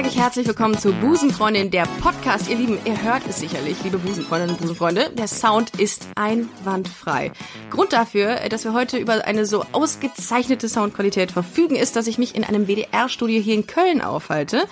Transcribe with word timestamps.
Sage 0.00 0.12
ich 0.14 0.18
herzlich 0.18 0.46
willkommen 0.46 0.78
zu 0.78 0.94
Busenfreundin, 0.94 1.70
der 1.70 1.82
Podcast. 2.00 2.48
Ihr 2.48 2.56
Lieben, 2.56 2.78
ihr 2.86 3.02
hört 3.02 3.22
es 3.28 3.38
sicherlich, 3.38 3.84
liebe 3.84 3.98
Busenfreundinnen 3.98 4.54
und 4.54 4.58
Busenfreunde. 4.62 5.10
Der 5.10 5.28
Sound 5.28 5.78
ist 5.78 6.08
einwandfrei. 6.14 7.32
Grund 7.68 7.92
dafür, 7.92 8.36
dass 8.48 8.64
wir 8.64 8.72
heute 8.72 8.96
über 8.96 9.26
eine 9.26 9.44
so 9.44 9.62
ausgezeichnete 9.72 10.70
Soundqualität 10.70 11.32
verfügen, 11.32 11.76
ist, 11.76 11.96
dass 11.96 12.06
ich 12.06 12.16
mich 12.16 12.34
in 12.34 12.44
einem 12.44 12.66
WDR-Studio 12.66 13.42
hier 13.42 13.52
in 13.52 13.66
Köln 13.66 14.00
aufhalte, 14.00 14.62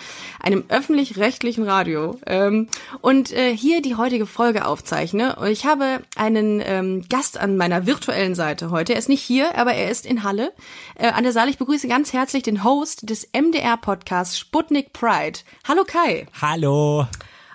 einem 0.40 0.64
öffentlich-rechtlichen 0.70 1.64
Radio, 1.64 2.18
ähm, 2.26 2.68
und 3.02 3.30
äh, 3.30 3.54
hier 3.54 3.82
die 3.82 3.96
heutige 3.96 4.24
Folge 4.24 4.64
aufzeichne. 4.64 5.36
Und 5.36 5.48
ich 5.48 5.66
habe 5.66 6.00
einen 6.16 6.62
ähm, 6.64 7.04
Gast 7.06 7.36
an 7.38 7.58
meiner 7.58 7.84
virtuellen 7.84 8.34
Seite 8.34 8.70
heute. 8.70 8.94
Er 8.94 8.98
ist 8.98 9.10
nicht 9.10 9.22
hier, 9.22 9.58
aber 9.58 9.74
er 9.74 9.90
ist 9.90 10.06
in 10.06 10.22
Halle. 10.22 10.54
Äh, 10.94 11.08
an 11.08 11.24
der 11.24 11.32
Saal, 11.32 11.50
ich 11.50 11.58
begrüße 11.58 11.86
ganz 11.86 12.14
herzlich 12.14 12.44
den 12.44 12.64
Host 12.64 13.10
des 13.10 13.28
MDR-Podcasts 13.34 14.38
Sputnik 14.38 14.94
Pride. 14.94 15.17
Hallo 15.66 15.84
Kai. 15.84 16.26
Hallo. 16.40 17.06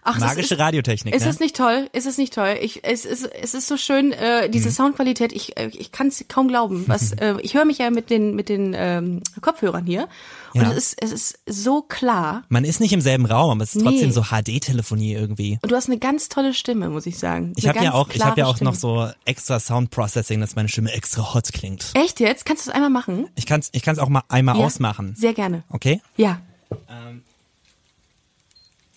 Ach, 0.05 0.16
das 0.20 0.31
Magische 0.35 0.55
ist- 0.55 0.59
Radiotechnik. 0.59 1.16
Ist 1.16 1.23
ne? 1.23 1.30
es 1.30 1.40
nicht 1.40 1.55
toll? 1.55 1.88
Ist 1.94 2.05
es 2.05 2.17
nicht 2.17 2.34
toll? 2.34 2.58
Ich, 2.62 2.84
es, 2.84 3.05
ist, 3.05 3.23
es 3.23 3.54
ist 3.54 3.70
so 3.70 3.77
schön, 3.77 4.12
äh, 4.12 4.49
diese 4.49 4.67
Mhm. 4.67 4.73
Soundqualität. 4.73 5.31
Ich, 5.31 5.55
äh, 5.55 5.70
ich 5.71 5.94
kann 5.94 6.07
es 6.07 6.26
kaum 6.27 6.49
glauben. 6.49 6.84
Was, 6.88 7.13
äh, 7.21 7.35
ich 7.41 7.54
höre 7.54 7.63
mich 7.63 7.77
ja 7.77 7.90
mit 7.90 8.09
den 8.09 8.35
mit 8.35 8.49
den 8.49 8.73
ähm, 8.77 9.21
Kopfhörern 9.40 9.85
hier 9.85 10.10
und 10.54 10.62
Ja. 10.63 10.71
es 10.74 10.91
ist 10.91 11.02
es 11.02 11.12
ist 11.13 11.40
so 11.46 11.82
klar. 11.84 12.43
Man 12.49 12.65
ist 12.65 12.82
nicht 12.82 12.91
im 12.91 12.99
selben 12.99 13.26
Raum, 13.26 13.52
aber 13.52 13.63
es 13.63 13.76
ist 13.76 13.82
Nee. 13.82 13.91
trotzdem 13.91 14.12
so 14.12 14.24
HD-Telefonie 14.24 15.13
irgendwie. 15.13 15.57
Und 15.62 15.71
du 15.71 15.76
hast 15.77 15.87
eine 15.87 15.99
ganz 15.99 16.27
tolle 16.27 16.54
Stimme, 16.54 16.90
muss 16.90 17.05
ich 17.05 17.18
sagen. 17.18 17.54
Ich 17.55 17.70
habe 17.70 17.82
ja 17.82 17.93
auch, 17.93 18.09
ich 18.13 18.26
habe 18.26 18.41
ja 18.41 18.46
auch 18.48 18.59
noch 18.59 18.76
so 18.76 19.09
extra 19.24 19.62
Sound 19.62 19.90
Processing, 19.90 20.41
dass 20.41 20.57
meine 20.57 20.68
Stimme 20.68 20.91
extra 20.91 21.34
hot 21.34 21.54
klingt. 21.54 21.91
Echt 21.93 22.20
jetzt? 22.20 22.46
Kannst 22.46 22.65
du 22.65 22.71
es 22.71 22.76
einmal 22.76 22.90
machen? 22.90 23.30
Ich 23.35 23.46
kann's, 23.46 23.70
ich 23.71 23.84
kann's 23.84 23.99
auch 23.99 24.09
mal 24.09 24.24
einmal 24.27 24.57
Ja? 24.59 24.65
ausmachen. 24.65 25.15
Sehr 25.15 25.34
gerne. 25.34 25.63
Okay? 25.70 26.02
Ja. 26.18 26.41
Ähm. 26.90 27.21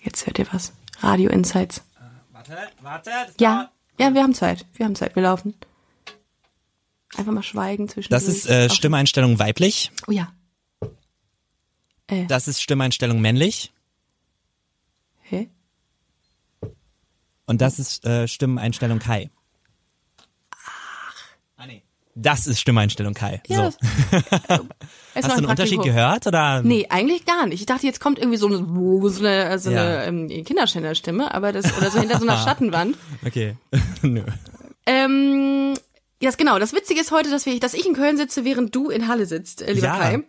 Jetzt 0.06 0.24
hört 0.26 0.38
ihr 0.38 0.46
was. 0.52 0.72
Radio 1.00 1.30
Insights. 1.30 1.82
Warte, 2.32 2.56
warte. 2.80 3.10
Ja. 3.40 3.70
Ja, 3.98 4.14
wir 4.14 4.22
haben 4.22 4.34
Zeit. 4.34 4.64
Wir 4.74 4.86
haben 4.86 4.94
Zeit. 4.94 5.16
Wir 5.16 5.22
laufen. 5.24 5.54
Einfach 7.16 7.32
mal 7.32 7.42
schweigen 7.42 7.88
zwischen. 7.88 8.10
Das 8.10 8.28
ist 8.28 8.46
äh, 8.48 8.70
Stimmeinstellung 8.70 9.38
weiblich. 9.38 9.90
Oh 10.06 10.12
ja. 10.12 10.32
Äh, 12.06 12.26
Das 12.26 12.46
ist 12.46 12.62
Stimmeinstellung 12.62 13.20
männlich. 13.20 13.72
hä? 15.22 15.50
Und 17.46 17.60
das 17.60 17.78
ist 17.80 18.04
äh, 18.04 18.28
Stimmeinstellung 18.28 19.00
Kai. 19.00 19.30
Ah. 22.16 22.20
Das 22.22 22.46
ist 22.46 22.60
Stimmeinstellung 22.60 23.12
Kai. 23.14 23.42
Ja, 23.46 23.70
so. 23.70 23.76
Es 25.14 25.24
Hast 25.24 25.32
du 25.32 25.38
einen 25.38 25.46
Unterschied 25.46 25.82
gehört 25.82 26.26
oder? 26.26 26.62
Nee, 26.62 26.86
eigentlich 26.90 27.24
gar 27.24 27.46
nicht. 27.46 27.60
Ich 27.60 27.66
dachte, 27.66 27.86
jetzt 27.86 28.00
kommt 28.00 28.18
irgendwie 28.18 28.36
so 28.38 28.46
eine, 28.48 28.58
so 28.58 29.20
eine, 29.24 29.58
so 29.58 29.70
Ja. 29.70 30.00
eine 30.02 30.04
ähm, 30.06 30.44
Kinderschänderstimme, 30.44 31.32
aber 31.32 31.52
das, 31.52 31.76
oder 31.78 31.90
so 31.90 32.00
hinter 32.00 32.18
so 32.18 32.26
einer 32.26 32.36
Schattenwand. 32.44 32.96
Okay. 33.26 33.56
Nö. 34.02 34.22
Ähm, 34.86 35.74
ja, 36.22 36.28
yes, 36.28 36.36
genau. 36.36 36.58
Das 36.58 36.72
Witzige 36.74 37.00
ist 37.00 37.10
heute, 37.12 37.30
dass, 37.30 37.44
wir, 37.46 37.58
dass 37.60 37.74
ich 37.74 37.86
in 37.86 37.94
Köln 37.94 38.16
sitze, 38.16 38.44
während 38.44 38.74
du 38.74 38.90
in 38.90 39.08
Halle 39.08 39.26
sitzt, 39.26 39.62
äh, 39.62 39.72
lieber 39.72 39.86
Ja. 39.86 39.98
Kai. 39.98 40.22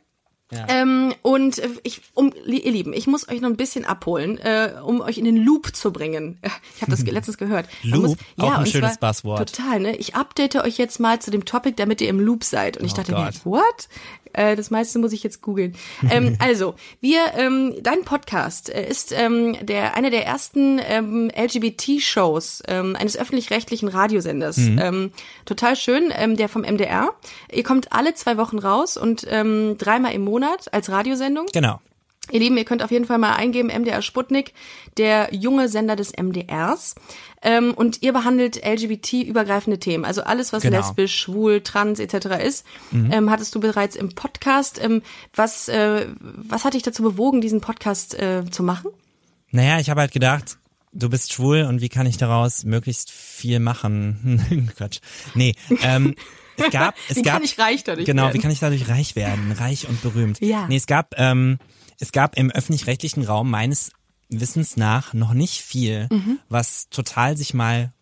Ähm, 0.70 1.14
und 1.24 1.60
äh, 1.60 1.70
ich, 1.84 2.02
um, 2.14 2.32
ihr 2.46 2.72
Lieben, 2.72 2.94
ich 2.94 3.06
muss 3.06 3.28
euch 3.28 3.42
noch 3.42 3.50
ein 3.50 3.58
bisschen 3.58 3.84
abholen, 3.84 4.38
äh, 4.38 4.76
um 4.84 5.02
euch 5.02 5.18
in 5.18 5.26
den 5.26 5.38
Loop 5.38 5.76
zu 5.76 5.92
bringen. 5.92 6.40
Ich 6.76 6.82
habe 6.82 6.92
das 6.92 7.02
letztens 7.06 7.38
gehört. 7.38 7.68
Loop? 7.84 8.18
Auch 8.38 8.58
ein 8.60 8.66
schönes 8.66 8.98
Buzzword. 8.98 9.50
Total, 9.56 9.80
ne? 9.80 9.96
Ich 9.98 10.16
update 10.16 10.56
euch 10.58 10.78
jetzt 10.78 11.00
mal 11.00 11.20
zu 11.20 11.32
dem 11.32 11.44
Topic, 11.46 11.74
damit 11.76 12.02
ihr 12.02 12.10
im 12.10 12.20
Loop 12.20 12.44
seid. 12.44 12.78
Und 12.78 12.86
ich 12.86 12.94
Oh 12.94 12.98
dachte 12.98 13.14
Gott. 13.14 13.46
mir, 13.46 13.52
what? 13.52 13.88
Äh, 14.34 14.56
das 14.56 14.70
meiste 14.70 15.00
muss 15.00 15.14
ich 15.14 15.24
jetzt 15.24 15.42
googeln. 15.42 15.76
ähm, 16.10 16.36
also, 16.40 16.76
wir, 17.02 17.20
ähm, 17.36 17.74
dein 17.82 18.04
Podcast 18.04 18.70
äh, 18.70 18.88
ist 18.88 19.12
ähm, 19.12 19.56
der 19.66 19.96
einer 19.96 20.12
der 20.12 20.26
ersten 20.26 20.80
ähm, 20.86 21.32
LGBT-Shows 21.36 22.64
ähm, 22.68 22.96
eines 22.96 23.18
öffentlich-rechtlichen 23.18 23.88
Radiosenders. 23.90 24.58
Mhm. 24.58 24.80
Ähm, 24.80 25.12
total 25.46 25.76
schön, 25.76 26.14
ähm, 26.16 26.38
der 26.38 26.50
vom 26.50 26.62
MDR. 26.62 27.14
Ihr 27.52 27.64
kommt 27.64 27.92
alle 27.94 28.14
zwei 28.14 28.38
Wochen 28.38 28.60
raus 28.60 28.98
und 28.98 29.26
ähm, 29.30 29.78
dreimal 29.78 30.14
im 30.14 30.24
Monat 30.24 30.37
als 30.44 30.90
Radiosendung. 30.90 31.46
Genau. 31.54 31.80
Ihr 32.30 32.42
Lieben, 32.42 32.58
ihr 32.58 32.66
könnt 32.66 32.84
auf 32.84 32.92
jeden 32.92 33.06
Fall 33.06 33.20
mal 33.20 33.36
eingeben, 33.36 33.70
MDR 33.70 34.02
Sputnik, 34.02 34.54
der 34.98 35.34
junge 35.34 35.70
Sender 35.70 35.96
des 35.96 36.12
MDRs. 36.12 36.96
Ähm, 37.42 37.74
und 37.74 38.02
ihr 38.04 38.12
behandelt 38.12 38.58
LGBT-übergreifende 38.66 39.80
Themen. 39.80 40.04
Also 40.04 40.24
alles, 40.24 40.52
was 40.52 40.64
Genau. 40.64 40.78
lesbisch, 40.80 41.18
schwul, 41.18 41.62
trans 41.62 42.00
etc. 42.02 42.44
ist, 42.44 42.66
Mhm. 42.92 43.12
ähm, 43.14 43.30
hattest 43.32 43.56
du 43.56 43.62
bereits 43.62 43.96
im 43.96 44.10
Podcast. 44.10 44.78
Ähm, 44.84 45.04
was, 45.36 45.70
äh, 45.70 46.08
was 46.20 46.66
hat 46.66 46.74
dich 46.74 46.84
dazu 46.84 47.02
bewogen, 47.02 47.40
diesen 47.40 47.62
Podcast 47.62 48.14
äh, 48.20 48.44
zu 48.52 48.62
machen? 48.62 48.92
Naja, 49.52 49.80
ich 49.80 49.90
habe 49.90 50.02
halt 50.02 50.12
gedacht, 50.12 50.58
du 50.92 51.10
bist 51.10 51.32
schwul 51.32 51.62
und 51.62 51.80
wie 51.80 51.88
kann 51.90 52.08
ich 52.08 52.18
daraus 52.18 52.66
möglichst 52.66 53.10
viel 53.10 53.62
machen? 53.62 54.74
Quatsch. 54.76 55.00
Nee, 55.34 55.56
ähm, 55.82 56.14
es 56.58 56.70
gab, 56.72 56.96
es 57.10 57.16
Wie 57.18 57.22
gab, 57.22 57.34
kann 57.36 57.44
ich 57.44 57.58
reich 57.60 57.84
dadurch 57.84 58.06
genau, 58.06 58.24
werden? 58.24 58.34
wie 58.36 58.40
kann 58.40 58.52
ich 58.52 58.60
dadurch 58.60 58.90
reich 58.90 59.16
werden? 59.16 59.52
Reich 59.54 59.88
und 59.88 60.02
berühmt. 60.02 60.42
Ja. 60.42 60.68
Nee, 60.68 60.76
es 60.78 60.88
gab, 60.88 61.14
ähm, 61.18 61.60
es 62.00 62.12
gab 62.12 62.38
im 62.38 62.52
öffentlich-rechtlichen 62.52 63.24
Raum 63.24 63.50
meines 63.50 63.92
Wissens 64.30 64.76
nach 64.78 65.14
noch 65.14 65.34
nicht 65.34 65.62
viel, 65.62 66.08
Mhm. 66.12 66.40
was 66.50 66.90
total 66.90 67.38
sich 67.38 67.54
mal 67.54 67.94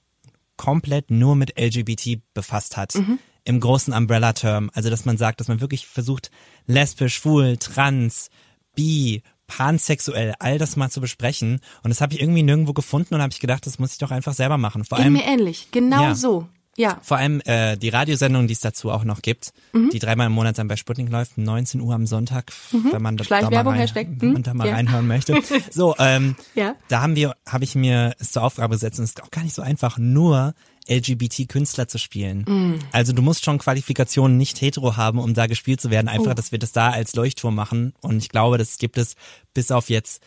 komplett 0.58 1.12
nur 1.12 1.36
mit 1.36 1.60
LGBT 1.60 2.22
befasst 2.34 2.78
hat. 2.78 2.96
Mhm. 2.96 3.20
Im 3.44 3.60
großen 3.60 3.94
Umbrella-Term. 3.94 4.72
Also, 4.74 4.90
dass 4.90 5.06
man 5.06 5.18
sagt, 5.18 5.40
dass 5.40 5.48
man 5.50 5.62
wirklich 5.62 5.86
versucht, 5.86 6.32
lesbisch, 6.66 7.16
schwul, 7.18 7.58
trans, 7.58 8.30
bi, 8.74 9.22
pansexuell, 9.48 10.34
all 10.40 10.58
das 10.58 10.76
mal 10.76 10.90
zu 10.90 11.02
besprechen. 11.02 11.60
Und 11.84 11.90
das 11.90 12.02
habe 12.02 12.14
ich 12.14 12.22
irgendwie 12.22 12.42
nirgendwo 12.44 12.74
gefunden 12.74 13.14
und 13.14 13.22
habe 13.22 13.32
ich 13.32 13.40
gedacht, 13.40 13.66
das 13.68 13.78
muss 13.78 13.92
ich 13.94 13.98
doch 14.00 14.12
einfach 14.12 14.34
selber 14.34 14.58
machen. 14.58 14.84
Vor 14.86 14.98
allem, 14.98 15.14
mir 15.14 15.26
ähnlich. 15.26 15.68
Genau 15.72 16.02
Ja. 16.02 16.16
so. 16.16 16.48
Ja. 16.78 17.00
vor 17.02 17.18
allem 17.18 17.42
äh, 17.46 17.78
die 17.78 17.90
Radiosendung, 17.90 18.48
die 18.48 18.54
es 18.54 18.60
dazu 18.60 18.92
auch 18.92 19.04
noch 19.06 19.22
gibt, 19.22 19.54
Mhm. 19.74 19.90
die 19.92 20.00
dreimal 20.00 20.28
im 20.28 20.34
Monat 20.34 20.58
dann 20.58 20.68
bei 20.68 20.76
Sputnik 20.76 21.10
läuft, 21.10 21.38
19 21.38 21.80
Uhr 21.82 21.94
am 21.94 22.06
Sonntag, 22.06 22.52
wenn 22.72 23.02
man 23.02 23.16
da, 23.18 23.24
da 23.24 23.50
mal, 23.64 23.68
rein, 23.78 23.90
wenn 24.20 24.28
man 24.30 24.36
hm? 24.38 24.44
da 24.44 24.54
mal 24.54 24.68
Ja. 24.68 24.74
reinhören 24.74 25.08
möchte. 25.08 25.36
So, 25.72 25.96
ähm, 26.00 26.36
Ja. 26.54 26.76
da 26.90 27.02
haben 27.02 27.16
wir, 27.16 27.36
habe 27.48 27.64
ich 27.64 27.76
mir 27.76 28.14
es 28.20 28.32
zur 28.32 28.44
Aufgabe 28.44 28.76
gesetzt 28.76 29.00
und 29.00 29.06
es 29.06 29.12
ist 29.12 29.24
auch 29.24 29.32
gar 29.32 29.44
nicht 29.44 29.56
so 29.56 29.62
einfach, 29.62 29.98
nur 29.98 30.54
LGBT-Künstler 30.88 31.88
zu 31.88 31.98
spielen. 31.98 32.42
Mm. 32.48 32.80
Also 32.92 33.12
du 33.12 33.22
musst 33.24 33.44
schon 33.44 33.58
Qualifikationen 33.58 34.38
nicht 34.38 34.62
hetero 34.62 34.98
haben, 34.98 35.18
um 35.20 35.34
da 35.34 35.48
gespielt 35.48 35.82
zu 35.82 35.90
werden. 35.90 36.08
Einfach, 36.08 36.32
Oh. 36.32 36.36
dass 36.36 36.52
wir 36.52 36.60
das 36.60 36.72
da 36.74 36.92
als 36.92 37.16
Leuchtturm 37.16 37.56
machen. 37.56 37.94
Und 38.02 38.18
ich 38.18 38.30
glaube, 38.30 38.58
das 38.60 38.78
gibt 38.78 38.98
es 39.00 39.16
bis 39.54 39.72
auf 39.72 39.90
jetzt 39.90 40.22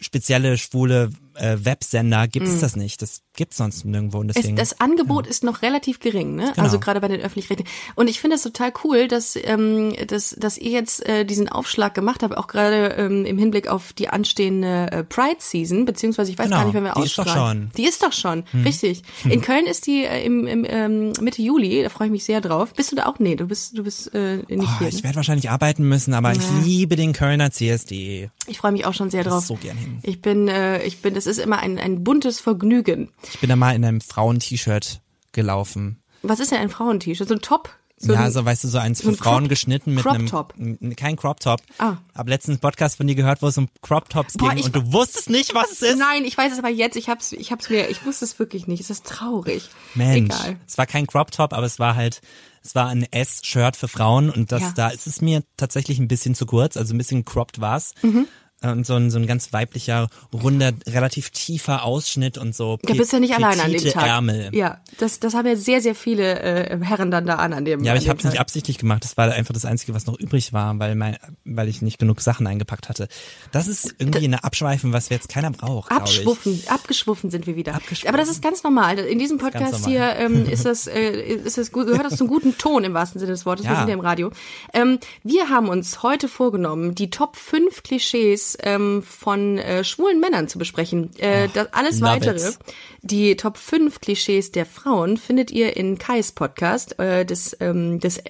spezielle 0.00 0.56
schwule 0.58 1.10
äh, 1.38 1.64
Websender 1.64 2.28
gibt 2.28 2.46
es 2.46 2.60
das 2.60 2.76
nicht. 2.76 3.00
Das 3.02 3.22
gibt's 3.34 3.56
sonst 3.56 3.84
nirgendwo. 3.84 4.18
Und 4.18 4.26
Mm. 4.26 4.30
Es, 4.30 4.34
deswegen, 4.36 4.56
das 4.56 4.80
Angebot 4.80 5.26
ist 5.26 5.44
noch 5.44 5.62
relativ 5.62 6.00
gering, 6.00 6.34
ne? 6.34 6.50
Genau. 6.54 6.62
Also 6.64 6.78
gerade 6.80 7.00
bei 7.00 7.08
den 7.08 7.20
öffentlich-rechtlichen. 7.20 7.70
Und 7.94 8.08
ich 8.08 8.20
finde 8.20 8.36
es 8.36 8.42
total 8.42 8.72
cool, 8.84 9.08
dass, 9.08 9.36
ähm, 9.40 9.94
dass, 10.06 10.30
dass 10.38 10.58
ihr 10.58 10.70
jetzt 10.72 11.06
äh, 11.08 11.24
diesen 11.24 11.48
Aufschlag 11.48 11.94
gemacht 11.94 12.22
habt, 12.22 12.36
auch 12.36 12.46
gerade 12.48 12.94
ähm, 12.98 13.24
im 13.24 13.38
Hinblick 13.38 13.68
auf 13.68 13.92
die 13.92 14.08
anstehende 14.08 14.90
äh, 14.90 15.04
Pride-Season, 15.04 15.84
beziehungsweise 15.84 16.30
ich 16.32 16.38
weiß 16.38 16.46
Genau, 16.46 16.56
gar 16.58 16.64
nicht, 16.66 16.74
wenn 16.74 16.84
wir 16.84 16.92
die 16.94 17.02
ist 17.04 17.18
doch 17.18 17.26
ausstrahlen. 17.26 17.62
schon. 17.62 17.70
Die 17.76 17.88
ist 17.88 18.02
doch 18.02 18.12
schon, 18.12 18.44
richtig. 18.64 19.02
In 19.28 19.40
Köln 19.40 19.66
ist 19.66 19.86
die 19.86 20.04
äh, 20.04 20.24
im, 20.24 20.46
im 20.46 20.66
ähm, 20.68 21.12
Mitte 21.20 21.40
Juli, 21.42 21.82
da 21.82 21.88
freue 21.88 22.08
ich 22.08 22.12
mich 22.12 22.24
sehr 22.24 22.40
drauf. 22.40 22.74
Bist 22.74 22.90
du 22.92 22.96
da 22.96 23.06
auch? 23.06 23.18
Nee, 23.18 23.36
du 23.36 23.46
bist, 23.46 23.76
du 23.78 23.82
bist 23.84 24.12
äh, 24.14 24.38
nicht 24.48 24.58
Oh, 24.62 24.78
hier. 24.80 24.88
ich 24.88 25.04
werde 25.04 25.16
wahrscheinlich 25.16 25.50
arbeiten 25.50 25.84
müssen, 25.88 26.12
aber 26.14 26.32
ich 26.32 26.40
liebe 26.64 26.96
den 26.96 27.12
Kölner 27.12 27.50
CSD. 27.50 28.30
Ich 28.46 28.58
freue 28.58 28.72
mich 28.72 28.84
auch 28.86 28.94
schon 28.94 29.10
sehr 29.10 29.24
drauf. 29.24 29.44
so 29.46 29.54
gern 29.54 29.76
hin. 29.76 29.98
Ich 30.02 30.20
bin, 30.20 30.48
äh, 30.48 30.82
ich 30.84 31.00
bin, 31.02 31.14
das 31.14 31.26
ist 31.28 31.38
immer 31.38 31.58
ein, 31.60 31.78
ein 31.78 32.02
buntes 32.04 32.40
Vergnügen. 32.40 33.10
Ich 33.32 33.38
bin 33.40 33.48
da 33.48 33.56
mal 33.56 33.74
in 33.74 33.84
einem 33.84 34.00
Frauen-T-Shirt 34.00 35.00
gelaufen. 35.32 36.02
Was 36.22 36.40
ist 36.40 36.50
denn 36.50 36.58
ein 36.58 36.70
Frauent-T-Shirt? 36.70 37.28
So 37.28 37.34
ein 37.34 37.42
Top? 37.42 37.70
So 38.00 38.12
ja, 38.12 38.20
ein, 38.26 38.30
so 38.30 38.44
weißt 38.44 38.62
du, 38.62 38.68
so 38.68 38.78
eins 38.78 38.98
so 38.98 39.04
für 39.04 39.10
ein 39.10 39.16
Frauen 39.16 39.38
Crop- 39.40 39.48
geschnitten 39.48 39.94
mit 39.94 40.04
Crop 40.04 40.14
einem 40.14 40.26
Top. 40.28 40.54
kein 40.96 41.16
Crop 41.16 41.40
Top. 41.40 41.60
Ah. 41.78 41.96
Hab 42.14 42.28
letztens 42.28 42.54
einen 42.54 42.60
Podcast 42.60 42.96
von 42.96 43.08
dir 43.08 43.16
gehört, 43.16 43.42
wo 43.42 43.48
es 43.48 43.58
um 43.58 43.68
Crop 43.82 44.08
Tops 44.08 44.34
Boah, 44.34 44.54
ging 44.54 44.64
und 44.64 44.74
du 44.76 44.92
wusstest 44.92 45.30
nicht, 45.30 45.52
was 45.52 45.72
es 45.72 45.82
ist. 45.82 45.98
Nein, 45.98 46.24
ich 46.24 46.38
weiß 46.38 46.52
es 46.52 46.58
aber 46.60 46.68
jetzt. 46.68 46.96
Ich 46.96 47.08
hab's, 47.08 47.32
ich 47.32 47.50
hab's 47.50 47.68
mir, 47.70 47.88
ich 47.90 48.06
wusste 48.06 48.24
es 48.24 48.38
wirklich 48.38 48.68
nicht. 48.68 48.80
Es 48.80 48.90
ist 48.90 49.04
traurig. 49.04 49.68
Mensch, 49.96 50.32
Egal. 50.34 50.56
es 50.66 50.78
war 50.78 50.86
kein 50.86 51.08
Crop 51.08 51.32
Top, 51.32 51.52
aber 51.52 51.66
es 51.66 51.80
war 51.80 51.96
halt, 51.96 52.20
es 52.62 52.76
war 52.76 52.86
ein 52.86 53.02
S-Shirt 53.10 53.74
für 53.74 53.88
Frauen 53.88 54.30
und 54.30 54.52
das 54.52 54.62
Ja. 54.62 54.72
da 54.76 54.88
ist 54.90 55.08
es 55.08 55.20
mir 55.20 55.42
tatsächlich 55.56 55.98
ein 55.98 56.06
bisschen 56.06 56.36
zu 56.36 56.46
kurz, 56.46 56.76
also 56.76 56.94
ein 56.94 56.98
bisschen 56.98 57.24
cropped 57.24 57.60
war's. 57.60 57.94
Mhm. 58.02 58.28
Und 58.62 58.84
so 58.86 58.94
ein, 58.94 59.10
so 59.10 59.18
ein 59.18 59.26
ganz 59.26 59.52
weiblicher, 59.52 60.08
runder, 60.32 60.72
relativ 60.86 61.30
tiefer 61.30 61.84
Ausschnitt 61.84 62.38
und 62.38 62.56
so. 62.56 62.78
Da 62.82 62.94
bist 62.94 63.12
du 63.12 63.16
ja 63.16 63.20
nicht 63.20 63.34
allein 63.34 63.60
an 63.60 63.70
dem 63.72 63.84
Tag. 63.84 64.06
Ärmel. 64.06 64.50
Ja, 64.52 64.80
das, 64.98 65.20
das 65.20 65.34
haben 65.34 65.46
ja 65.46 65.54
sehr, 65.54 65.80
sehr 65.80 65.94
viele 65.94 66.40
äh, 66.40 66.78
Herren 66.82 67.10
dann 67.10 67.26
da 67.26 67.36
an 67.36 67.52
an 67.52 67.64
dem 67.64 67.84
Ja, 67.84 67.92
aber 67.92 68.02
ich 68.02 68.08
habe 68.08 68.18
es 68.18 68.24
nicht 68.24 68.40
absichtlich 68.40 68.78
gemacht. 68.78 69.04
Das 69.04 69.16
war 69.16 69.30
einfach 69.30 69.54
das 69.54 69.64
Einzige, 69.64 69.94
was 69.94 70.06
noch 70.06 70.18
übrig 70.18 70.52
war, 70.52 70.78
weil 70.78 70.94
mein, 70.96 71.16
weil 71.44 71.68
ich 71.68 71.82
nicht 71.82 71.98
genug 71.98 72.20
Sachen 72.20 72.46
eingepackt 72.46 72.88
hatte. 72.88 73.08
Das 73.52 73.68
ist 73.68 73.94
irgendwie 73.98 74.24
eine 74.24 74.42
Abschweifen, 74.42 74.92
was 74.92 75.08
jetzt 75.08 75.28
keiner 75.28 75.50
braucht. 75.50 75.92
Abschwuffen, 75.92 76.60
abgeschwuffen 76.68 77.30
sind 77.30 77.46
wir 77.46 77.54
wieder. 77.54 77.78
Aber 78.06 78.18
das 78.18 78.28
ist 78.28 78.42
ganz 78.42 78.64
normal. 78.64 78.98
In 78.98 79.18
diesem 79.18 79.38
Podcast 79.38 79.86
hier 79.86 80.16
ähm, 80.16 80.46
ist 80.48 80.64
das, 80.64 80.86
äh, 80.86 81.10
ist 81.10 81.58
das 81.58 81.70
gut, 81.70 81.86
gehört 81.86 82.06
das 82.06 82.16
zum 82.16 82.26
guten 82.26 82.58
Ton 82.58 82.82
im 82.84 82.94
wahrsten 82.94 83.20
Sinne 83.20 83.32
des 83.32 83.46
Wortes. 83.46 83.64
Wir 83.66 83.72
Ja. 83.72 83.78
sind 83.78 83.88
ja 83.88 83.94
im 83.94 84.00
Radio. 84.00 84.30
Ähm, 84.72 84.98
wir 85.22 85.48
haben 85.48 85.68
uns 85.68 86.02
heute 86.02 86.28
vorgenommen, 86.28 86.94
die 86.94 87.10
Top 87.10 87.36
5 87.36 87.82
Klischees 87.82 88.47
ähm, 88.62 89.02
von 89.02 89.58
äh, 89.58 89.82
schwulen 89.84 90.20
Männern 90.20 90.48
zu 90.48 90.58
besprechen. 90.58 91.10
Äh, 91.18 91.48
das, 91.52 91.72
alles 91.72 92.00
love 92.00 92.12
weitere, 92.12 92.36
it. 92.36 92.58
die 93.02 93.36
Top 93.36 93.56
5 93.58 94.00
Klischees 94.00 94.52
der 94.52 94.64
Frauen, 94.64 95.16
findet 95.16 95.50
ihr 95.50 95.76
in 95.76 95.98
Kais 95.98 96.32
Podcast 96.32 96.98
äh, 96.98 97.24
des, 97.26 97.56
ähm, 97.60 97.98
des 98.00 98.22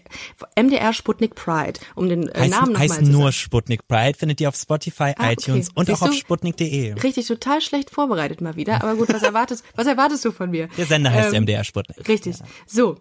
MDR 0.58 0.92
Sputnik 0.92 1.34
Pride. 1.34 1.78
Um 1.94 2.08
den 2.08 2.28
äh, 2.28 2.40
Heißt, 2.40 2.50
Namen 2.50 2.72
nochmal 2.72 2.80
heißt 2.82 2.94
zu 2.94 3.00
sagen. 3.04 3.10
nur 3.12 3.32
Sputnik 3.32 3.86
Pride, 3.88 4.18
findet 4.18 4.40
ihr 4.40 4.48
auf 4.48 4.56
Spotify, 4.56 5.12
Ah, 5.16 5.24
okay. 5.24 5.32
iTunes 5.34 5.68
und 5.74 5.86
Siehst 5.86 6.02
auch 6.02 6.08
auf 6.08 6.14
sputnik.de. 6.14 6.94
Richtig, 7.02 7.26
total 7.26 7.60
schlecht 7.60 7.90
vorbereitet 7.90 8.40
mal 8.40 8.56
wieder. 8.56 8.82
Aber 8.82 8.94
gut, 8.96 9.08
was 9.12 9.22
erwartest, 9.22 9.64
was 9.74 9.86
erwartest 9.86 10.24
du 10.24 10.32
von 10.32 10.50
mir? 10.50 10.68
Der 10.76 10.86
Sender 10.86 11.12
heißt 11.12 11.34
Ähm, 11.34 11.42
MDR 11.44 11.64
Sputnik. 11.64 12.08
Richtig. 12.08 12.36
So. 12.66 12.96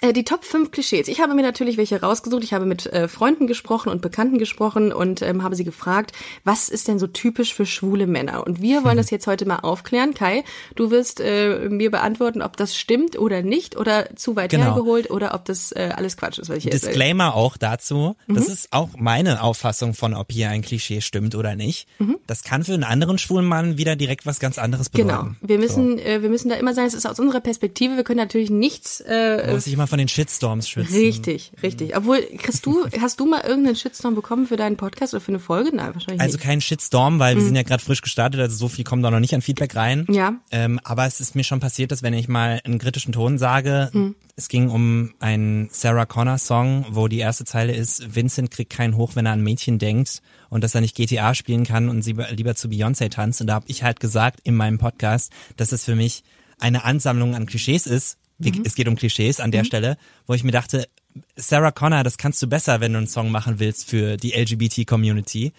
Äh, 0.00 0.12
Die 0.12 0.24
Top 0.24 0.44
5 0.44 0.70
Klischees. 0.70 1.08
Ich 1.08 1.20
habe 1.20 1.34
mir 1.34 1.42
natürlich 1.42 1.76
welche 1.76 2.00
rausgesucht. 2.00 2.42
Ich 2.44 2.52
habe 2.52 2.66
mit 2.66 2.86
äh, 2.86 3.08
Freunden 3.08 3.46
gesprochen 3.46 3.88
und 3.90 4.02
Bekannten 4.02 4.38
gesprochen 4.38 4.92
und 4.92 5.22
ähm, 5.22 5.42
habe 5.42 5.56
sie 5.56 5.64
gefragt, 5.64 6.12
was 6.44 6.68
ist 6.68 6.88
denn 6.88 6.98
so 6.98 7.06
typisch 7.06 7.54
für 7.54 7.64
schwule 7.66 8.06
Männer? 8.06 8.46
Und 8.46 8.60
wir 8.60 8.84
wollen 8.84 8.96
das 8.96 9.10
jetzt 9.10 9.26
heute 9.26 9.46
mal 9.46 9.58
aufklären. 9.60 10.14
Kai, 10.14 10.44
du 10.74 10.90
wirst 10.90 11.20
äh, 11.20 11.68
mir 11.68 11.90
beantworten, 11.90 12.42
ob 12.42 12.56
das 12.56 12.76
stimmt 12.76 13.18
oder 13.18 13.42
nicht 13.42 13.76
oder 13.76 14.14
zu 14.16 14.36
weit 14.36 14.50
Genau. 14.50 14.64
hergeholt 14.64 15.10
oder 15.10 15.34
ob 15.34 15.44
das 15.46 15.72
äh, 15.72 15.90
alles 15.96 16.16
Quatsch 16.16 16.38
ist, 16.38 16.48
was 16.50 16.58
ich. 16.58 16.64
Disclaimer 16.70 17.34
auch 17.34 17.56
dazu. 17.56 18.16
Das 18.28 18.46
Mhm. 18.48 18.52
ist 18.52 18.68
auch 18.72 18.90
meine 18.98 19.42
Auffassung 19.42 19.94
von, 19.94 20.14
ob 20.14 20.30
hier 20.32 20.50
ein 20.50 20.62
Klischee 20.62 21.00
stimmt 21.00 21.34
oder 21.34 21.56
nicht. 21.56 21.88
Mhm. 21.98 22.18
Das 22.26 22.42
kann 22.42 22.64
für 22.64 22.74
einen 22.74 22.84
anderen 22.84 23.18
schwulen 23.18 23.46
Mann 23.46 23.78
wieder 23.78 23.96
direkt 23.96 24.26
was 24.26 24.40
ganz 24.40 24.58
anderes 24.58 24.90
Genau. 24.90 25.14
bedeuten. 25.22 25.36
Wir 25.40 25.58
müssen, 25.58 25.98
äh, 25.98 26.20
wir 26.22 26.28
müssen 26.28 26.48
da 26.50 26.56
immer 26.56 26.74
sagen, 26.74 26.86
es 26.88 26.94
ist 26.94 27.06
aus 27.06 27.18
unserer 27.18 27.40
Perspektive. 27.40 27.96
Wir 27.96 28.04
können 28.04 28.18
natürlich 28.18 28.50
nichts 28.50 29.00
äh, 29.00 29.50
Immer 29.84 29.88
von 29.88 29.98
den 29.98 30.08
Shitstorms 30.08 30.66
schützen. 30.66 30.94
Richtig, 30.94 31.52
richtig. 31.62 31.94
Obwohl, 31.94 32.22
kriegst 32.38 32.64
du, 32.64 32.86
hast 33.02 33.20
du 33.20 33.26
mal 33.26 33.42
irgendeinen 33.42 33.76
Shitstorm 33.76 34.14
bekommen 34.14 34.46
für 34.46 34.56
deinen 34.56 34.78
Podcast 34.78 35.12
oder 35.12 35.20
für 35.20 35.28
eine 35.32 35.38
Folge? 35.40 35.76
Nein, 35.76 35.92
wahrscheinlich 35.92 36.22
Also 36.22 36.36
nicht. 36.38 36.44
kein 36.44 36.62
Shitstorm, 36.62 37.18
weil 37.18 37.36
wir 37.36 37.42
sind 37.42 37.54
ja 37.54 37.62
gerade 37.64 37.82
frisch 37.84 38.00
gestartet, 38.00 38.40
also 38.40 38.56
so 38.56 38.68
viel 38.68 38.82
kommt 38.84 39.04
da 39.04 39.10
noch 39.10 39.20
nicht 39.20 39.34
an 39.34 39.42
Feedback 39.42 39.76
rein. 39.76 40.06
Mhm. 40.08 40.14
Ja. 40.14 40.34
Ähm, 40.50 40.80
aber 40.84 41.04
es 41.04 41.20
ist 41.20 41.34
mir 41.34 41.44
schon 41.44 41.60
passiert, 41.60 41.92
dass 41.92 42.02
wenn 42.02 42.14
ich 42.14 42.28
mal 42.28 42.60
einen 42.64 42.78
kritischen 42.78 43.12
Ton 43.12 43.36
sage, 43.36 43.90
Mhm. 43.92 44.14
es 44.36 44.48
ging 44.48 44.70
um 44.70 45.12
einen 45.20 45.68
Sarah 45.70 46.06
Connor 46.06 46.38
Song, 46.38 46.86
wo 46.88 47.06
die 47.08 47.18
erste 47.18 47.44
Zeile 47.44 47.74
ist, 47.74 48.14
Vincent 48.14 48.50
kriegt 48.50 48.72
keinen 48.72 48.96
hoch, 48.96 49.16
wenn 49.16 49.26
er 49.26 49.32
an 49.32 49.42
Mädchen 49.42 49.78
denkt 49.78 50.22
und 50.48 50.64
dass 50.64 50.74
er 50.74 50.80
nicht 50.80 50.96
GTA 50.96 51.34
spielen 51.34 51.64
kann 51.64 51.90
und 51.90 52.00
sie 52.00 52.12
lieber 52.30 52.54
zu 52.54 52.68
Beyoncé 52.68 53.10
tanzt. 53.10 53.42
Und 53.42 53.48
da 53.48 53.54
habe 53.54 53.66
ich 53.68 53.82
halt 53.82 54.00
gesagt 54.00 54.40
in 54.44 54.54
meinem 54.54 54.78
Podcast, 54.78 55.30
dass 55.58 55.72
es 55.72 55.84
für 55.84 55.94
mich 55.94 56.22
eine 56.58 56.84
Ansammlung 56.84 57.34
an 57.34 57.44
Klischees 57.46 57.86
ist. 57.86 58.16
Mhm. 58.38 58.62
Es 58.64 58.74
geht 58.74 58.88
um 58.88 58.96
Klischees 58.96 59.40
an 59.40 59.50
der 59.50 59.64
Stelle, 59.64 59.96
wo 60.26 60.34
ich 60.34 60.44
mir 60.44 60.52
dachte, 60.52 60.88
Sarah 61.36 61.70
Connor, 61.70 62.02
das 62.02 62.18
kannst 62.18 62.42
du 62.42 62.48
besser, 62.48 62.80
wenn 62.80 62.92
du 62.92 62.98
einen 62.98 63.06
Song 63.06 63.30
machen 63.30 63.60
willst 63.60 63.88
für 63.88 64.16
die 64.16 64.32
LGBT-Community. 64.32 65.52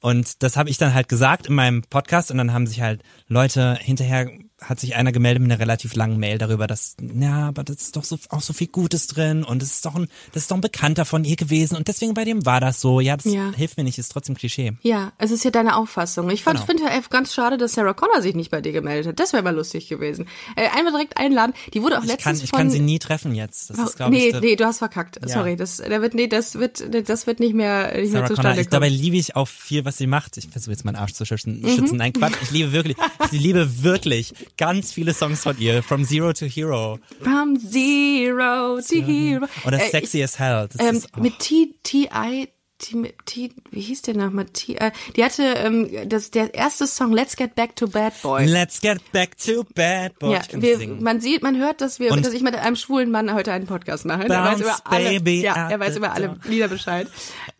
Und 0.00 0.42
das 0.42 0.56
habe 0.56 0.70
ich 0.70 0.78
dann 0.78 0.94
halt 0.94 1.08
gesagt 1.08 1.46
in 1.46 1.54
meinem 1.54 1.82
Podcast 1.82 2.30
und 2.30 2.38
dann 2.38 2.52
haben 2.52 2.66
sich 2.66 2.80
halt 2.80 3.02
Leute 3.26 3.76
hinterher 3.80 4.30
hat 4.60 4.80
sich 4.80 4.96
einer 4.96 5.12
gemeldet 5.12 5.40
mit 5.42 5.52
einer 5.52 5.60
relativ 5.60 5.94
langen 5.94 6.18
Mail 6.18 6.36
darüber, 6.38 6.66
dass 6.66 6.96
ja, 7.00 7.46
aber 7.48 7.62
das 7.62 7.76
ist 7.76 7.96
doch 7.96 8.02
so 8.04 8.18
auch 8.30 8.40
so 8.42 8.52
viel 8.52 8.66
Gutes 8.66 9.06
drin 9.06 9.44
und 9.44 9.62
es 9.62 9.72
ist 9.74 9.84
doch 9.86 9.94
ein 9.94 10.08
das 10.32 10.42
ist 10.42 10.50
doch 10.50 10.56
ein 10.56 10.60
Bekannter 10.60 11.04
von 11.04 11.24
ihr 11.24 11.36
gewesen 11.36 11.76
und 11.76 11.86
deswegen 11.86 12.12
bei 12.14 12.24
dem 12.24 12.44
war 12.44 12.60
das 12.60 12.80
so. 12.80 13.00
Ja, 13.00 13.16
das 13.16 13.32
Ja. 13.32 13.52
hilft 13.52 13.76
mir 13.76 13.84
nicht, 13.84 13.98
ist 13.98 14.10
trotzdem 14.10 14.34
Klischee. 14.36 14.72
Ja, 14.82 15.12
es 15.18 15.30
ist 15.30 15.44
ja 15.44 15.50
deine 15.52 15.76
Auffassung. 15.76 16.28
Ich 16.30 16.44
Genau. 16.44 16.64
finde 16.64 16.82
ja 16.84 17.00
ganz 17.08 17.32
schade, 17.34 17.56
dass 17.56 17.72
Sarah 17.74 17.92
Connor 17.94 18.20
sich 18.20 18.34
nicht 18.34 18.50
bei 18.50 18.60
dir 18.60 18.72
gemeldet 18.72 19.06
hat. 19.06 19.20
Das 19.20 19.32
wäre 19.32 19.42
mal 19.44 19.54
lustig 19.54 19.88
gewesen. 19.88 20.26
Äh, 20.56 20.68
einmal 20.76 20.92
direkt 20.92 21.16
einladen. 21.18 21.52
Die 21.72 21.82
wurde 21.82 21.98
auch 21.98 22.02
Ich 22.02 22.08
letztens 22.08 22.24
kann 22.38 22.44
ich 22.44 22.50
von 22.50 22.58
kann 22.58 22.70
sie 22.70 22.80
nie 22.80 22.98
treffen 22.98 23.34
jetzt. 23.34 23.70
Das 23.70 23.78
ist 23.78 23.96
glaube 23.96 24.12
nee, 24.12 24.26
ich 24.26 24.32
der- 24.32 24.40
nee, 24.40 24.56
du 24.56 24.64
hast 24.64 24.78
verkackt. 24.78 25.18
Ja. 25.22 25.28
Sorry, 25.28 25.54
das, 25.56 25.76
da 25.76 26.02
wird, 26.02 26.14
nee, 26.14 26.26
das 26.26 26.56
wird, 26.58 26.82
das 27.08 27.26
wird 27.28 27.38
nicht 27.40 27.54
mehr, 27.54 27.86
nicht 27.94 27.96
mehr 27.96 28.22
Sarah 28.22 28.26
zustande 28.26 28.50
Connor, 28.50 28.60
ich, 28.62 28.68
dabei 28.68 28.88
liebe 28.88 29.16
ich 29.16 29.36
auch 29.36 29.46
viel, 29.48 29.84
was 29.84 29.98
sie 29.98 30.06
macht. 30.08 30.36
Ich 30.36 30.48
versuche 30.48 30.72
jetzt 30.72 30.84
meinen 30.84 30.96
Arsch 30.96 31.12
zu 31.12 31.24
schützen. 31.24 31.60
Mhm. 31.60 31.68
schützen. 31.76 31.96
Nein, 31.96 32.12
Quatsch. 32.12 32.34
Ich 32.42 32.50
liebe 32.50 32.72
wirklich, 32.72 32.96
ich 33.30 33.40
liebe 33.40 33.82
wirklich 33.84 34.34
ganz 34.56 34.92
viele 34.92 35.12
Songs 35.14 35.42
von 35.42 35.58
ihr. 35.58 35.82
From 35.82 36.04
Zero 36.04 36.32
to 36.32 36.46
Hero. 36.46 36.98
From 37.22 37.58
Zero 37.58 38.80
to 38.80 38.96
Hero. 39.04 39.46
Oder 39.66 39.78
Äh, 39.80 39.90
Sexy 39.90 40.22
as 40.22 40.38
Hell. 40.38 40.68
Ähm, 40.78 40.96
ist, 40.96 41.08
oh. 41.16 41.20
mit 41.20 41.38
T-I, 41.38 42.48
T, 42.78 43.12
T, 43.26 43.50
wie 43.72 43.80
hieß 43.80 44.02
der 44.02 44.16
nochmal? 44.16 44.44
T, 44.46 44.76
äh, 44.76 44.92
die 45.16 45.24
hatte, 45.24 45.42
ähm, 45.42 45.88
das, 46.08 46.30
der 46.30 46.54
erste 46.54 46.86
Song 46.86 47.12
Let's 47.12 47.34
Get 47.34 47.56
Back 47.56 47.74
to 47.74 47.88
Bad 47.88 48.12
Boy. 48.22 48.44
Let's 48.46 48.80
get 48.80 49.00
back 49.10 49.36
to 49.38 49.64
bad 49.74 50.16
boy. 50.20 50.34
Ja, 50.34 50.42
wir, 50.52 50.78
man 51.00 51.20
sieht, 51.20 51.42
man 51.42 51.58
hört, 51.58 51.80
dass 51.80 51.98
wir, 51.98 52.12
Und- 52.12 52.24
dass 52.24 52.32
ich 52.32 52.42
mit 52.42 52.54
einem 52.54 52.76
schwulen 52.76 53.10
Mann 53.10 53.34
heute 53.34 53.52
einen 53.52 53.66
Podcast 53.66 54.04
mache. 54.04 54.28
Er 54.28 54.44
weiß 54.44 54.60
über 54.60 54.76
alle, 54.84 55.18
ja, 55.32 55.68
er 55.68 55.80
weiß 55.80 55.96
über 55.96 56.12
alle. 56.12 56.38
Lieder 56.44 56.68
Bescheid. 56.68 57.08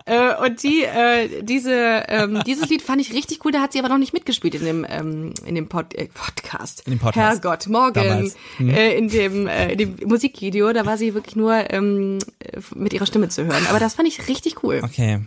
Äh, 0.08 0.46
und 0.46 0.62
die, 0.62 0.84
äh, 0.84 1.42
diese, 1.42 2.04
ähm, 2.08 2.42
dieses 2.46 2.68
Lied 2.68 2.80
fand 2.80 3.00
ich 3.00 3.12
richtig 3.12 3.44
cool. 3.44 3.52
Da 3.52 3.60
hat 3.60 3.72
sie 3.72 3.78
aber 3.78 3.90
noch 3.90 3.98
nicht 3.98 4.14
mitgespielt 4.14 4.54
in 4.54 4.64
dem, 4.64 4.86
ähm, 4.88 5.34
in 5.44 5.54
dem 5.54 5.68
Pod, 5.68 5.94
äh, 5.94 6.08
Podcast. 6.12 6.82
In 6.86 6.92
dem 6.92 6.98
Podcast. 6.98 7.44
Herrgott, 7.44 7.66
morgen. 7.66 8.32
Hm. 8.56 8.70
äh, 8.70 8.96
in 8.96 9.08
dem, 9.08 9.46
äh, 9.46 9.72
in 9.72 9.78
dem 9.78 9.96
Musikvideo. 10.06 10.72
Da 10.72 10.86
war 10.86 10.96
sie 10.96 11.12
wirklich 11.12 11.36
nur 11.36 11.70
ähm, 11.70 12.18
äh, 12.38 12.60
mit 12.74 12.94
ihrer 12.94 13.04
Stimme 13.04 13.28
zu 13.28 13.44
hören. 13.44 13.66
Aber 13.68 13.78
das 13.78 13.94
fand 13.94 14.08
ich 14.08 14.28
richtig 14.28 14.62
cool. 14.62 14.80
Okay. 14.82 15.20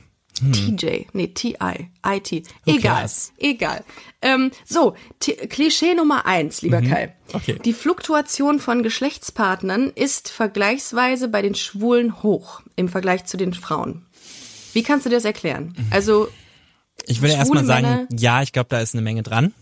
TJ, 0.51 1.06
nee, 1.13 1.27
TI, 1.27 1.56
IT. 2.04 2.44
Egal, 2.66 3.10
egal. 3.38 3.84
Ähm, 4.24 4.50
so, 4.66 4.95
T 5.19 5.34
Klischee 5.34 5.94
Nummer 5.94 6.25
eins, 6.25 6.63
lieber 6.63 6.81
Kai. 6.81 7.13
Okay. 7.34 7.60
Die 7.63 7.74
Fluktuation 7.74 8.60
von 8.60 8.81
Geschlechtspartnern 8.81 9.92
ist 9.94 10.30
vergleichsweise 10.30 11.27
bei 11.27 11.44
den 11.44 11.54
Schwulen 11.54 12.24
hoch 12.24 12.62
im 12.75 12.89
Vergleich 12.89 13.25
zu 13.25 13.38
den 13.38 13.54
Frauen. 13.54 14.07
Wie 14.74 14.84
kannst 14.84 15.06
du 15.06 15.10
dir 15.10 15.16
das 15.18 15.26
erklären? 15.26 15.76
Also, 15.90 16.30
Ich 17.06 17.22
würde 17.22 17.34
erstmal 17.34 17.66
sagen, 17.66 17.88
Männer- 17.88 18.08
ja, 18.18 18.42
ich 18.42 18.52
glaube, 18.52 18.70
da 18.70 18.80
ist 18.80 18.94
eine 18.96 19.02
Menge 19.02 19.24
dran. 19.24 19.54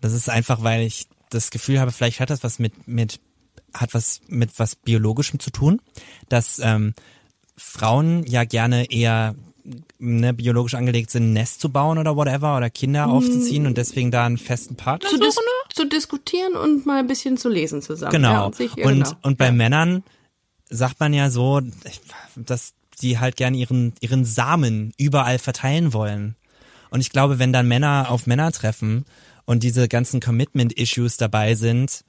Das 0.00 0.12
ist 0.12 0.28
einfach, 0.28 0.62
weil 0.62 0.82
ich 0.82 1.06
das 1.30 1.50
Gefühl 1.50 1.78
habe, 1.80 1.92
vielleicht 1.92 2.20
hat 2.20 2.30
das 2.30 2.42
was 2.42 2.58
mit, 2.58 2.88
mit, 2.88 3.20
hat 3.74 3.94
was 3.94 4.20
mit 4.28 4.58
was 4.58 4.74
Biologischem 4.76 5.38
zu 5.40 5.50
tun, 5.50 5.80
dass 6.28 6.58
ähm, 6.58 6.94
Frauen 7.56 8.24
ja 8.26 8.44
gerne 8.44 8.90
eher 8.90 9.34
ne, 9.98 10.32
biologisch 10.32 10.74
angelegt 10.74 11.10
sind, 11.10 11.24
ein 11.24 11.32
Nest 11.34 11.60
zu 11.60 11.70
bauen 11.70 11.98
oder 11.98 12.16
whatever 12.16 12.56
oder 12.56 12.70
Kinder 12.70 13.08
aufzuziehen 13.08 13.66
und 13.66 13.76
deswegen 13.76 14.10
da 14.10 14.24
einen 14.24 14.38
festen 14.38 14.76
Partner 14.76 15.08
zu, 15.10 15.18
dis 15.18 15.36
zu 15.74 15.86
diskutieren 15.86 16.54
und 16.54 16.86
mal 16.86 16.98
ein 17.00 17.06
bisschen 17.06 17.36
zu 17.36 17.48
lesen 17.48 17.82
zusammen. 17.82 18.12
Genau. 18.12 18.30
Ja, 18.32 18.44
und 18.46 18.56
sich, 18.56 18.74
ja, 18.74 18.86
und, 18.86 18.94
genau. 18.94 19.10
und 19.22 19.38
bei 19.38 19.46
ja. 19.46 19.52
Männern 19.52 20.02
sagt 20.70 20.98
man 21.00 21.12
ja 21.12 21.30
so, 21.30 21.60
dass 22.36 22.72
die 22.98 23.18
halt 23.18 23.36
gerne 23.36 23.56
ihren, 23.56 23.94
ihren 24.00 24.24
Samen 24.24 24.92
überall 24.98 25.38
verteilen 25.38 25.92
wollen. 25.92 26.36
Und 26.90 27.00
ich 27.00 27.10
glaube, 27.10 27.38
wenn 27.38 27.52
dann 27.52 27.68
Männer 27.68 28.06
auf 28.10 28.26
Männer 28.26 28.50
treffen 28.52 29.04
und 29.44 29.62
diese 29.62 29.88
ganzen 29.88 30.20
Commitment-Issues 30.20 31.16
dabei 31.16 31.54
sind, 31.54 32.04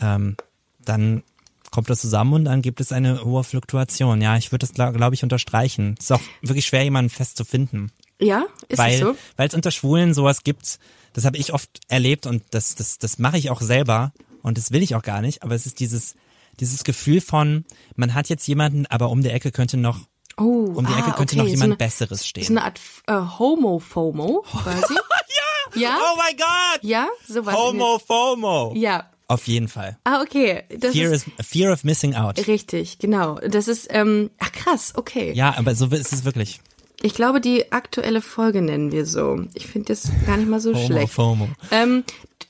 ähm, 0.00 0.36
dann 0.84 1.22
kommt 1.70 1.90
das 1.90 2.00
zusammen 2.00 2.32
und 2.32 2.44
dann 2.46 2.62
gibt 2.62 2.80
es 2.80 2.92
eine 2.92 3.24
hohe 3.24 3.44
Fluktuation. 3.44 4.20
Ja, 4.20 4.36
ich 4.36 4.52
würde 4.52 4.66
das, 4.66 4.74
glaube 4.74 4.96
glaub 4.96 5.12
ich, 5.12 5.22
unterstreichen. 5.22 5.94
Es 5.98 6.06
ist 6.06 6.12
auch 6.12 6.20
wirklich 6.42 6.66
schwer, 6.66 6.82
jemanden 6.82 7.10
festzufinden 7.10 7.92
Ja, 8.20 8.44
ist 8.68 8.78
weil 8.78 8.94
es 8.94 9.00
so? 9.00 9.16
weil 9.36 9.48
es 9.48 9.54
unter 9.54 9.70
Schwulen 9.70 10.14
sowas 10.14 10.44
gibt, 10.44 10.78
das 11.12 11.24
habe 11.24 11.36
ich 11.36 11.52
oft 11.52 11.68
erlebt 11.88 12.26
und 12.26 12.42
das 12.50 12.74
das 12.74 12.98
das 12.98 13.18
mache 13.18 13.38
ich 13.38 13.50
auch 13.50 13.60
selber 13.60 14.12
und 14.42 14.56
das 14.56 14.70
will 14.70 14.82
ich 14.82 14.94
auch 14.94 15.02
gar 15.02 15.20
nicht, 15.20 15.42
aber 15.42 15.54
es 15.54 15.66
ist 15.66 15.80
dieses 15.80 16.14
dieses 16.60 16.84
Gefühl 16.84 17.20
von 17.20 17.64
man 17.96 18.14
hat 18.14 18.28
jetzt 18.28 18.46
jemanden, 18.46 18.86
aber 18.86 19.10
um 19.10 19.22
die 19.22 19.30
Ecke 19.30 19.52
könnte 19.52 19.76
noch 19.76 20.06
Oh, 20.38 20.72
um 20.74 20.86
die 20.86 20.92
ah, 20.92 20.98
Ecke 21.00 21.12
könnte 21.12 21.34
okay, 21.34 21.36
noch 21.36 21.44
jemand 21.46 21.58
so 21.58 21.64
eine, 21.64 21.76
besseres 21.76 22.20
So 22.20 22.26
stehen. 22.26 22.56
eine 22.58 22.64
Art 22.64 22.80
äh, 23.06 23.38
Homo-FOMO, 23.38 24.44
quasi. 24.62 24.94
ja! 25.74 25.80
Ja? 25.80 25.98
Oh 26.00 26.16
my 26.16 26.36
god! 26.36 26.82
Ja, 26.82 27.08
sowas. 27.26 27.54
in 27.54 27.60
Homo 27.60 27.98
FOMO. 27.98 28.70
der- 28.74 28.80
Ja. 28.82 29.10
Auf 29.30 29.46
jeden 29.46 29.68
Fall. 29.68 29.98
Ah, 30.04 30.22
okay. 30.22 30.62
Das 30.78 30.92
Fear 30.92 31.12
ist 31.12 31.26
is 31.38 31.46
fear 31.46 31.70
of 31.72 31.84
missing 31.84 32.14
out. 32.14 32.46
richtig, 32.46 32.98
genau. 32.98 33.34
Das 33.46 33.68
ist, 33.68 33.88
ähm, 33.90 34.30
ach 34.38 34.50
krass, 34.52 34.94
okay. 34.96 35.32
Ja, 35.34 35.54
aber 35.58 35.74
so 35.74 35.86
ist 35.88 36.12
es 36.14 36.24
wirklich. 36.24 36.60
Ich 37.02 37.12
glaube, 37.14 37.40
die 37.42 37.70
aktuelle 37.70 38.22
Folge 38.22 38.62
nennen 38.62 38.90
wir 38.90 39.04
so. 39.04 39.44
Ich 39.54 39.66
finde 39.66 39.88
das 39.92 40.10
gar 40.26 40.36
nicht 40.38 40.48
mal 40.48 40.60
so 40.60 40.74
Homo 40.74 40.86
schlecht. 40.86 41.12
FOMO. 41.12 41.48
Ähm, 41.70 42.04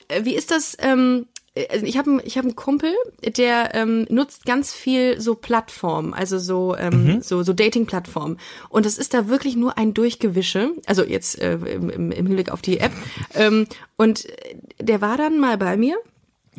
äh, 0.06 0.24
wie 0.24 0.36
ist 0.36 0.52
das? 0.52 0.76
Ähm, 0.78 1.26
also 1.70 1.86
ich 1.86 1.98
habe 1.98 2.20
ich 2.24 2.36
hab 2.38 2.44
einen 2.44 2.56
Kumpel, 2.56 2.94
der 3.36 3.74
ähm, 3.74 4.06
nutzt 4.10 4.44
ganz 4.44 4.72
viel 4.72 5.20
so 5.20 5.34
Plattformen, 5.34 6.14
also 6.14 6.38
so 6.38 6.76
ähm, 6.76 7.20
so 7.22 7.42
so 7.42 7.52
Dating-Plattformen. 7.52 8.38
Und 8.68 8.86
das 8.86 8.98
ist 8.98 9.14
da 9.14 9.28
wirklich 9.28 9.56
nur 9.56 9.78
ein 9.78 9.94
Durchgewische. 9.94 10.72
Also 10.86 11.04
jetzt 11.04 11.40
äh, 11.40 11.54
im, 11.54 11.90
im, 11.90 12.12
im 12.12 12.26
Hinblick 12.26 12.50
auf 12.50 12.62
die 12.62 12.80
App. 12.80 12.92
Ähm, 13.34 13.66
und 13.96 14.26
der 14.80 15.00
war 15.00 15.16
dann 15.16 15.38
mal 15.40 15.58
bei 15.58 15.76
mir 15.76 15.96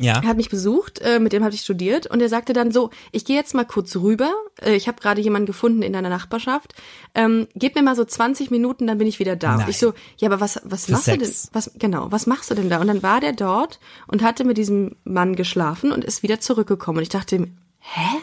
Ja. 0.00 0.14
er 0.22 0.28
hat 0.28 0.36
mich 0.36 0.48
besucht, 0.48 0.98
äh, 1.00 1.18
mit 1.18 1.32
dem 1.32 1.44
habe 1.44 1.54
ich 1.54 1.60
studiert 1.60 2.06
und 2.06 2.22
er 2.22 2.28
sagte 2.28 2.52
dann 2.52 2.72
so, 2.72 2.90
ich 3.12 3.24
gehe 3.24 3.36
jetzt 3.36 3.54
mal 3.54 3.64
kurz 3.64 3.94
rüber, 3.96 4.32
äh, 4.62 4.74
ich 4.74 4.88
habe 4.88 5.00
gerade 5.00 5.20
jemanden 5.20 5.46
gefunden 5.46 5.82
in 5.82 5.92
deiner 5.92 6.08
Nachbarschaft, 6.08 6.74
ähm, 7.14 7.48
gib 7.54 7.74
mir 7.74 7.82
mal 7.82 7.94
so 7.94 8.04
20 8.04 8.50
Minuten, 8.50 8.86
dann 8.86 8.98
bin 8.98 9.06
ich 9.06 9.18
wieder 9.18 9.36
da. 9.36 9.52
Und 9.52 9.58
Nein. 9.58 9.70
ich 9.70 9.78
so, 9.78 9.92
ja, 10.16 10.28
aber 10.28 10.40
was, 10.40 10.60
was 10.64 10.86
Für 10.86 10.92
machst 10.92 11.06
du 11.06 11.10
denn? 11.12 11.20
Sex. 11.20 11.50
Was, 11.52 11.72
genau, 11.78 12.10
was 12.10 12.26
machst 12.26 12.50
du 12.50 12.54
denn 12.54 12.70
da? 12.70 12.80
Und 12.80 12.86
dann 12.86 13.02
war 13.02 13.20
der 13.20 13.32
dort 13.32 13.78
und 14.06 14.22
hatte 14.22 14.44
mit 14.44 14.56
diesem 14.56 14.96
Mann 15.04 15.36
geschlafen 15.36 15.92
und 15.92 16.04
ist 16.04 16.22
wieder 16.22 16.40
zurückgekommen. 16.40 16.98
Und 16.98 17.02
ich 17.02 17.08
dachte, 17.10 17.36
ihm, 17.36 17.56
hä? 17.80 18.16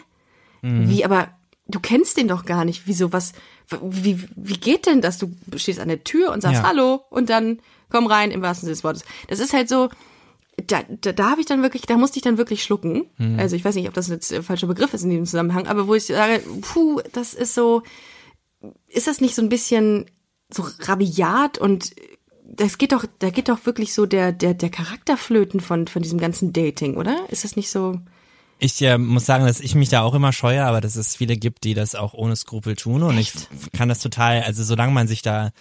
Mhm. 0.64 0.90
Wie, 0.90 1.06
aber 1.06 1.30
du 1.68 1.80
kennst 1.80 2.18
den 2.18 2.28
doch 2.28 2.46
gar 2.46 2.66
nicht. 2.66 2.84
Wieso, 2.86 3.14
was, 3.14 3.34
wie, 3.82 4.24
wie 4.36 4.58
geht 4.58 4.88
denn 4.88 5.02
das? 5.02 5.20
Du 5.20 5.30
stehst 5.56 5.80
an 5.80 5.90
der 5.90 6.04
Tür 6.04 6.32
und 6.32 6.42
sagst 6.42 6.62
Ja. 6.62 6.68
Hallo 6.68 7.04
und 7.10 7.30
dann 7.30 7.60
komm 7.90 8.08
rein 8.08 8.32
im 8.32 8.42
wahrsten 8.42 8.66
Sinne 8.66 8.76
des 8.76 8.84
Wortes. 8.84 9.06
Das 9.28 9.40
ist 9.40 9.54
halt 9.54 9.70
so, 9.70 9.90
da, 10.66 10.84
da, 10.90 11.12
da 11.12 11.30
habe 11.30 11.42
ich 11.42 11.48
dann 11.48 11.62
wirklich, 11.62 11.84
da 11.84 11.98
musste 11.98 12.18
ich 12.18 12.24
dann 12.24 12.38
wirklich 12.38 12.64
schlucken. 12.64 13.06
Mhm. 13.18 13.40
Also 13.40 13.56
ich 13.56 13.64
weiß 13.64 13.76
nicht, 13.76 13.88
ob 13.88 13.94
das 13.94 14.08
jetzt 14.08 14.32
der 14.32 14.44
falsche 14.44 14.68
Begriff 14.68 14.94
ist 14.94 15.04
in 15.04 15.10
diesem 15.10 15.26
Zusammenhang, 15.26 15.68
aber 15.68 15.88
wo 15.88 15.94
ich 15.94 16.06
sage, 16.06 16.42
puh, 16.62 17.02
das 17.14 17.34
ist 17.34 17.54
so, 17.54 17.84
ist 18.88 19.08
das 19.08 19.22
nicht 19.22 19.36
so 19.36 19.42
ein 19.42 19.50
bisschen 19.50 20.06
so 20.50 20.66
rabiat 20.80 21.58
und 21.58 21.94
das 22.50 22.78
geht 22.78 22.94
doch, 22.94 23.06
da 23.20 23.30
geht 23.30 23.50
doch 23.50 23.66
wirklich 23.66 23.94
so 23.94 24.06
der, 24.06 24.32
der, 24.32 24.54
der 24.54 24.70
Charakterflöten 24.70 25.60
von, 25.60 25.88
von 25.88 26.02
diesem 26.02 26.20
ganzen 26.20 26.54
Dating, 26.54 26.96
oder? 26.96 27.26
Ist 27.30 27.44
das 27.44 27.56
nicht 27.56 27.70
so? 27.70 28.00
Ich 28.58 28.82
äh, 28.82 28.98
muss 28.98 29.26
sagen, 29.26 29.46
dass 29.46 29.60
ich 29.60 29.76
mich 29.76 29.90
da 29.90 30.02
auch 30.02 30.16
immer 30.16 30.34
scheue, 30.34 30.66
aber 30.66 30.82
dass 30.82 30.96
es 30.96 31.16
viele 31.16 31.38
gibt, 31.38 31.66
die 31.66 31.76
das 31.76 31.94
auch 31.94 32.14
ohne 32.14 32.36
Skrupel 32.36 32.76
tun 32.76 33.04
und 33.04 33.18
Echt? 33.18 33.36
ich 33.36 33.72
kann 33.74 33.90
das 33.90 34.00
total, 34.00 34.42
also 34.42 34.64
solange 34.64 34.94
man 34.94 35.08
sich 35.08 35.22
da 35.22 35.52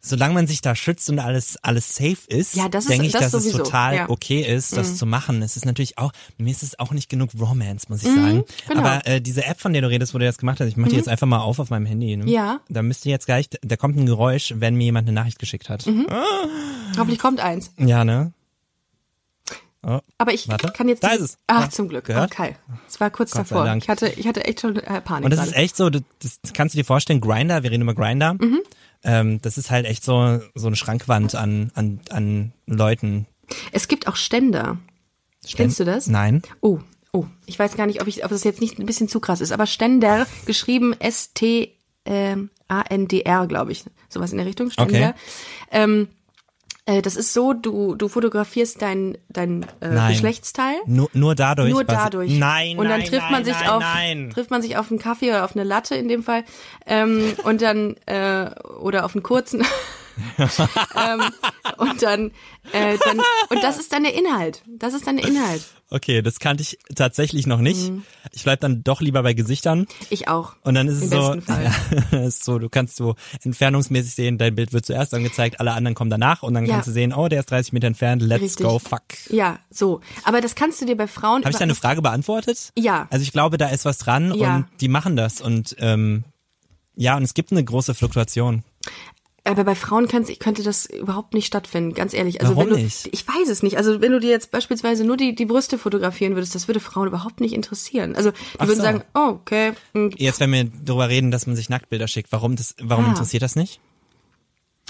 Solange 0.00 0.32
man 0.34 0.46
sich 0.46 0.60
da 0.60 0.76
schützt 0.76 1.10
und 1.10 1.18
alles 1.18 1.56
alles 1.62 1.96
safe 1.96 2.18
ist, 2.28 2.54
Ja, 2.54 2.66
ist- 2.66 2.88
denke 2.88 3.06
ich, 3.06 3.12
das 3.12 3.22
dass 3.30 3.34
es 3.34 3.42
sowieso, 3.44 3.58
total 3.64 3.94
ja. 3.96 4.04
Mhm. 4.04 4.10
okay 4.10 4.42
ist, 4.42 4.76
das 4.76 4.96
zu 4.96 5.06
machen. 5.06 5.42
Es 5.42 5.56
ist 5.56 5.66
natürlich 5.66 5.98
auch, 5.98 6.12
mir 6.38 6.52
ist 6.52 6.62
es 6.62 6.78
auch 6.78 6.92
nicht 6.92 7.08
genug 7.08 7.30
Romance, 7.38 7.86
muss 7.88 8.02
ich 8.04 8.08
sagen. 8.14 8.44
genau. 8.68 8.80
Mhm. 8.80 8.86
Aber 8.86 9.06
äh, 9.08 9.20
diese 9.20 9.44
App, 9.44 9.60
von 9.60 9.72
der 9.72 9.82
du 9.82 9.88
redest, 9.88 10.14
wo 10.14 10.18
du 10.18 10.24
das 10.24 10.38
gemacht 10.38 10.60
hast, 10.60 10.68
ich 10.68 10.76
mache 10.76 10.90
die 10.90 10.96
jetzt 10.96 11.08
einfach 11.08 11.26
mal 11.26 11.40
auf 11.40 11.58
auf 11.58 11.70
meinem 11.70 11.86
Handy. 11.86 12.16
Ne? 12.16 12.30
Ja. 12.30 12.60
Da 12.68 12.82
müsste 12.82 13.10
jetzt 13.10 13.26
gleich, 13.26 13.48
da 13.60 13.76
kommt 13.76 13.96
ein 13.96 14.06
Geräusch, 14.06 14.54
wenn 14.56 14.76
mir 14.76 14.84
jemand 14.84 15.08
eine 15.08 15.14
Nachricht 15.14 15.40
geschickt 15.40 15.68
hat. 15.68 15.84
Mhm. 15.86 16.06
Hoffentlich 16.96 17.18
kommt 17.18 17.40
eins. 17.40 17.72
Ja, 17.76 18.04
ne? 18.04 18.32
Oh, 19.82 20.00
Aber 20.18 20.34
ich 20.34 20.48
Warte. 20.48 20.72
kann 20.72 20.88
jetzt. 20.88 21.04
Da 21.04 21.10
ist 21.10 21.20
es. 21.20 21.38
Ach, 21.46 21.62
Ja. 21.62 21.70
zum 21.70 21.88
Glück. 21.88 22.04
Gehört? 22.06 22.32
Okay. 22.32 22.56
Es 22.88 22.98
war 23.00 23.10
kurz 23.10 23.30
Gott 23.30 23.42
davor. 23.50 23.72
Ich 23.76 23.88
hatte, 23.88 24.08
ich 24.08 24.26
hatte 24.26 24.44
echt 24.44 24.60
schon 24.60 24.76
äh, 24.76 25.00
Panik. 25.00 25.24
Und 25.24 25.30
das 25.30 25.38
gerade. 25.38 25.50
ist 25.50 25.56
echt 25.56 25.76
so, 25.76 25.88
das, 25.88 26.02
das 26.20 26.52
kannst 26.52 26.74
du 26.74 26.78
dir 26.78 26.84
vorstellen, 26.84 27.20
Grinder, 27.20 27.62
wir 27.62 27.70
reden 27.70 27.82
über 27.82 27.94
Grinder. 27.94 28.34
Mhm. 28.34 28.58
Ähm, 29.04 29.40
das 29.42 29.58
ist 29.58 29.70
halt 29.70 29.86
echt 29.86 30.04
so, 30.04 30.40
so 30.54 30.66
eine 30.66 30.76
Schrankwand 30.76 31.34
an, 31.34 31.70
an, 31.74 32.00
an 32.10 32.52
Leuten. 32.66 33.26
Es 33.72 33.88
gibt 33.88 34.08
auch 34.08 34.16
Ständer. 34.16 34.78
Kennst 35.50 35.80
du 35.80 35.84
das? 35.84 36.08
Nein. 36.08 36.42
Oh, 36.60 36.80
oh, 37.12 37.26
ich 37.46 37.58
weiß 37.58 37.76
gar 37.76 37.86
nicht, 37.86 38.02
ob 38.02 38.08
ich, 38.08 38.24
ob 38.24 38.30
das 38.30 38.44
jetzt 38.44 38.60
nicht 38.60 38.78
ein 38.78 38.86
bisschen 38.86 39.08
zu 39.08 39.20
krass 39.20 39.40
ist, 39.40 39.52
aber 39.52 39.66
Ständer, 39.66 40.26
geschrieben 40.46 40.94
S-T, 40.98 41.74
ähm, 42.04 42.50
glaube 43.48 43.72
ich. 43.72 43.84
Sowas 44.08 44.32
in 44.32 44.38
der 44.38 44.46
Richtung, 44.46 44.70
Ständer. 44.70 45.10
Okay. 45.10 45.14
Ähm, 45.70 46.08
äh, 46.88 47.02
das 47.02 47.16
ist 47.16 47.34
so, 47.34 47.52
du, 47.52 47.94
du 47.94 48.08
fotografierst 48.08 48.80
dein, 48.80 49.18
dein 49.28 49.64
äh, 49.80 49.88
Nein. 49.90 50.12
Geschlechtsteil. 50.12 50.76
Nur, 50.86 51.10
nur 51.12 51.34
dadurch. 51.34 51.70
Nur 51.70 51.84
dadurch. 51.84 52.32
Nein, 52.32 52.78
Und 52.78 52.88
dann 52.88 53.00
nein, 53.00 53.08
trifft 53.08 53.24
nein, 53.24 53.32
man 53.32 53.44
sich 53.44 53.60
nein, 53.60 53.68
auf, 53.68 53.82
Nein. 53.82 54.30
trifft 54.30 54.50
man 54.50 54.62
sich 54.62 54.78
auf 54.78 54.90
einen 54.90 54.98
Kaffee 54.98 55.28
oder 55.28 55.44
auf 55.44 55.54
eine 55.54 55.64
Latte 55.64 55.96
in 55.96 56.08
dem 56.08 56.22
Fall, 56.22 56.44
ähm, 56.86 57.34
und 57.44 57.60
dann, 57.60 57.96
äh, 58.06 58.50
oder 58.80 59.04
auf 59.04 59.14
einen 59.14 59.22
kurzen. 59.22 59.62
ähm, 60.38 61.22
und 61.78 62.02
dann, 62.02 62.30
äh, 62.72 62.96
dann, 63.04 63.20
und 63.50 63.62
das 63.62 63.78
ist 63.78 63.92
dann 63.92 64.02
der 64.04 64.14
Inhalt. 64.14 64.62
Das 64.66 64.94
ist 64.94 65.06
dann 65.06 65.16
der 65.16 65.26
Inhalt. 65.26 65.62
Okay, 65.90 66.20
das 66.20 66.38
kannte 66.38 66.62
ich 66.62 66.78
tatsächlich 66.94 67.46
noch 67.46 67.60
nicht. 67.60 67.90
Mhm. 67.90 68.02
Ich 68.32 68.44
bleib 68.44 68.60
dann 68.60 68.84
doch 68.84 69.00
lieber 69.00 69.22
bei 69.22 69.32
Gesichtern. 69.32 69.86
Ich 70.10 70.28
auch. 70.28 70.54
Und 70.62 70.74
dann 70.74 70.86
ist 70.86 71.02
es 71.02 71.08
so, 71.10 71.34
ja, 71.34 72.18
ist 72.26 72.44
so, 72.44 72.58
du 72.58 72.68
kannst 72.68 72.96
so 72.96 73.14
entfernungsmäßig 73.42 74.14
sehen, 74.14 74.36
dein 74.36 74.54
Bild 74.54 74.74
wird 74.74 74.84
zuerst 74.84 75.14
angezeigt, 75.14 75.60
alle 75.60 75.72
anderen 75.72 75.94
kommen 75.94 76.10
danach 76.10 76.42
und 76.42 76.52
dann 76.54 76.66
Ja. 76.66 76.74
kannst 76.74 76.88
du 76.88 76.92
sehen, 76.92 77.14
oh, 77.14 77.28
der 77.28 77.40
ist 77.40 77.50
30 77.50 77.72
Meter 77.72 77.86
entfernt, 77.86 78.20
let's 78.22 78.42
Richtig. 78.42 78.66
go, 78.66 78.78
fuck. 78.78 79.02
Ja, 79.30 79.58
so. 79.70 80.00
Aber 80.24 80.42
das 80.42 80.54
kannst 80.54 80.80
du 80.82 80.84
dir 80.84 80.96
bei 80.96 81.06
Frauen. 81.06 81.42
Habe 81.42 81.52
ich 81.52 81.56
deine 81.58 81.74
Frage 81.74 82.02
beantwortet? 82.02 82.70
Ja. 82.76 83.06
Also 83.10 83.22
ich 83.22 83.32
glaube, 83.32 83.56
da 83.56 83.68
ist 83.68 83.86
was 83.86 83.96
dran 83.98 84.34
Ja. 84.34 84.56
und 84.56 84.66
die 84.80 84.88
machen 84.88 85.16
das 85.16 85.40
und 85.40 85.74
ähm, 85.78 86.24
ja, 86.96 87.16
und 87.16 87.22
es 87.22 87.32
gibt 87.32 87.52
eine 87.52 87.64
große 87.64 87.94
Fluktuation. 87.94 88.62
Aber 89.48 89.64
bei 89.64 89.74
Frauen 89.74 90.06
kann's, 90.08 90.28
ich 90.28 90.38
könnte 90.38 90.62
das 90.62 90.86
überhaupt 90.86 91.34
nicht 91.34 91.46
stattfinden, 91.46 91.94
ganz 91.94 92.12
ehrlich. 92.14 92.40
Also 92.40 92.54
Warum 92.56 92.70
wenn 92.70 92.76
du, 92.78 92.82
nicht? 92.84 93.08
Ich 93.12 93.26
weiß 93.26 93.48
es 93.48 93.62
nicht. 93.62 93.76
Also 93.78 94.00
wenn 94.00 94.12
du 94.12 94.20
dir 94.20 94.30
jetzt 94.30 94.50
beispielsweise 94.50 95.04
nur 95.04 95.16
die, 95.16 95.34
die 95.34 95.46
Brüste 95.46 95.78
fotografieren 95.78 96.34
würdest, 96.34 96.54
das 96.54 96.68
würde 96.68 96.80
Frauen 96.80 97.08
überhaupt 97.08 97.40
nicht 97.40 97.54
interessieren. 97.54 98.14
Also 98.14 98.30
die 98.30 98.36
Ach 98.58 98.66
würden 98.66 98.76
so. 98.78 98.82
sagen, 98.84 99.02
oh, 99.14 99.28
okay. 99.40 99.72
hm, 99.94 100.10
Jetzt, 100.16 100.40
wenn 100.40 100.52
wir 100.52 100.64
darüber 100.84 101.08
reden, 101.08 101.30
dass 101.30 101.46
man 101.46 101.56
sich 101.56 101.68
Nacktbilder 101.68 102.08
schickt, 102.08 102.30
warum 102.32 102.56
das, 102.56 102.74
warum 102.80 103.06
Ah. 103.06 103.08
interessiert 103.10 103.42
das 103.42 103.56
nicht? 103.56 103.80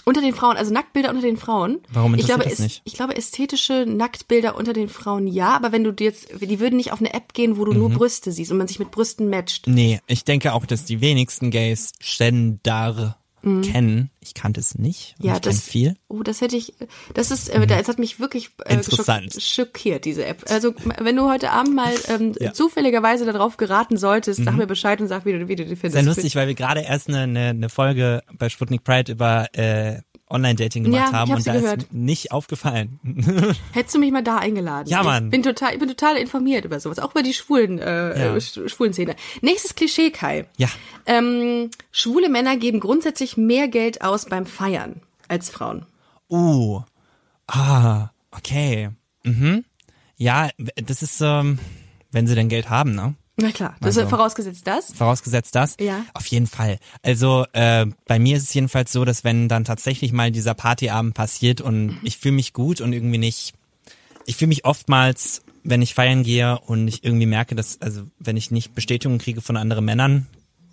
Unter 0.04 0.22
den 0.22 0.32
Frauen, 0.32 0.56
also 0.56 0.72
Nacktbilder 0.72 1.10
unter 1.10 1.20
den 1.20 1.36
Frauen. 1.36 1.80
Warum 1.92 2.14
ich 2.14 2.20
interessiert 2.20 2.38
glaube, 2.40 2.50
das 2.50 2.58
nicht? 2.60 2.80
Ich 2.84 2.94
glaube, 2.94 3.14
ästhetische 3.16 3.84
Nacktbilder 3.86 4.56
unter 4.56 4.72
den 4.72 4.88
Frauen 4.88 5.26
ja, 5.26 5.50
aber 5.54 5.70
wenn 5.70 5.84
du 5.84 5.92
dir 5.92 6.04
jetzt, 6.04 6.28
die 6.40 6.60
würden 6.60 6.76
nicht 6.76 6.92
auf 6.92 7.00
eine 7.00 7.12
App 7.12 7.34
gehen, 7.34 7.58
wo 7.58 7.66
du 7.66 7.72
Mhm. 7.72 7.78
nur 7.78 7.90
Brüste 7.90 8.32
siehst 8.32 8.50
und 8.50 8.56
man 8.56 8.68
sich 8.68 8.78
mit 8.78 8.90
Brüsten 8.90 9.28
matcht. 9.28 9.66
Nee, 9.66 10.00
ich 10.06 10.24
denke 10.24 10.54
auch, 10.54 10.64
dass 10.64 10.86
die 10.86 11.02
wenigsten 11.02 11.50
Gays 11.50 11.92
Ständer 13.42 13.68
kennen. 13.72 14.10
Ich 14.20 14.34
kannte 14.34 14.60
es 14.60 14.76
nicht. 14.78 15.14
Mhm. 15.18 15.26
Ja, 15.26 15.34
ich 15.34 15.40
das, 15.40 15.60
viel. 15.62 15.96
oh, 16.08 16.22
das 16.22 16.40
hätte 16.40 16.56
ich, 16.56 16.74
das 17.14 17.30
ist, 17.30 17.48
äh, 17.48 17.66
das 17.66 17.88
hat 17.88 17.98
mich 17.98 18.20
wirklich 18.20 18.50
äh, 18.66 18.74
Interessant. 18.74 19.32
schock- 19.34 19.40
schockiert, 19.40 20.04
diese 20.04 20.24
App. 20.26 20.44
Also, 20.50 20.74
wenn 20.98 21.16
du 21.16 21.28
heute 21.30 21.50
Abend 21.52 21.74
mal 21.74 21.92
ähm, 22.08 22.34
Ja. 22.38 22.50
Mhm. 22.50 22.54
zufälligerweise 22.54 23.24
darauf 23.24 23.56
geraten 23.56 23.96
solltest, 23.96 24.44
sag 24.44 24.56
mir 24.56 24.66
Bescheid 24.66 25.00
und 25.00 25.08
sag, 25.08 25.24
wie 25.24 25.32
du, 25.32 25.48
wie 25.48 25.56
du 25.56 25.64
die 25.64 25.76
findest. 25.76 25.94
Sehr 25.94 26.02
lustig, 26.02 26.36
weil 26.36 26.48
wir 26.48 26.54
gerade 26.54 26.80
erst 26.82 27.08
eine, 27.08 27.20
eine, 27.20 27.40
eine 27.50 27.68
Folge 27.68 28.22
bei 28.36 28.48
Sputnik 28.48 28.84
Pride 28.84 29.12
über 29.12 29.46
äh, 29.54 30.00
Online-Dating 30.30 30.84
gemacht 30.84 31.12
Ja, 31.12 31.12
haben 31.12 31.30
hab 31.30 31.38
und 31.38 31.46
da 31.46 31.52
gehört. 31.52 31.82
ist 31.84 31.92
nicht 31.92 32.32
aufgefallen. 32.32 32.98
Hättest 33.72 33.94
du 33.94 33.98
mich 33.98 34.12
mal 34.12 34.22
da 34.22 34.36
eingeladen? 34.38 34.88
Ja, 34.88 35.02
Mann. 35.02 35.26
Ich 35.26 35.30
bin 35.30 35.42
total, 35.42 35.72
ich 35.72 35.78
bin 35.78 35.88
total 35.88 36.16
informiert 36.16 36.64
über 36.64 36.78
sowas, 36.80 36.98
auch 36.98 37.12
über 37.12 37.22
die 37.22 37.32
schwulen, 37.34 37.78
äh, 37.78 38.18
Ja. 38.18 38.34
äh, 38.34 38.38
Sch- 38.38 38.68
schwulen 38.68 38.92
Szene. 38.92 39.16
Nächstes 39.40 39.74
Klischee, 39.74 40.10
Kai. 40.10 40.46
Ja. 40.56 40.68
Ähm, 41.06 41.70
schwule 41.92 42.28
Männer 42.28 42.56
geben 42.56 42.80
grundsätzlich 42.80 43.36
mehr 43.36 43.68
Geld 43.68 44.02
aus 44.02 44.26
beim 44.26 44.44
Feiern 44.46 45.00
als 45.28 45.50
Frauen. 45.50 45.86
Uh. 46.30 46.82
Ah, 47.46 48.10
okay. 48.30 48.90
Mhm. 49.24 49.64
Ja, 50.16 50.50
das 50.76 51.02
ist, 51.02 51.20
ähm, 51.22 51.58
wenn 52.10 52.26
sie 52.26 52.34
denn 52.34 52.48
Geld 52.48 52.68
haben, 52.70 52.94
ne? 52.94 53.14
Na 53.40 53.52
klar, 53.52 53.76
das 53.80 53.96
Also. 53.96 54.02
ist 54.02 54.10
vorausgesetzt 54.10 54.66
das. 54.66 54.92
Vorausgesetzt 54.92 55.54
das? 55.54 55.76
Ja. 55.80 56.04
Auf 56.12 56.26
jeden 56.26 56.48
Fall. 56.48 56.78
Also 57.02 57.46
äh, 57.52 57.86
bei 58.06 58.18
mir 58.18 58.36
ist 58.36 58.42
es 58.42 58.54
jedenfalls 58.54 58.90
so, 58.92 59.04
dass 59.04 59.22
wenn 59.22 59.48
dann 59.48 59.64
tatsächlich 59.64 60.12
mal 60.12 60.32
dieser 60.32 60.54
Partyabend 60.54 61.14
passiert 61.14 61.60
und 61.60 61.98
ich 62.02 62.18
fühle 62.18 62.34
mich 62.34 62.52
gut 62.52 62.80
und 62.80 62.92
irgendwie 62.92 63.18
nicht, 63.18 63.54
ich 64.26 64.36
fühle 64.36 64.48
mich 64.48 64.64
oftmals, 64.64 65.42
wenn 65.62 65.82
ich 65.82 65.94
feiern 65.94 66.24
gehe 66.24 66.58
und 66.58 66.88
ich 66.88 67.04
irgendwie 67.04 67.26
merke, 67.26 67.54
dass, 67.54 67.80
also 67.80 68.02
wenn 68.18 68.36
ich 68.36 68.50
nicht 68.50 68.74
Bestätigung 68.74 69.18
kriege 69.18 69.40
von 69.40 69.56
anderen 69.56 69.84
Männern, 69.84 70.26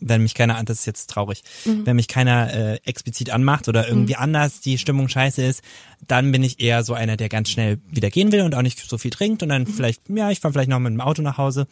wenn 0.08 0.22
mich 0.22 0.36
keiner, 0.36 0.64
das 0.64 0.80
ist 0.80 0.86
jetzt 0.86 1.10
traurig, 1.10 1.42
wenn 1.66 1.96
mich 1.96 2.08
keiner 2.08 2.54
äh, 2.54 2.80
explizit 2.86 3.32
anmacht 3.32 3.68
oder 3.68 3.88
irgendwie 3.88 4.16
anders 4.16 4.62
die 4.62 4.78
Stimmung 4.78 5.10
scheiße 5.10 5.44
ist, 5.44 5.62
dann 6.08 6.32
bin 6.32 6.44
ich 6.44 6.60
eher 6.60 6.84
so 6.84 6.94
einer, 6.94 7.18
der 7.18 7.28
ganz 7.28 7.50
schnell 7.50 7.80
wieder 7.90 8.10
gehen 8.12 8.32
will 8.32 8.42
und 8.42 8.54
auch 8.54 8.62
nicht 8.62 8.80
so 8.80 8.98
viel 9.00 9.10
trinkt 9.12 9.42
und 9.44 9.50
dann 9.50 9.66
vielleicht, 9.66 10.04
ja, 10.10 10.30
ich 10.30 10.40
fahre 10.40 10.54
vielleicht 10.54 10.70
noch 10.70 10.80
mit 10.80 10.94
dem 10.94 11.02
Auto 11.02 11.22
nach 11.24 11.38
Hause. 11.40 11.68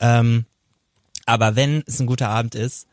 Ähm, 0.00 0.44
aber 1.24 1.56
wenn 1.56 1.82
es 1.86 1.98
ein 2.00 2.06
guter 2.06 2.28
Abend 2.28 2.54
ist, 2.54 2.86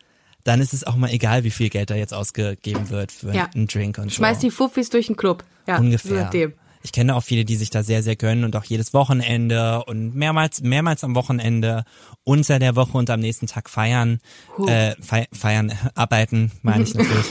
dann 0.46 0.62
ist 0.62 0.74
es 0.74 0.84
auch 0.86 0.96
mal 0.96 1.10
egal, 1.10 1.44
wie 1.44 1.52
viel 1.52 1.70
Geld 1.70 1.90
da 1.90 1.96
jetzt 1.96 2.14
ausgegeben 2.14 2.90
wird 2.90 3.12
für 3.12 3.34
Ja. 3.34 3.50
einen 3.54 3.68
Drink 3.68 3.98
und 3.98 4.14
Schmeiß 4.14 4.38
so. 4.42 4.48
die 4.48 4.52
Fuffis 4.52 4.90
durch 4.90 5.08
den 5.08 5.18
Club. 5.18 5.44
Ja, 5.68 5.78
Ungefähr. 5.78 6.30
So. 6.32 6.52
Ich 6.86 6.92
kenne 6.92 7.16
auch 7.16 7.24
viele, 7.24 7.46
die 7.46 7.56
sich 7.56 7.72
da 7.72 7.82
sehr, 7.82 8.04
sehr 8.04 8.16
gönnen 8.16 8.44
und 8.44 8.56
auch 8.56 8.64
jedes 8.64 8.94
Wochenende 8.94 9.84
und 9.86 10.14
mehrmals, 10.16 10.62
mehrmals 10.62 11.04
am 11.04 11.16
Wochenende 11.16 11.84
unter 12.24 12.60
der 12.60 12.76
Woche 12.76 12.96
und 12.98 13.10
am 13.10 13.20
nächsten 13.22 13.48
Tag 13.48 13.70
feiern, 13.72 14.20
Huh. 14.56 14.68
äh, 14.68 14.96
fei 15.02 15.28
feiern, 15.34 15.74
arbeiten, 15.96 16.52
meine 16.62 16.84
ich 16.84 16.94
natürlich. 16.94 17.26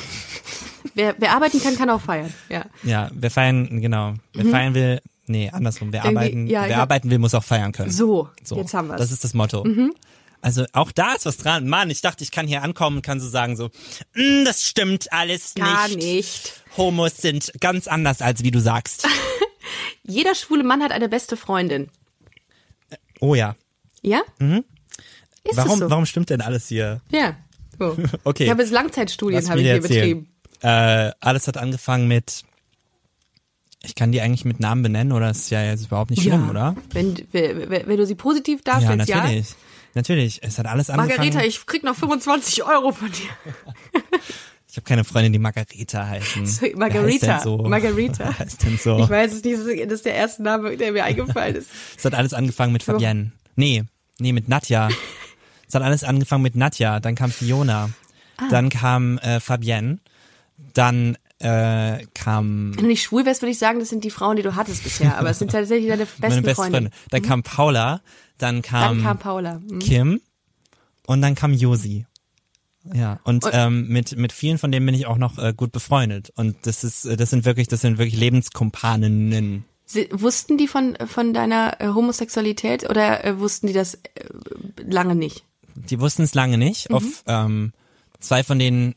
Wer, 0.96 1.14
wer 1.18 1.32
arbeiten 1.34 1.60
kann, 1.62 1.76
kann 1.76 1.88
auch 1.90 2.00
feiern. 2.00 2.32
Ja. 2.48 2.66
ja, 2.84 3.10
wer 3.14 3.30
feiern, 3.30 3.80
genau, 3.80 4.14
wer 4.32 4.44
feiern 4.46 4.74
will, 4.74 5.00
nee, 5.26 5.48
andersrum, 5.50 5.92
wer 5.92 6.00
Mhm. 6.02 6.06
Irgendwie, 6.06 6.18
arbeiten, 6.18 6.46
ja, 6.48 6.68
wer 6.68 6.76
hab- 6.76 6.82
arbeiten 6.82 7.10
will, 7.10 7.18
muss 7.18 7.34
auch 7.34 7.42
feiern 7.42 7.72
können. 7.72 7.90
So, 7.90 8.28
So, 8.44 8.56
jetzt 8.56 8.74
haben. 8.74 8.88
Mhm. 8.88 8.96
Das 8.96 9.10
ist 9.10 9.24
das 9.24 9.34
Motto. 9.34 9.64
Also 10.44 10.66
auch 10.74 10.92
da 10.92 11.14
ist 11.14 11.24
was 11.24 11.38
dran. 11.38 11.66
Mann, 11.66 11.88
ich 11.88 12.02
dachte, 12.02 12.22
ich 12.22 12.30
kann 12.30 12.46
hier 12.46 12.62
ankommen 12.62 12.96
und 12.96 13.02
kann 13.02 13.18
so 13.18 13.26
sagen 13.26 13.56
so, 13.56 13.70
"Mm, 14.14 14.44
das 14.44 14.62
stimmt 14.62 15.10
alles 15.10 15.54
Gar 15.54 15.88
nicht. 15.88 15.96
nicht. 15.96 16.62
Homos 16.76 17.16
sind 17.16 17.50
ganz 17.60 17.88
anders, 17.88 18.20
als 18.20 18.42
wie 18.44 18.50
du 18.50 18.60
sagst. 18.60 19.08
Jeder 20.02 20.34
schwule 20.34 20.62
Mann 20.62 20.82
hat 20.82 20.92
eine 20.92 21.08
beste 21.08 21.38
Freundin. 21.38 21.88
Oh 23.20 23.34
ja. 23.34 23.56
Ja? 24.02 24.20
Mhm. 24.38 24.64
Ist 25.44 25.56
warum, 25.56 25.78
so? 25.78 25.88
warum 25.88 26.04
stimmt 26.04 26.28
denn 26.28 26.42
alles 26.42 26.68
hier? 26.68 27.00
Ja. 27.10 27.36
So. 27.78 27.96
Okay. 28.24 28.44
Ich 28.44 28.50
habe 28.50 28.60
jetzt 28.60 28.70
Langzeitstudien 28.70 29.48
habe 29.48 29.60
ich 29.60 29.64
hier 29.64 29.74
erzählen. 29.76 30.26
betrieben. 30.26 30.34
Äh, 30.60 31.12
alles 31.20 31.48
hat 31.48 31.56
angefangen 31.56 32.06
mit. 32.06 32.42
Ich 33.82 33.94
kann 33.94 34.12
die 34.12 34.20
eigentlich 34.20 34.44
mit 34.44 34.60
Namen 34.60 34.82
benennen, 34.82 35.12
oder? 35.12 35.30
Ist 35.30 35.48
ja 35.48 35.64
jetzt 35.64 35.86
überhaupt 35.86 36.10
nicht 36.10 36.20
schlimm, 36.22 36.44
ja. 36.44 36.50
oder? 36.50 36.76
Wenn, 36.92 37.16
wenn, 37.32 37.86
wenn 37.86 37.96
du 37.96 38.04
sie 38.04 38.14
positiv 38.14 38.60
Ja, 38.66 38.74
darstellst, 38.78 39.08
ja. 39.08 39.24
Natürlich. 39.94 40.40
Es 40.42 40.58
hat 40.58 40.66
alles 40.66 40.90
angefangen. 40.90 41.16
Margareta, 41.18 41.44
ich 41.46 41.64
krieg 41.66 41.82
noch 41.84 41.94
25 41.96 42.64
Euro 42.64 42.92
von 42.92 43.10
dir. 43.10 44.00
Ich 44.74 44.76
habe 44.76 44.86
keine 44.88 45.04
Freundin, 45.04 45.32
die 45.32 45.38
Margareta 45.38 46.04
heißen. 46.04 46.46
So, 46.46 46.66
Margarita. 46.74 47.34
Heißt 47.34 47.44
so? 47.44 47.58
Margarita. 47.58 48.36
Heißt 48.40 48.64
denn 48.64 48.76
so? 48.76 48.98
Ich 48.98 49.08
weiß 49.08 49.32
es 49.32 49.44
nicht, 49.44 49.56
das 49.56 49.92
ist 49.92 50.04
der 50.04 50.14
erste 50.16 50.42
Name, 50.42 50.76
der 50.76 50.90
mir 50.90 51.04
eingefallen 51.04 51.54
ist. 51.54 51.68
Es 51.96 52.04
hat 52.04 52.12
alles 52.12 52.34
angefangen 52.34 52.72
mit 52.72 52.82
Fabienne. 52.82 53.30
Nee, 53.54 53.84
nee, 54.18 54.32
mit 54.32 54.48
Nadja. 54.48 54.88
es 55.68 55.74
hat 55.76 55.82
alles 55.82 56.02
angefangen 56.02 56.42
mit 56.42 56.56
Nadja, 56.56 56.98
dann 56.98 57.14
kam 57.14 57.30
Fiona, 57.30 57.90
Ah. 58.36 58.48
dann 58.50 58.68
kam 58.68 59.18
äh, 59.18 59.38
Fabienne, 59.38 60.00
dann 60.72 61.16
äh, 61.38 62.04
kam 62.14 62.72
Wenn 62.74 62.82
du 62.82 62.88
nicht 62.88 63.04
schwul 63.04 63.24
wärst, 63.26 63.42
würde 63.42 63.52
ich 63.52 63.58
sagen, 63.60 63.78
das 63.78 63.90
sind 63.90 64.02
die 64.02 64.10
Frauen, 64.10 64.34
die 64.34 64.42
du 64.42 64.56
hattest 64.56 64.82
bisher. 64.82 65.16
Aber 65.18 65.30
es 65.30 65.38
sind 65.38 65.52
tatsächlich 65.52 65.88
deine 65.88 66.06
besten 66.06 66.20
meine 66.22 66.42
beste 66.42 66.54
Freunde. 66.56 66.78
Freundin. 66.78 66.92
Dann 67.10 67.22
kam 67.22 67.42
Paula, 67.44 68.00
dann 68.38 68.62
kam, 68.62 68.96
Dann 68.98 69.04
kam 69.04 69.18
Paula. 69.18 69.58
Mhm. 69.60 69.78
Kim 69.78 70.20
und 71.06 71.22
dann 71.22 71.34
kam 71.34 71.52
Josi. 71.52 72.06
Ja, 72.92 73.18
und, 73.24 73.44
Und- 73.44 73.50
ähm, 73.54 73.88
mit 73.88 74.16
mit 74.18 74.32
vielen 74.32 74.58
von 74.58 74.70
denen 74.70 74.84
bin 74.84 74.94
ich 74.94 75.06
auch 75.06 75.16
noch 75.16 75.38
äh, 75.38 75.54
gut 75.56 75.72
befreundet 75.72 76.30
und 76.36 76.54
das 76.66 76.84
ist 76.84 77.06
äh, 77.06 77.16
das 77.16 77.30
sind 77.30 77.46
wirklich 77.46 77.66
das 77.68 77.80
sind 77.80 77.96
wirklich 77.98 78.18
Lebenskumpaninnen. 78.18 79.64
Sie, 79.86 80.08
wussten 80.12 80.56
die 80.58 80.66
von, 80.68 80.96
von 81.06 81.34
deiner 81.34 81.80
äh, 81.80 81.88
Homosexualität 81.88 82.88
oder 82.88 83.24
äh, 83.24 83.38
wussten 83.38 83.66
die 83.66 83.72
das 83.74 83.94
äh, 83.94 84.00
lange 84.86 85.14
nicht? 85.14 85.44
Die 85.74 86.00
wussten 86.00 86.22
es 86.22 86.34
lange 86.34 86.56
nicht. 86.58 86.88
Mhm. 86.90 86.94
Auf 86.96 87.24
ähm, 87.26 87.72
zwei 88.18 88.42
von 88.44 88.58
denen 88.58 88.94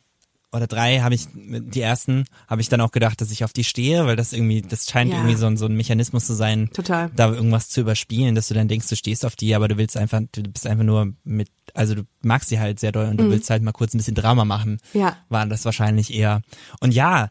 oder 0.54 0.66
drei 0.68 1.00
habe 1.02 1.14
ich, 1.14 1.28
die 1.34 1.82
ersten 1.82 2.24
habe 2.48 2.62
ich 2.62 2.70
dann 2.70 2.80
auch 2.82 2.92
gedacht, 2.92 3.20
dass 3.20 3.32
ich 3.32 3.44
auf 3.44 3.52
die 3.54 3.64
stehe, 3.66 4.06
weil 4.06 4.16
das 4.16 4.32
irgendwie, 4.34 4.62
das 4.62 4.86
scheint 4.90 5.12
Ja. 5.12 5.18
irgendwie 5.18 5.36
so 5.36 5.46
ein, 5.46 5.58
so 5.58 5.66
ein 5.66 5.76
Mechanismus 5.76 6.26
zu 6.26 6.34
sein, 6.36 6.70
Total. 6.74 7.12
da 7.16 7.30
irgendwas 7.34 7.70
zu 7.70 7.82
überspielen, 7.82 8.34
dass 8.34 8.48
du 8.48 8.54
dann 8.54 8.68
denkst, 8.70 8.88
du 8.88 8.96
stehst 8.96 9.26
auf 9.26 9.36
die, 9.36 9.54
aber 9.56 9.68
du 9.68 9.78
willst 9.78 9.98
einfach, 9.98 10.22
du 10.32 10.44
bist 10.44 10.66
einfach 10.66 10.86
nur 10.86 11.14
mit, 11.24 11.50
also 11.74 11.96
du 11.96 12.04
magst 12.22 12.50
sie 12.50 12.60
halt 12.60 12.80
sehr 12.80 12.92
doll 12.94 13.08
und 13.08 13.18
du 13.18 13.30
willst 13.30 13.50
halt 13.50 13.62
mal 13.62 13.74
kurz 13.74 13.94
ein 13.94 13.98
bisschen 13.98 14.16
Drama 14.16 14.46
machen. 14.46 14.80
Mhm. 14.94 15.00
Ja. 15.02 15.18
War 15.30 15.46
das 15.46 15.66
wahrscheinlich 15.66 16.14
eher. 16.14 16.42
Und 16.80 16.94
ja, 16.94 17.30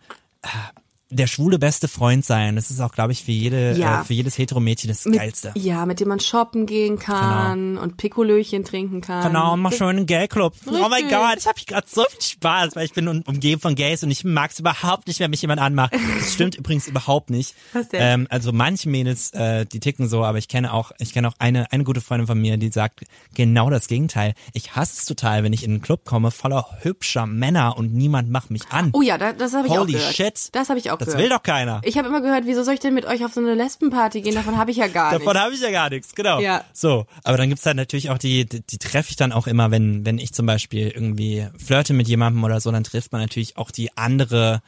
der 1.11 1.27
schwule 1.29 1.59
beste 1.59 1.87
Freund 1.89 2.25
sein, 2.25 2.57
das 2.57 2.71
ist 2.71 2.81
auch, 2.81 2.91
glaube 2.93 3.13
ich, 3.13 3.23
für 3.23 3.31
jede, 3.33 3.73
Ja. 3.77 4.01
äh, 4.01 4.05
für 4.05 4.13
jedes 4.15 4.37
Hetero-Mädchen 4.39 4.89
das 4.89 5.05
Mit, 5.05 5.15
Geilste. 5.19 5.53
Ja, 5.55 5.87
mit 5.87 6.01
dem 6.01 6.09
man 6.09 6.19
shoppen 6.21 6.67
gehen 6.67 6.99
kann 6.99 7.79
und 7.79 7.97
Pikolöchen 7.97 8.65
trinken 8.65 9.01
kann. 9.01 9.23
Genau, 9.29 9.57
mach 9.57 9.73
schon 9.73 9.89
einen 9.89 10.07
Gay-Club. 10.07 10.55
Oh 10.67 10.89
mein. 10.89 11.09
Gott, 11.09 11.37
ich 11.39 11.47
habe 11.47 11.61
gerade 11.67 11.87
so 11.89 12.05
viel 12.11 12.21
Spaß, 12.21 12.75
weil 12.75 12.87
ich 12.87 12.93
bin 12.93 13.07
um- 13.07 13.23
umgeben 13.27 13.61
von 13.61 13.75
Gays 13.77 14.03
und 14.03 14.11
ich 14.11 14.25
mag 14.25 14.51
es 14.51 14.59
überhaupt 14.59 15.07
nicht, 15.07 15.21
wenn 15.21 15.31
mich 15.31 15.43
jemand 15.43 15.61
anmacht. 15.61 15.93
Das 16.19 16.33
stimmt 16.35 16.55
übrigens 16.59 16.89
überhaupt 16.89 17.31
nicht. 17.31 17.55
Was 17.73 17.89
denn? 17.89 18.01
Ähm, 18.03 18.27
also 18.31 18.53
manche 18.53 18.89
Mädels, 18.89 19.31
äh, 19.33 19.65
die 19.65 19.79
ticken 19.81 20.09
so, 20.09 20.25
aber 20.25 20.39
ich 20.39 20.49
kenne 20.49 20.73
auch, 20.73 20.91
ich 20.99 21.13
kenne 21.13 21.29
auch 21.29 21.35
eine, 21.39 21.71
eine 21.73 21.85
gute 21.85 22.01
Freundin 22.01 22.27
von 22.27 22.41
mir, 22.41 22.57
die 22.57 22.71
sagt 22.73 23.05
genau 23.35 23.71
das 23.71 23.87
Gegenteil. 23.87 24.35
Ich 24.55 24.75
hasse 24.75 24.95
es 24.99 25.05
total, 25.05 25.45
wenn 25.45 25.53
ich 25.53 25.63
in 25.63 25.71
einen 25.71 25.83
Club 25.83 26.05
komme, 26.05 26.31
voller 26.33 26.67
hübscher 26.81 27.27
Männer 27.27 27.77
und 27.79 27.95
niemand 27.95 28.31
macht 28.31 28.51
mich 28.51 28.63
an. 28.71 28.91
Oh 28.93 29.03
ja, 29.03 29.19
da, 29.19 29.33
das 29.33 29.55
habe 29.55 29.67
ich 29.69 29.73
auch 29.73 29.79
Holy 29.81 29.93
gehört. 29.93 30.15
shit. 30.15 30.49
Das 30.53 30.69
habe 30.69 30.79
ich 30.81 30.91
auch 30.91 30.96
das 30.99 31.07
gehört. 31.07 31.23
will 31.23 31.29
doch 31.31 31.43
keiner. 31.43 31.81
Ich 31.85 31.99
habe 31.99 32.09
immer 32.09 32.21
gehört, 32.21 32.45
wieso 32.47 32.63
soll 32.63 32.75
ich 32.75 32.81
denn 32.81 32.95
mit 32.95 33.05
euch 33.07 33.25
auf 33.25 33.33
so 33.33 33.41
eine 33.41 33.55
Lesbenparty 33.55 34.21
gehen? 34.23 34.35
Davon 34.35 34.57
habe 34.57 34.71
ich 34.71 34.77
ja 34.77 34.89
gar 34.89 35.13
Davon 35.13 35.27
nichts. 35.27 35.41
habe 35.41 35.55
ich 35.55 35.61
ja 35.61 35.71
gar 35.71 35.91
nichts, 35.91 36.15
genau. 36.15 36.41
Ja. 36.41 36.65
So, 36.73 37.07
aber 37.25 37.37
dann 37.37 37.49
gibt's 37.49 37.65
halt 37.67 37.77
natürlich 37.77 38.11
auch 38.11 38.19
die, 38.19 38.45
die, 38.47 38.61
die 38.61 38.79
treffe 38.79 39.11
ich 39.11 39.17
dann 39.17 39.33
auch 39.33 39.47
immer, 39.47 39.71
wenn, 39.71 40.05
wenn 40.07 40.19
ich 40.19 40.33
zum 40.33 40.47
Beispiel 40.47 40.89
irgendwie 40.89 41.47
flirte 41.59 41.93
mit 41.95 42.09
jemandem 42.09 42.43
oder 42.45 42.61
so, 42.61 42.71
dann 42.71 42.85
trifft 42.85 43.13
man 43.13 43.21
natürlich 43.21 43.57
auch 43.57 43.71
die 43.71 43.97
andere, 43.97 44.63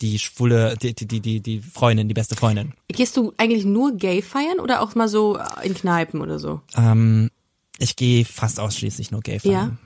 die 0.00 0.18
schwule, 0.18 0.76
die, 0.76 0.94
die, 0.94 1.06
die, 1.06 1.20
die, 1.20 1.40
die 1.40 1.60
Freundin, 1.60 2.08
die 2.08 2.14
beste 2.14 2.36
Freundin. 2.36 2.72
Gehst 2.88 3.16
du 3.16 3.32
eigentlich 3.38 3.64
nur 3.64 3.96
gay 3.96 4.22
feiern 4.22 4.60
oder 4.60 4.82
auch 4.82 4.94
mal 4.94 5.08
so 5.08 5.38
in 5.62 5.74
Kneipen 5.74 6.20
oder 6.20 6.38
so? 6.38 6.60
Ähm, 6.76 7.30
ich 7.78 7.96
gehe 7.96 8.24
fast 8.24 8.60
ausschließlich 8.60 9.10
nur 9.10 9.20
gay 9.20 9.38
feiern. 9.38 9.78
Ja, 9.82 9.85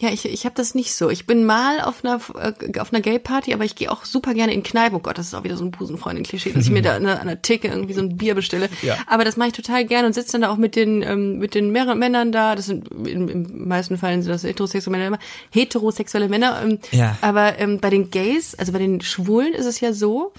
ich, 0.00 0.24
ich 0.24 0.44
habe 0.44 0.54
das 0.54 0.74
nicht 0.74 0.94
so. 0.94 1.10
Ich 1.10 1.26
bin 1.26 1.44
mal 1.44 1.80
auf 1.80 2.04
einer 2.04 2.20
äh, 2.38 2.78
auf 2.80 2.92
einer 2.92 3.00
Gay-Party, 3.00 3.54
aber 3.54 3.64
ich 3.64 3.76
gehe 3.76 3.90
auch 3.90 4.04
super 4.04 4.34
gerne 4.34 4.52
in 4.52 4.62
Kneipen. 4.62 4.96
Oh 4.96 5.00
Gott, 5.00 5.18
das 5.18 5.28
ist 5.28 5.34
auch 5.34 5.44
wieder 5.44 5.56
so 5.56 5.64
ein 5.64 5.70
Busenfreundin-Klischee, 5.70 6.52
dass 6.52 6.64
ich 6.64 6.70
mir 6.70 6.82
da 6.82 6.96
an 6.96 7.04
der, 7.04 7.20
an 7.20 7.26
der 7.26 7.42
Theke 7.42 7.68
irgendwie 7.68 7.94
so 7.94 8.00
ein 8.00 8.16
Bier 8.16 8.34
bestelle. 8.34 8.68
Ja. 8.82 8.96
Aber 9.06 9.24
das 9.24 9.36
mache 9.36 9.48
ich 9.48 9.54
total 9.54 9.84
gerne 9.84 10.06
und 10.06 10.12
sitze 10.12 10.32
dann 10.32 10.42
da 10.42 10.50
auch 10.50 10.56
mit 10.56 10.76
den 10.76 11.02
ähm, 11.02 11.38
mit 11.38 11.54
den 11.54 11.70
mehreren 11.70 11.98
Männern 11.98 12.32
da. 12.32 12.54
Das 12.56 12.66
sind 12.66 12.88
in, 12.88 13.28
in 13.28 13.68
meisten 13.68 13.98
Fällen 13.98 14.22
sind 14.22 14.32
das 14.32 14.42
heterosexuelle 14.44 14.98
Männer, 14.98 15.18
heterosexuelle 15.50 16.28
Männer. 16.28 16.60
Ähm, 16.62 16.78
Ja. 16.90 17.16
Aber 17.20 17.58
ähm, 17.58 17.78
bei 17.80 17.90
den 17.90 18.10
Gays, 18.10 18.54
also 18.54 18.72
bei 18.72 18.78
den 18.78 19.00
Schwulen, 19.00 19.54
ist 19.54 19.66
es 19.66 19.80
ja 19.80 19.92
so. 19.92 20.32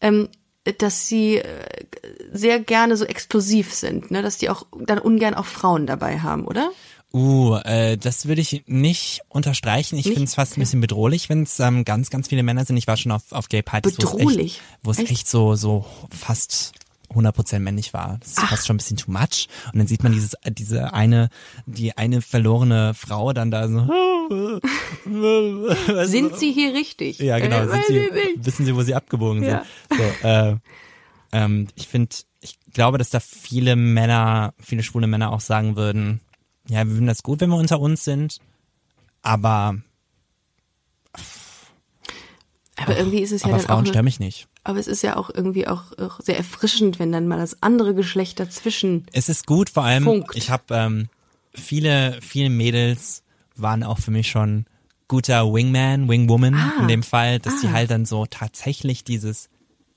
Ähm, 0.00 0.28
dass 0.78 1.08
sie 1.08 1.38
äh, 1.38 1.44
sehr 2.32 2.60
gerne 2.60 2.96
so 2.96 3.04
explosiv 3.04 3.74
sind, 3.74 4.10
ne? 4.10 4.22
dass 4.22 4.38
die 4.38 4.48
auch 4.48 4.66
dann 4.78 4.98
ungern 4.98 5.34
auch 5.34 5.46
Frauen 5.46 5.86
dabei 5.86 6.20
haben, 6.20 6.46
oder? 6.46 6.70
Uh, 7.12 7.56
äh, 7.64 7.98
das 7.98 8.26
würde 8.26 8.40
ich 8.40 8.64
nicht 8.66 9.20
unterstreichen. 9.28 9.98
Ich 9.98 10.06
finde 10.06 10.24
es 10.24 10.34
fast 10.34 10.56
ein 10.56 10.60
bisschen 10.60 10.80
bedrohlich, 10.80 11.28
wenn 11.28 11.42
es 11.42 11.60
ähm, 11.60 11.84
ganz, 11.84 12.08
ganz 12.08 12.28
viele 12.28 12.42
Männer 12.42 12.64
sind. 12.64 12.76
Ich 12.78 12.86
war 12.86 12.96
schon 12.96 13.12
auf, 13.12 13.32
auf 13.32 13.48
Bedrohlich? 13.48 14.56
echt, 14.56 14.62
wo 14.82 14.90
es 14.90 14.98
Echt? 14.98 15.10
echt 15.10 15.28
so, 15.28 15.54
so 15.54 15.84
fast 16.10 16.72
100% 17.14 17.58
männlich 17.58 17.92
war. 17.92 18.16
Das 18.20 18.30
ist 18.30 18.40
fast 18.40 18.66
schon 18.66 18.74
ein 18.74 18.78
bisschen 18.78 18.96
too 18.96 19.10
much. 19.10 19.48
Und 19.72 19.78
dann 19.78 19.86
sieht 19.86 20.02
man 20.02 20.12
dieses, 20.12 20.34
äh, 20.42 20.50
diese 20.52 20.94
eine, 20.94 21.28
die 21.66 21.96
eine 21.98 22.22
verlorene 22.22 22.94
Frau 22.94 23.32
dann 23.34 23.50
da 23.50 23.68
so. 23.68 23.86
Sind 26.04 26.36
sie 26.38 26.52
hier 26.52 26.72
richtig? 26.72 27.18
ja, 27.18 27.38
genau. 27.38 27.66
Sind 27.66 27.84
sie, 27.86 28.08
wissen 28.36 28.64
Sie, 28.64 28.74
wo 28.74 28.82
sie 28.82 28.94
abgebogen 28.94 29.42
Ja. 29.42 29.64
sind? 29.90 30.00
So, 30.22 30.28
äh, 30.28 30.56
ähm, 31.32 31.68
ich 31.74 31.88
finde, 31.88 32.16
ich 32.40 32.58
glaube, 32.72 32.98
dass 32.98 33.10
da 33.10 33.20
viele 33.20 33.76
Männer, 33.76 34.54
viele 34.58 34.82
schwule 34.82 35.06
Männer 35.06 35.32
auch 35.32 35.40
sagen 35.40 35.76
würden, 35.76 36.20
ja, 36.68 36.84
wir 36.86 36.92
finden 36.92 37.06
das 37.06 37.22
gut, 37.22 37.40
wenn 37.40 37.50
wir 37.50 37.56
unter 37.56 37.80
uns 37.80 38.04
sind, 38.04 38.38
aber, 39.22 39.76
Aber 42.76 42.96
irgendwie 42.96 43.20
ist 43.20 43.32
es 43.32 43.42
ja 43.42 43.48
aber 43.48 43.56
dann 43.56 43.64
auch, 43.64 43.68
Frauen 43.68 43.78
eine, 43.80 43.88
stören 43.88 44.04
mich 44.04 44.18
nicht. 44.20 44.48
aber 44.64 44.78
es 44.78 44.86
ist 44.86 45.02
ja 45.02 45.16
auch 45.16 45.30
irgendwie 45.30 45.66
auch, 45.68 45.96
auch 45.98 46.20
sehr 46.20 46.36
erfrischend, 46.36 46.98
wenn 46.98 47.12
dann 47.12 47.28
mal 47.28 47.38
das 47.38 47.62
andere 47.62 47.94
Geschlecht 47.94 48.40
dazwischen. 48.40 49.06
Es 49.12 49.28
ist 49.28 49.46
gut, 49.46 49.70
vor 49.70 49.84
allem, 49.84 50.04
Funkt. 50.04 50.36
ich 50.36 50.50
habe 50.50 50.64
ähm, 50.70 51.08
viele, 51.54 52.18
viele 52.22 52.50
Mädels 52.50 53.22
waren 53.56 53.82
auch 53.84 53.98
für 53.98 54.10
mich 54.10 54.28
schon 54.30 54.66
guter 55.08 55.52
Wingman, 55.52 56.08
Wingwoman 56.08 56.54
Ah. 56.54 56.72
in 56.80 56.88
dem 56.88 57.02
Fall, 57.02 57.38
dass 57.38 57.60
die 57.60 57.66
Ah. 57.68 57.72
halt 57.72 57.90
dann 57.90 58.06
so 58.06 58.24
tatsächlich 58.26 59.04
dieses, 59.04 59.50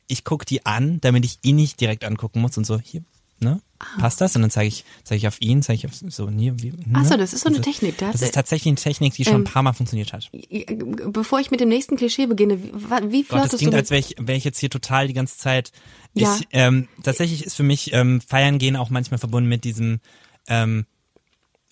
ich 0.08 0.24
guck 0.26 0.46
die 0.46 0.66
an, 0.66 1.00
damit 1.02 1.24
ich 1.26 1.40
ihn 1.44 1.56
nicht 1.56 1.80
direkt 1.80 2.04
angucken 2.04 2.42
muss 2.42 2.58
und 2.58 2.66
so, 2.66 2.78
hier, 2.80 3.04
ne? 3.40 3.62
Passt 4.00 4.22
das? 4.22 4.36
Und 4.36 4.42
dann 4.42 4.52
zeige 4.52 4.70
ich, 4.70 4.86
zeige 5.04 5.18
ich 5.18 5.28
auf 5.28 5.42
ihn, 5.42 5.62
zeige 5.62 5.78
ich 5.78 5.86
auf 5.86 5.94
so, 5.94 6.30
wie, 6.30 6.52
ne? 6.52 6.76
Ach 6.94 7.06
so, 7.06 7.18
das 7.18 7.34
ist 7.34 7.42
so 7.42 7.50
eine 7.50 7.58
Das 7.58 7.66
Technik, 7.66 7.98
da 7.98 8.12
Das 8.12 8.22
ist 8.22 8.34
tatsächlich 8.34 8.68
eine 8.68 8.78
Technik, 8.78 9.14
die 9.14 9.26
schon 9.26 9.34
Ähm, 9.34 9.42
ein 9.42 9.44
paar 9.44 9.64
Mal 9.64 9.74
funktioniert 9.74 10.14
hat. 10.14 10.32
Bevor 11.12 11.40
ich 11.40 11.52
mit 11.52 11.60
dem 11.60 11.70
nächsten 11.70 11.98
Klischee 11.98 12.26
beginne, 12.26 12.64
wie, 12.64 12.72
wie 12.72 12.78
Gott, 12.80 12.92
das 12.92 13.28
flirtest 13.28 13.58
klingt, 13.58 13.74
du 13.74 13.78
als 13.78 13.92
wäre 13.92 14.00
ich, 14.00 14.16
wär 14.18 14.36
ich 14.36 14.46
jetzt 14.46 14.60
hier 14.60 14.70
total 14.70 15.08
die 15.08 15.14
ganze 15.14 15.38
Zeit. 15.38 15.72
Ja. 16.14 16.36
Ich, 16.36 16.48
ähm, 16.52 16.88
tatsächlich 17.04 17.46
ist 17.46 17.56
für 17.56 17.64
mich 17.64 17.92
ähm, 17.94 18.22
Feiern 18.22 18.58
gehen 18.58 18.78
auch 18.78 18.90
manchmal 18.90 19.18
verbunden 19.18 19.50
mit 19.50 19.66
diesem, 19.66 20.00
ähm, 20.48 20.86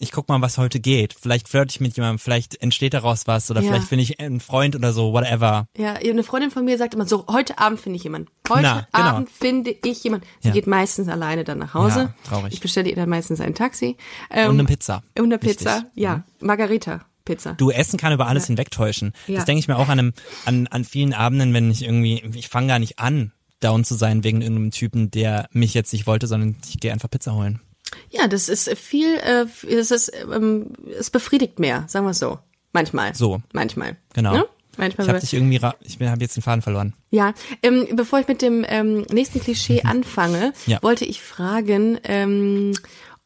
ich 0.04 0.12
guck 0.12 0.30
mal, 0.30 0.42
was 0.42 0.58
heute 0.58 0.80
geht. 0.80 1.16
Vielleicht 1.20 1.48
flirte 1.50 1.72
ich 1.72 1.80
mit 1.80 1.96
jemandem, 1.96 2.20
vielleicht 2.20 2.62
entsteht 2.62 2.94
daraus 2.94 3.26
was 3.26 3.50
oder 3.50 3.62
Ja. 3.62 3.70
vielleicht 3.70 3.88
finde 3.88 4.04
ich 4.04 4.20
einen 4.20 4.40
Freund 4.40 4.76
oder 4.76 4.94
so, 4.94 5.14
whatever. 5.14 5.66
Ja, 5.78 5.94
eine 5.94 6.24
Freundin 6.24 6.52
von 6.52 6.66
mir 6.66 6.78
sagt 6.78 6.94
immer 6.94 7.08
so, 7.08 7.26
heute 7.28 7.58
Abend 7.58 7.80
finde 7.80 7.98
ich 7.98 8.04
jemanden. 8.04 8.28
Heute 8.50 8.62
Na, 8.62 8.88
genau. 8.94 9.10
Abend 9.16 9.30
finde 9.30 9.76
ich 9.84 10.04
jemanden. 10.04 10.28
Sie 10.42 10.50
Ja. 10.50 10.54
geht 10.54 10.68
meistens 10.68 11.08
alleine 11.08 11.44
dann 11.44 11.58
nach 11.60 11.74
Hause. 11.74 12.00
Ja, 12.00 12.30
traurig. 12.30 12.54
Ich 12.54 12.60
bestelle 12.60 12.90
ihr 12.90 12.96
dann 12.96 13.10
meistens 13.10 13.40
ein 13.42 13.56
Taxi. 13.56 13.98
Ähm, 14.30 14.50
Und 14.52 14.60
eine 14.60 14.68
Pizza. 14.68 15.02
Und 15.18 15.26
eine. 15.26 15.38
Pizza, 15.40 15.86
ja. 15.96 16.24
Margarita 16.42 17.06
Pizza. 17.26 17.54
Du, 17.54 17.72
Essen 17.72 17.98
kann 17.98 18.12
über 18.14 18.28
alles 18.28 18.48
hinwegtäuschen. 18.48 19.14
Ja. 19.28 19.38
Das 19.38 19.46
denke 19.46 19.60
ich 19.60 19.68
mir 19.70 19.78
auch 19.78 19.88
an, 19.88 20.00
einem, 20.00 20.14
an, 20.46 20.68
an 20.68 20.84
vielen 20.84 21.14
Abenden, 21.14 21.54
wenn 21.54 21.72
ich 21.72 21.84
irgendwie, 21.84 22.22
ich 22.36 22.50
fange 22.50 22.68
gar 22.68 22.80
nicht 22.80 23.00
an, 23.00 23.32
down 23.62 23.86
zu 23.86 23.96
sein 23.96 24.26
wegen 24.26 24.42
irgendeinem 24.42 24.72
Typen, 24.72 25.10
der 25.10 25.48
mich 25.54 25.74
jetzt 25.74 25.94
nicht 25.94 26.06
wollte, 26.06 26.28
sondern 26.28 26.58
ich 26.68 26.82
gehe 26.82 26.92
einfach 26.92 27.10
Pizza 27.10 27.34
holen. 27.34 27.62
Ja, 28.10 28.28
das 28.28 28.50
ist 28.50 28.70
viel, 28.78 29.16
äh, 29.16 29.46
es 29.68 29.92
ist, 29.92 30.12
ähm, 30.32 30.68
es 30.98 31.10
befriedigt 31.10 31.60
mehr, 31.60 31.86
sagen 31.88 32.06
wir 32.06 32.12
es 32.12 32.20
so. 32.20 32.40
Manchmal. 32.72 33.14
So. 33.16 33.42
Manchmal. 33.54 33.98
Genau. 34.14 34.34
Ne? 34.34 34.46
Manchmal. 34.78 35.06
Ich 35.06 35.10
habe 35.10 35.20
dich 35.20 35.34
irgendwie, 35.34 35.56
ich 35.82 36.00
habe 36.02 36.22
jetzt 36.22 36.36
den 36.36 36.42
Faden 36.42 36.62
verloren. 36.64 36.94
Ja, 37.12 37.34
ähm, 37.62 37.88
bevor 37.94 38.20
ich 38.20 38.28
mit 38.28 38.42
dem 38.42 38.66
ähm, 38.68 39.06
nächsten 39.12 39.40
Klischee 39.40 39.84
anfange, 39.84 40.54
Ja. 40.66 40.82
wollte 40.82 41.06
ich 41.06 41.22
fragen, 41.22 42.00
ähm, 42.04 42.74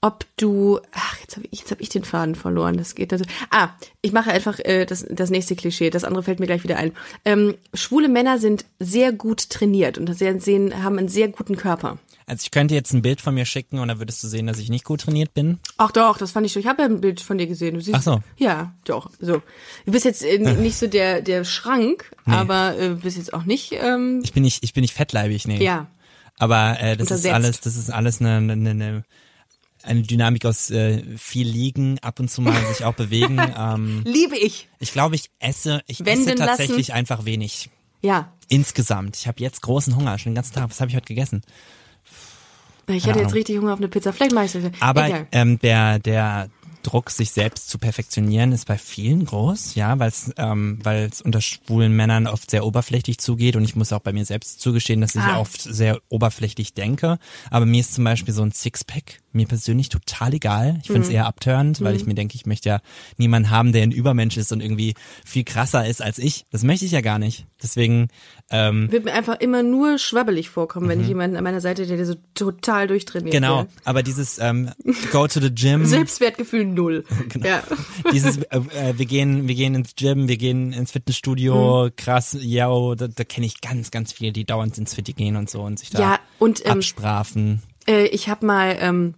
ob 0.01 0.25
du, 0.35 0.79
ach, 0.91 1.19
jetzt 1.21 1.37
habe 1.37 1.47
ich, 1.49 1.59
jetzt 1.59 1.71
hab 1.71 1.81
ich 1.81 1.89
den 1.89 2.03
Faden 2.03 2.35
verloren, 2.35 2.77
das 2.77 2.93
geht 2.95 3.11
also. 3.13 3.25
Ah, 3.49 3.69
ich 4.01 4.11
mache 4.11 4.31
einfach 4.31 4.59
äh, 4.59 4.85
das, 4.85 5.05
das 5.09 5.29
nächste 5.29 5.55
Klischee, 5.55 5.89
das 5.89 6.03
andere 6.03 6.21
fällt 6.23 6.39
mir 6.39 6.45
gleich 6.45 6.63
wieder 6.63 6.77
ein. 6.77 6.91
Ähm, 7.25 7.55
schwule 7.73 8.07
Männer 8.09 8.37
sind 8.37 8.65
sehr 8.79 9.11
gut 9.11 9.49
trainiert 9.49 9.97
und 9.97 10.13
sehr, 10.13 10.39
sehen, 10.39 10.83
haben 10.83 10.99
einen 10.99 11.07
sehr 11.07 11.29
guten 11.29 11.55
Körper. 11.57 11.97
Also 12.29 12.41
ich 12.43 12.51
könnte 12.51 12.75
jetzt 12.75 12.91
ein 12.93 13.01
Bild 13.01 13.21
von 13.21 13.33
mir 13.33 13.45
schicken 13.45 13.79
und 13.79 13.87
da 13.87 13.99
würdest 13.99 14.21
du 14.21 14.27
sehen, 14.27 14.47
dass 14.47 14.59
ich 14.59 14.69
nicht 14.69 14.83
gut 14.83 14.99
trainiert 15.01 15.33
bin. 15.33 15.59
Ach 15.77 15.91
doch, 15.91 16.17
das 16.17 16.31
fand 16.31 16.45
ich 16.45 16.51
schon. 16.51 16.59
Ich 16.61 16.67
habe 16.67 16.81
ja 16.81 16.89
ein 16.89 16.99
Bild 16.99 17.21
von 17.21 17.37
dir 17.37 17.47
gesehen. 17.47 17.75
Du 17.75 17.81
siehst, 17.81 17.95
Ach 17.95 18.01
so. 18.01 18.21
Ja, 18.37 18.73
doch. 18.83 19.09
So. 19.21 19.41
Du 19.85 19.91
bist 19.93 20.03
jetzt 20.03 20.23
äh, 20.23 20.37
nicht 20.37 20.77
so 20.77 20.87
der 20.87 21.21
der 21.21 21.45
Schrank, 21.45 22.11
aber 22.25 22.77
äh, 22.77 22.89
bist 22.95 23.15
jetzt 23.15 23.33
auch 23.33 23.45
nicht. 23.45 23.71
Ähm, 23.71 24.19
Ich 24.23 24.33
bin 24.33 24.43
nicht, 24.43 24.61
ich 24.61 24.73
bin 24.73 24.81
nicht 24.81 24.93
fettleibig, 24.93 25.47
nee. 25.47 25.63
ja. 25.63 25.87
Aber 26.37 26.79
äh, 26.81 26.97
das 26.97 27.07
Untersetzt. 27.07 27.25
ist 27.25 27.31
alles, 27.33 27.59
das 27.61 27.75
ist 27.77 27.89
alles 27.89 28.19
eine, 28.21 28.35
eine, 28.37 28.69
eine, 28.69 29.03
eine 29.83 30.01
Dynamik 30.03 30.45
aus 30.45 30.69
äh, 30.69 31.01
viel 31.17 31.47
liegen, 31.47 31.97
ab 31.99 32.19
und 32.19 32.29
zu 32.29 32.41
mal 32.41 32.53
sich 32.67 32.83
auch 32.83 32.93
bewegen. 32.93 33.39
Ähm, 33.57 34.03
Liebe 34.05 34.37
ich. 34.37 34.67
ich 34.79 34.91
glaube, 34.91 35.15
ich 35.15 35.31
esse, 35.39 35.81
ich 35.87 36.03
Wenden 36.05 36.27
esse 36.27 36.33
lassen. 36.37 36.45
tatsächlich 36.45 36.93
einfach 36.93 37.23
wenig. 37.25 37.69
Ja. 38.01 38.33
Insgesamt. 38.49 39.15
Ich 39.15 39.27
habe 39.27 39.41
jetzt 39.41 39.61
großen 39.61 39.95
Hunger, 39.95 40.19
schon 40.19 40.31
den 40.31 40.35
ganzen 40.35 40.53
Tag. 40.53 40.69
Was 40.69 40.79
habe 40.81 40.89
ich 40.91 40.95
heute 40.95 41.07
gegessen? 41.07 41.41
Ich 42.89 43.05
hätte 43.05 43.19
jetzt 43.19 43.33
richtig 43.33 43.57
Hunger 43.57 43.73
auf 43.73 43.79
eine 43.79 43.87
Pizza. 43.89 44.13
Vielleicht 44.13 44.33
mache 44.33 44.45
ich 44.45 44.55
es. 44.55 44.63
Aber 44.79 45.09
ähm, 45.31 45.59
der 45.59 45.99
der 45.99 46.49
Druck, 46.87 47.09
sich 47.11 47.31
selbst 47.31 47.69
zu 47.69 47.77
perfektionieren, 47.77 48.51
ist 48.53 48.65
bei 48.67 48.77
vielen 48.77 49.25
groß, 49.25 49.75
ja, 49.75 49.99
weil 49.99 50.07
es 50.09 50.31
ähm, 50.37 50.79
weil 50.83 51.09
es 51.11 51.21
unter 51.21 51.41
schwulen 51.41 51.91
Männern 51.93 52.27
oft 52.27 52.49
sehr 52.49 52.65
oberflächlich 52.65 53.17
zugeht 53.17 53.55
und 53.55 53.63
ich 53.65 53.75
muss 53.75 53.91
auch 53.93 53.99
bei 53.99 54.13
mir 54.13 54.25
selbst 54.25 54.61
zugestehen, 54.61 55.01
dass 55.01 55.15
ich 55.15 55.21
Ah. 55.21 55.39
oft 55.39 55.61
sehr 55.61 55.99
oberflächlich 56.09 56.73
denke. 56.73 57.19
Aber 57.51 57.65
mir 57.65 57.81
ist 57.81 57.93
zum 57.93 58.03
Beispiel 58.03 58.33
so 58.33 58.41
ein 58.43 58.51
Sixpack 58.51 59.19
mir 59.33 59.45
persönlich 59.47 59.89
total 59.89 60.33
egal. 60.33 60.77
Ich 60.81 60.87
finde 60.87 61.01
Mhm. 61.01 61.05
es 61.05 61.11
eher 61.11 61.27
abtörend, 61.27 61.81
weil 61.81 61.95
ich 61.95 62.05
mir 62.07 62.15
denke, 62.15 62.33
ich 62.35 62.45
möchte 62.47 62.69
ja 62.69 62.79
niemanden 63.17 63.49
haben, 63.51 63.71
der 63.71 63.83
ein 63.83 63.91
Übermensch 63.91 64.35
ist 64.37 64.51
und 64.51 64.61
irgendwie 64.61 64.95
viel 65.25 65.43
krasser 65.43 65.85
ist 65.87 66.01
als 66.01 66.17
ich. 66.17 66.45
Das 66.51 66.63
möchte 66.63 66.85
ich 66.85 66.91
ja 66.91 67.01
gar 67.01 67.19
nicht. 67.19 67.45
Deswegen 67.61 68.07
ähm, 68.49 68.89
wird 68.91 69.03
mir 69.05 69.13
einfach 69.13 69.39
immer 69.39 69.61
nur 69.61 69.97
schwabbelig 69.99 70.49
vorkommen, 70.49 70.87
wenn 70.89 71.01
ich 71.01 71.07
jemanden 71.07 71.35
an 71.37 71.43
meiner 71.43 71.59
Seite, 71.61 71.83
hätte, 71.83 71.97
der 71.97 72.05
so 72.05 72.15
total 72.33 72.87
durchtrainiert 72.87 73.27
Mhm. 73.33 73.37
genau. 73.37 73.57
wäre. 73.57 73.67
Aber 73.83 74.01
dieses 74.03 74.39
ähm, 74.39 74.71
Go 75.11 75.27
to 75.27 75.39
the 75.41 75.53
Gym. 75.53 75.85
Selbstwertgefühl 75.85 76.65
null. 76.77 77.03
Genau. 77.29 77.45
Ja. 77.45 77.63
Dieses, 78.13 78.37
äh, 78.37 78.57
äh, 78.57 78.97
wir 78.97 79.05
gehen, 79.05 79.47
wir 79.47 79.55
gehen 79.55 79.75
ins 79.75 79.95
Gym, 79.95 80.27
wir 80.27 80.37
gehen 80.37 80.71
ins 80.71 80.91
Fitnessstudio, 80.91 81.89
krass, 81.97 82.37
ja, 82.39 82.69
da, 82.95 83.07
da 83.07 83.23
kenne 83.23 83.45
ich 83.45 83.59
ganz, 83.59 83.91
ganz 83.91 84.13
viele, 84.13 84.31
die 84.31 84.45
dauernd 84.45 84.77
ins 84.77 84.93
Fitti 84.93 85.13
gehen 85.13 85.35
und 85.35 85.49
so 85.49 85.61
und 85.61 85.79
sich 85.79 85.89
da 85.89 85.99
Ja, 85.99 86.19
und 86.39 86.65
ähm, 86.65 86.73
abstrafen. 86.73 87.61
Äh, 87.87 88.05
ich 88.07 88.29
habe 88.29 88.45
mal 88.45 88.77
ähm, 88.79 89.15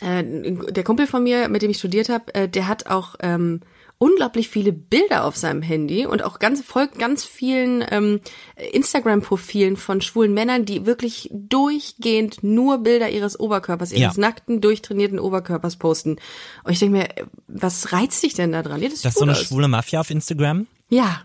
äh, 0.00 0.22
der 0.22 0.84
Kumpel 0.84 1.06
von 1.06 1.22
mir, 1.22 1.48
mit 1.48 1.62
dem 1.62 1.70
ich 1.70 1.78
studiert 1.78 2.08
habe, 2.08 2.34
äh, 2.34 2.48
der 2.48 2.68
hat 2.68 2.86
auch 2.86 3.16
ähm, 3.20 3.60
unglaublich 3.98 4.48
viele 4.48 4.72
Bilder 4.72 5.24
auf 5.24 5.36
seinem 5.36 5.62
Handy 5.62 6.04
und 6.04 6.22
auch 6.22 6.38
ganz 6.38 6.60
folgt 6.62 6.98
ganz 6.98 7.24
vielen 7.24 7.84
ähm, 7.90 8.20
Instagram-Profilen 8.72 9.76
von 9.76 10.00
schwulen 10.00 10.34
Männern, 10.34 10.64
die 10.64 10.84
wirklich 10.84 11.30
durchgehend 11.32 12.42
nur 12.42 12.78
Bilder 12.78 13.08
ihres 13.08 13.38
Oberkörpers, 13.38 13.92
ihres 13.92 14.16
Ja. 14.16 14.20
nackten, 14.20 14.60
durchtrainierten 14.60 15.18
Oberkörpers 15.18 15.76
posten. 15.76 16.16
Und 16.64 16.72
ich 16.72 16.78
denke 16.80 16.98
mir, 16.98 17.08
was 17.46 17.92
reizt 17.92 18.22
dich 18.22 18.34
denn 18.34 18.52
da 18.52 18.62
dran? 18.62 18.82
Ja, 18.82 18.88
das, 18.88 19.00
Das 19.02 19.12
ist 19.14 19.18
so 19.18 19.24
eine 19.24 19.32
aus. 19.32 19.42
schwule 19.44 19.68
Mafia 19.68 20.00
auf 20.00 20.10
Instagram. 20.10 20.66
Ja, 20.90 21.22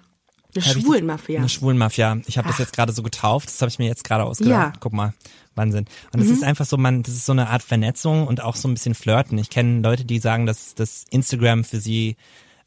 eine 0.56 0.66
Hab 0.66 0.76
ich 0.78 0.82
schwulen 0.84 1.08
das- 1.08 1.18
Mafia. 1.20 1.40
Eine 1.40 1.50
schwulen 1.50 1.78
Mafia. 1.78 2.18
Ich 2.28 2.38
habe 2.38 2.48
das 2.48 2.58
jetzt 2.60 2.74
gerade 2.74 2.92
so 2.94 3.04
getauft, 3.04 3.50
das 3.50 3.62
habe 3.62 3.70
ich 3.70 3.80
mir 3.80 3.88
jetzt 3.88 4.04
gerade 4.04 4.24
ausgedacht. 4.24 4.52
Ja. 4.52 4.68
Mhm. 4.70 4.74
Guck 4.80 4.94
mal, 4.94 5.14
Wahnsinn. 5.56 5.86
Und 6.14 6.22
das 6.22 6.30
ist 6.30 6.44
einfach 6.44 6.66
so, 6.66 6.78
man, 6.78 7.04
das 7.04 7.14
ist 7.14 7.26
so 7.26 7.34
eine 7.34 7.50
Art 7.50 7.62
Vernetzung 7.64 8.26
und 8.26 8.42
auch 8.42 8.56
so 8.56 8.68
ein 8.68 8.74
bisschen 8.74 8.96
Flirten. 8.96 9.38
Ich 9.38 9.50
kenne 9.50 9.82
Leute, 9.82 10.06
die 10.06 10.20
sagen, 10.20 10.46
dass 10.46 10.76
das 10.76 11.04
Instagram 11.10 11.64
für 11.66 11.80
sie 11.80 12.16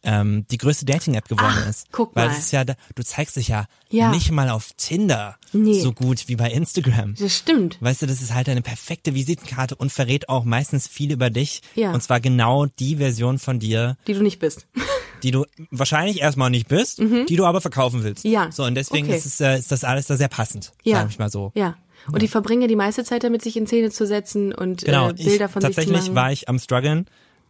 ähm, 0.04 0.46
die 0.50 0.58
größte 0.58 0.84
Dating-App 0.84 1.28
geworden 1.28 1.54
Ach, 1.64 1.68
ist. 1.68 1.86
guck 1.92 2.14
Weil 2.16 2.26
mal. 2.28 2.32
es 2.32 2.38
ist 2.40 2.52
ja, 2.52 2.64
du 2.64 2.74
zeigst 3.04 3.36
dich 3.36 3.48
ja, 3.48 3.66
Ja. 3.90 4.10
nicht 4.10 4.30
mal 4.32 4.50
auf 4.50 4.70
Tinder 4.76 5.36
Nee. 5.52 5.80
so 5.80 5.92
gut 5.92 6.28
wie 6.28 6.36
bei 6.36 6.50
Instagram. 6.50 7.14
Das 7.18 7.36
stimmt. 7.36 7.76
Weißt 7.80 8.02
du, 8.02 8.06
das 8.06 8.20
ist 8.20 8.34
halt 8.34 8.48
eine 8.48 8.62
perfekte 8.62 9.14
Visitenkarte 9.14 9.74
und 9.76 9.92
verrät 9.92 10.28
auch 10.28 10.44
meistens 10.44 10.88
viel 10.88 11.12
über 11.12 11.30
dich. 11.30 11.62
Ja. 11.74 11.92
Und 11.92 12.02
zwar 12.02 12.20
genau 12.20 12.66
die 12.66 12.96
Version 12.96 13.38
von 13.38 13.58
dir, 13.60 13.96
Die 14.06 14.14
du 14.14 14.22
nicht 14.22 14.38
bist. 14.40 14.66
die 15.22 15.30
du 15.30 15.44
wahrscheinlich 15.70 16.20
erstmal 16.20 16.50
nicht 16.50 16.66
bist, 16.68 16.98
die 16.98 17.36
du 17.36 17.44
aber 17.44 17.60
verkaufen 17.60 18.02
willst. 18.02 18.24
Mhm. 18.24 18.30
Ja. 18.32 18.50
So, 18.50 18.64
und 18.64 18.74
deswegen 18.74 19.06
Okay. 19.06 19.16
ist, 19.16 19.26
es, 19.26 19.40
äh, 19.40 19.56
ist 19.58 19.70
das 19.70 19.84
alles 19.84 20.06
da 20.08 20.16
sehr 20.16 20.28
passend, 20.28 20.72
Ja. 20.82 20.96
sag 21.02 21.10
ich 21.10 21.18
mal 21.20 21.30
so. 21.30 21.52
Ja. 21.54 21.76
Und 22.10 22.20
die 22.22 22.26
verbringen 22.26 22.62
ja 22.62 22.66
die 22.68 22.74
meiste 22.74 23.04
Zeit 23.04 23.22
damit, 23.22 23.42
sich 23.42 23.56
in 23.56 23.68
Szene 23.68 23.92
zu 23.92 24.04
setzen 24.08 24.52
und 24.52 24.84
Genau, 24.84 25.10
äh, 25.10 25.12
Bilder 25.12 25.44
ich, 25.46 25.50
von 25.52 25.62
sich 25.62 25.70
zu 25.70 25.76
tatsächlich 25.76 26.00
machen. 26.08 26.14
war 26.16 26.32
ich 26.32 26.48
am 26.48 26.58
struggeln, 26.58 27.06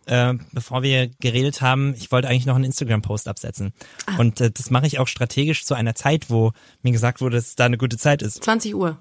äh, 0.06 0.34
bevor 0.52 0.82
wir 0.82 1.08
geredet 1.20 1.60
haben, 1.62 1.94
ich 1.96 2.10
wollte 2.12 2.28
eigentlich 2.28 2.46
noch 2.46 2.56
einen 2.56 2.64
Instagram-Post 2.64 3.28
absetzen. 3.28 3.72
Ah. 4.06 4.16
Und 4.18 4.40
äh, 4.40 4.50
das 4.50 4.70
mache 4.70 4.86
ich 4.86 4.98
auch 4.98 5.08
strategisch 5.08 5.64
zu 5.64 5.74
einer 5.74 5.94
Zeit, 5.94 6.30
wo 6.30 6.52
mir 6.82 6.92
gesagt 6.92 7.20
wurde, 7.20 7.36
dass 7.36 7.54
da 7.56 7.66
eine 7.66 7.78
gute 7.78 7.96
Zeit 7.98 8.22
ist. 8.22 8.42
20 8.44 8.74
Uhr. 8.74 8.98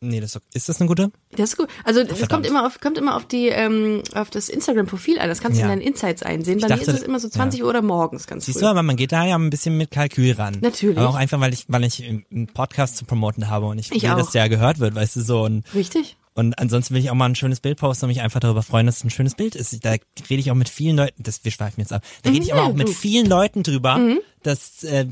Nee, 0.00 0.20
das 0.20 0.36
ist, 0.36 0.42
ist 0.52 0.68
das 0.68 0.80
eine 0.80 0.88
gute? 0.88 1.10
Das 1.30 1.50
ist 1.52 1.56
gut. 1.56 1.68
Also 1.82 2.04
das 2.04 2.28
kommt 2.28 2.44
immer 2.44 2.66
auf 2.66 2.78
kommt 2.78 2.98
immer 2.98 3.16
auf 3.16 3.24
die 3.26 3.46
ähm, 3.48 4.02
auf 4.14 4.28
das 4.28 4.50
Instagram-Profil 4.50 5.18
an. 5.18 5.28
Das 5.30 5.40
kannst 5.40 5.56
du 5.56 5.60
Ja. 5.64 5.72
in 5.72 5.78
deinen 5.80 5.86
Insights 5.88 6.22
einsehen. 6.22 6.60
Bei 6.60 6.66
Ich 6.66 6.74
mir 6.74 6.82
ist 6.82 6.88
es 6.88 7.02
immer 7.02 7.18
so 7.18 7.28
20 7.30 7.62
Uhr 7.62 7.70
oder 7.70 7.80
morgens 7.80 8.26
ganz 8.26 8.44
Siehst 8.44 8.58
früh. 8.58 8.64
du, 8.66 8.70
aber 8.70 8.82
man 8.82 8.96
geht 8.96 9.12
da 9.12 9.24
ja 9.24 9.36
ein 9.38 9.48
bisschen 9.48 9.78
mit 9.78 9.90
Kalkül 9.90 10.32
ran. 10.32 10.58
Natürlich. 10.60 10.98
Aber 10.98 11.08
auch 11.08 11.14
einfach, 11.14 11.40
weil 11.40 11.54
ich, 11.54 11.64
weil 11.68 11.84
ich 11.84 12.04
einen 12.04 12.48
Podcast 12.52 12.98
zu 12.98 13.06
promoten 13.06 13.48
habe 13.48 13.64
und 13.64 13.78
ich, 13.78 13.90
Ich 13.92 14.02
will, 14.02 14.10
auch. 14.10 14.18
dass 14.18 14.32
der 14.32 14.50
gehört 14.50 14.78
wird, 14.78 14.94
weißt 14.94 15.16
du 15.16 15.22
so. 15.22 15.42
Und, 15.42 15.64
Richtig? 15.74 16.18
Und 16.34 16.58
ansonsten 16.58 16.94
will 16.94 17.00
ich 17.00 17.10
auch 17.10 17.14
mal 17.14 17.26
ein 17.26 17.34
schönes 17.34 17.60
Bild 17.60 17.78
posten 17.78 18.06
und 18.06 18.08
mich 18.10 18.20
einfach 18.22 18.40
darüber 18.40 18.62
freuen, 18.62 18.86
dass 18.86 18.98
es 18.98 19.04
ein 19.04 19.10
schönes 19.10 19.34
Bild 19.34 19.54
ist. 19.54 19.84
Da 19.84 19.90
rede 19.92 20.40
ich 20.40 20.50
auch 20.50 20.54
mit 20.56 20.68
vielen 20.68 20.96
Leuten, 20.96 21.22
das, 21.22 21.44
wir 21.44 21.52
schweifen 21.52 21.80
jetzt 21.80 21.92
ab, 21.92 22.02
da 22.22 22.30
rede 22.30 22.44
ich 22.44 22.52
aber 22.52 22.62
Ja, 22.62 22.68
auch 22.68 22.74
mit 22.74 22.88
vielen 22.90 23.26
Leuten 23.26 23.62
drüber, 23.62 24.00
dass, 24.42 24.82
äh, 24.84 25.06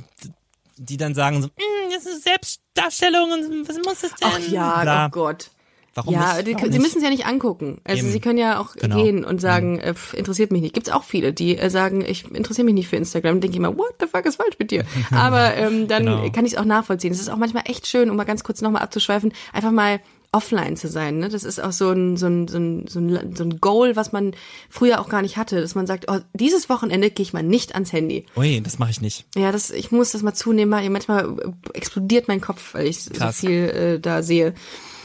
die 0.76 0.96
dann 0.96 1.14
sagen 1.14 1.42
so, 1.42 1.48
"Mm, 1.48 1.90
das 1.94 2.06
ist 2.06 2.24
Selbstdarstellung 2.24 3.30
und 3.32 3.68
was 3.68 3.76
muss 3.85 4.00
das 4.00 4.14
denn? 4.14 4.28
Ach 4.32 4.48
ja, 4.48 4.82
Bla. 4.82 5.06
oh 5.06 5.11
Gott. 5.11 5.50
Warum 5.94 6.14
ja, 6.14 6.37
nicht? 6.37 6.46
die, 6.48 6.54
Warum 6.54 6.72
sie 6.72 6.78
müssen 6.78 6.98
es 6.98 7.04
ja 7.04 7.11
nicht 7.11 7.26
angucken. 7.26 7.82
Also 7.85 8.04
Eben. 8.04 8.12
sie 8.12 8.20
können 8.20 8.38
ja 8.38 8.58
auch 8.58 8.74
Genau. 8.76 8.96
gehen 8.96 9.24
und 9.26 9.42
sagen, 9.42 9.78
äh, 9.78 9.92
interessiert 10.14 10.50
mich 10.50 10.62
nicht. 10.62 10.72
Gibt's 10.74 10.88
auch 10.88 11.04
viele, 11.04 11.35
die 11.35 11.58
äh, 11.58 11.68
sagen, 11.68 12.02
ich 12.02 12.24
interessiere 12.30 12.64
mich 12.64 12.72
nicht 12.74 12.88
für 12.88 12.96
Instagram. 12.96 13.42
Denke 13.42 13.54
ich 13.54 13.58
immer, 13.58 13.76
what 13.76 13.94
the 14.00 14.06
fuck 14.06 14.24
ist 14.24 14.37
falsch 14.37 14.58
mit 14.58 14.70
dir? 14.70 14.85
Aber 15.11 15.54
ähm, 15.54 15.88
dann 15.88 16.06
Genau. 16.06 16.30
kann 16.30 16.46
ich 16.46 16.54
es 16.54 16.58
auch 16.58 16.64
nachvollziehen. 16.64 17.12
Es 17.12 17.20
ist 17.20 17.28
auch 17.28 17.37
manchmal 17.37 17.64
echt 17.66 17.87
schön, 17.87 18.08
um 18.08 18.16
mal 18.16 18.24
ganz 18.24 18.42
kurz 18.42 18.62
nochmal 18.62 18.80
abzuschweifen, 18.80 19.35
einfach 19.52 19.70
mal 19.70 20.00
offline 20.33 20.77
zu 20.77 20.88
sein. 20.88 21.18
Ne? 21.18 21.29
Das 21.29 21.45
ist 21.45 21.61
auch 21.61 21.73
so 21.73 21.90
ein, 21.90 22.16
so, 22.16 22.27
ein, 22.27 22.49
so, 22.49 22.59
ein, 22.59 22.87
so, 22.88 22.99
ein, 22.99 23.37
so 23.37 23.45
ein 23.45 23.61
Goal, 23.61 23.97
was 23.97 24.12
man 24.12 24.33
früher 24.71 25.01
auch 25.01 25.09
gar 25.09 25.23
nicht 25.23 25.37
hatte, 25.37 25.61
dass 25.61 25.75
man 25.75 25.87
sagt, 25.87 26.07
oh, 26.09 26.18
dieses 26.33 26.68
Wochenende 26.71 27.11
gehe 27.11 27.23
ich 27.23 27.35
mal 27.35 27.42
nicht 27.42 27.75
ans 27.75 27.92
Handy. 27.92 28.25
Ui, 28.37 28.61
das 28.62 28.79
mache 28.79 28.90
ich 28.90 29.03
nicht. 29.03 29.27
Ja, 29.37 29.53
das, 29.53 29.71
ich 29.71 29.92
muss 29.92 30.12
das 30.12 30.23
mal 30.23 30.33
zunehmen. 30.35 30.73
weil 30.73 30.88
Manchmal 30.90 31.37
explodiert 31.75 32.29
mein 32.29 32.40
Kopf, 32.40 32.75
weil 32.75 32.87
ich 32.87 33.11
Krass. 33.12 33.40
so 33.40 33.47
viel 33.47 33.68
äh, 33.68 34.01
da 34.01 34.23
sehe. 34.23 34.55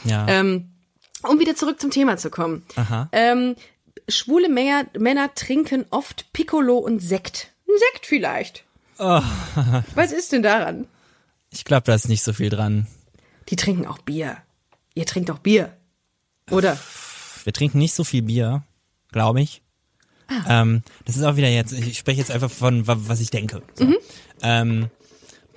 Ja. 0.04 0.26
Ähm, 0.28 0.70
um 1.22 1.38
wieder 1.38 1.54
zurück 1.54 1.80
zum 1.80 1.90
Thema 1.90 2.16
zu 2.16 2.30
kommen. 2.30 2.64
Aha. 2.76 3.08
Ähm, 3.12 3.54
schwule 4.08 4.48
Männer, 4.48 4.86
Männer 4.98 5.34
trinken 5.34 5.84
oft 5.90 6.32
Piccolo 6.32 6.78
und 6.78 7.00
Sekt. 7.00 7.52
Ein 7.68 7.78
Sekt 7.78 8.06
vielleicht. 8.06 8.64
Oh. 8.98 9.20
Was 9.94 10.12
ist 10.12 10.32
denn 10.32 10.42
daran? 10.42 10.86
Ich 11.50 11.64
glaube, 11.64 11.84
da 11.84 11.94
ist 11.94 12.08
nicht 12.08 12.22
so 12.22 12.32
viel 12.32 12.48
dran. 12.50 12.86
Die 13.48 13.56
trinken 13.56 13.86
auch 13.86 13.98
Bier. 13.98 14.38
Ihr 14.94 15.06
trinkt 15.06 15.30
auch 15.30 15.38
Bier. 15.38 15.76
Oder? 16.50 16.78
Wir 17.44 17.52
trinken 17.52 17.78
nicht 17.78 17.94
so 17.94 18.04
viel 18.04 18.22
Bier, 18.22 18.62
glaube 19.12 19.40
ich. 19.40 19.62
Ah. 20.28 20.62
Ähm, 20.62 20.82
das 21.06 21.16
ist 21.16 21.22
auch 21.24 21.36
wieder 21.36 21.48
jetzt, 21.48 21.72
ich 21.72 21.98
spreche 21.98 22.18
jetzt 22.20 22.30
einfach 22.30 22.50
von, 22.50 22.86
wa- 22.86 22.96
was 22.98 23.20
ich 23.20 23.30
denke. 23.30 23.62
So. 23.74 23.84
Mhm. 23.86 23.96
Ähm, 24.42 24.90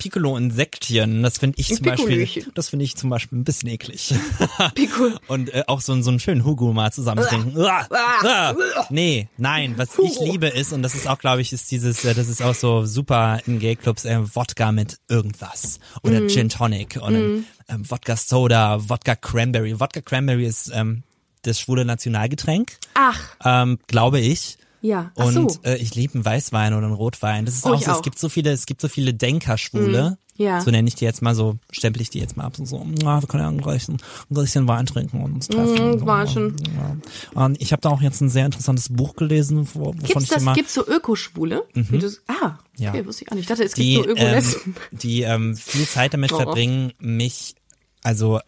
Piccolo 0.01 0.35
und 0.35 0.49
Sektchen, 0.49 1.21
das 1.21 1.37
finde 1.37 1.59
ich 1.59 1.67
zum 1.67 1.85
Beispiel, 1.85 2.27
das 2.55 2.69
finde 2.69 2.85
ich 2.85 2.97
zum 2.97 3.11
Beispiel 3.11 3.37
ein 3.37 3.43
bisschen 3.43 3.69
eklig. 3.69 4.11
Piccolo. 4.73 5.11
Und 5.27 5.53
äh, 5.53 5.63
auch 5.67 5.79
so, 5.79 5.99
so 6.01 6.09
einen 6.09 6.19
schönen 6.19 6.43
Hugo 6.43 6.73
mal 6.73 6.91
zusammen 6.91 7.23
trinken. 7.23 7.55
Uah, 7.55 7.87
uah. 7.91 8.55
Nee, 8.89 9.29
nein, 9.37 9.75
was 9.77 9.89
ich 9.99 10.19
liebe 10.19 10.47
ist, 10.47 10.73
und 10.73 10.81
das 10.81 10.95
ist 10.95 11.07
auch, 11.07 11.19
glaube 11.19 11.41
ich, 11.41 11.53
ist 11.53 11.69
dieses, 11.69 12.03
äh, 12.03 12.15
das 12.15 12.29
ist 12.29 12.41
auch 12.41 12.55
so 12.55 12.83
super 12.83 13.41
in 13.45 13.59
Gay-Clubs, 13.59 14.05
äh, 14.05 14.17
Wodka 14.35 14.71
mit 14.71 14.97
irgendwas. 15.07 15.79
Oder 16.01 16.27
Gin 16.27 16.49
Tonic 16.49 16.97
und 16.99 17.45
ähm, 17.69 17.89
Wodka 17.89 18.15
Soda, 18.15 18.89
Wodka 18.89 19.15
Cranberry. 19.15 19.79
Wodka 19.79 20.01
Cranberry 20.01 20.47
ist 20.47 20.71
ähm, 20.73 21.03
das 21.43 21.59
schwule 21.59 21.85
Nationalgetränk, 21.85 22.71
Ach, 22.95 23.19
ähm, 23.45 23.77
glaube 23.85 24.19
ich. 24.19 24.57
Ja. 24.81 25.11
Ach 25.17 25.25
Und 25.25 25.51
so. 25.51 25.59
äh, 25.63 25.77
ich 25.77 25.95
liebe 25.95 26.15
einen 26.15 26.25
Weißwein 26.25 26.73
oder 26.73 26.85
einen 26.87 26.95
Rotwein. 26.95 27.45
Das 27.45 27.55
ist 27.55 27.65
Oh, 27.65 27.73
auch 27.73 27.81
so, 27.81 27.91
auch. 27.91 27.95
es 27.97 28.01
gibt 28.01 28.19
so 28.19 28.29
viele, 28.29 28.51
es 28.51 28.65
gibt 28.65 28.81
so 28.81 28.87
viele 28.87 29.13
Denkerschwule. 29.13 30.17
ja. 30.37 30.61
So 30.61 30.71
nenne 30.71 30.87
ich 30.87 30.95
die 30.95 31.05
jetzt 31.05 31.21
mal 31.21 31.35
so, 31.35 31.57
stempel 31.71 32.01
ich 32.01 32.09
die 32.09 32.19
jetzt 32.19 32.35
mal 32.37 32.45
ab. 32.45 32.55
So, 32.57 32.65
so 32.65 32.85
ja, 33.03 33.21
wir 33.21 33.27
können 33.27 33.43
ja 33.43 33.49
ein 33.49 33.61
Gleichen, 33.61 33.93
ein 34.29 34.33
Gläschen 34.33 34.67
Wein 34.67 34.85
trinken 34.87 35.21
und 35.23 35.33
uns 35.33 35.47
treffen. 35.47 35.89
Mm, 35.89 35.91
und 35.91 36.27
so. 36.29 36.39
Ja. 36.39 36.97
Und 37.45 37.61
ich 37.61 37.71
habe 37.71 37.81
da 37.81 37.89
auch 37.89 38.01
jetzt 38.01 38.21
ein 38.21 38.29
sehr 38.29 38.45
interessantes 38.47 38.89
Buch 38.89 39.15
gelesen, 39.15 39.67
wo, 39.73 39.87
wovon 39.87 39.99
Gibt's 39.99 40.23
ich 40.23 40.29
das, 40.29 40.55
gibt's 40.55 40.73
so 40.73 40.87
Ökoschwule? 40.87 41.63
Wie 41.73 41.99
du's- 41.99 42.21
ah, 42.27 42.57
Ja. 42.77 42.89
okay, 42.89 43.05
wusste 43.05 43.23
ich 43.25 43.31
auch 43.31 43.35
nicht. 43.35 43.43
Ich 43.43 43.47
dachte, 43.49 43.63
es 43.63 43.73
gibt 43.73 43.85
die, 43.87 43.97
nur 43.97 44.17
ähm, 44.17 44.43
die 44.91 45.21
ähm, 45.21 45.55
viel 45.55 45.85
Zeit 45.87 46.13
damit 46.13 46.31
Oh. 46.33 46.37
verbringen, 46.37 46.93
mich, 46.99 47.55
also 48.03 48.39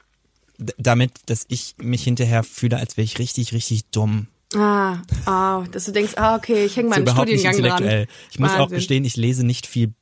damit, 0.78 1.12
dass 1.28 1.46
ich 1.50 1.76
mich 1.80 2.04
hinterher 2.04 2.44
fühle, 2.44 2.78
als 2.78 2.96
wäre 2.98 3.04
ich 3.06 3.20
richtig, 3.20 3.54
richtig 3.54 3.86
dumm. 3.92 4.28
Ah, 4.56 5.02
ah, 5.26 5.64
dass 5.72 5.86
du 5.86 5.92
denkst, 5.92 6.14
ah, 6.18 6.36
okay, 6.36 6.66
ich 6.66 6.76
hänge 6.78 6.90
mal 6.90 6.96
ist 6.96 6.98
einen 6.98 7.08
überhaupt 7.08 7.28
nicht 7.30 7.40
Studiengang 7.42 7.72
intellektuell. 7.78 8.06
dran. 8.06 8.16
Ich 8.32 8.40
muss 8.40 8.52
auch 8.52 8.60
Wahnsinn. 8.60 8.76
gestehen, 8.78 9.06
ich 9.06 9.16
lese 9.18 9.46
nicht 9.46 9.66
viel 9.68 9.94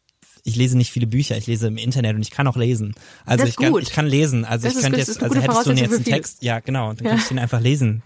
ich 0.43 0.55
lese 0.55 0.77
nicht 0.77 0.91
viele 0.91 1.07
Bücher, 1.07 1.37
ich 1.37 1.47
lese 1.47 1.67
im 1.67 1.77
Internet 1.77 2.15
und 2.15 2.21
ich 2.21 2.31
kann 2.31 2.47
auch 2.47 2.55
lesen. 2.57 2.95
Also 3.25 3.45
ich 3.45 3.55
kann, 3.55 3.75
ich 3.77 3.91
kann 3.91 4.07
lesen. 4.07 4.43
Also 4.45 4.67
Das 4.67 4.75
ich 4.75 4.81
könnte 4.81 4.97
jetzt, 4.99 5.21
also 5.21 5.39
hättest 5.39 5.65
du 5.67 5.73
mir 5.73 5.79
jetzt 5.81 5.93
einen. 5.93 6.03
Text, 6.03 6.41
ja 6.43 6.59
genau, 6.59 6.93
dann 6.93 7.03
Ja. 7.05 7.09
könnte 7.11 7.21
ich 7.23 7.27
den 7.29 7.39
einfach 7.39 7.59
lesen, 7.61 8.01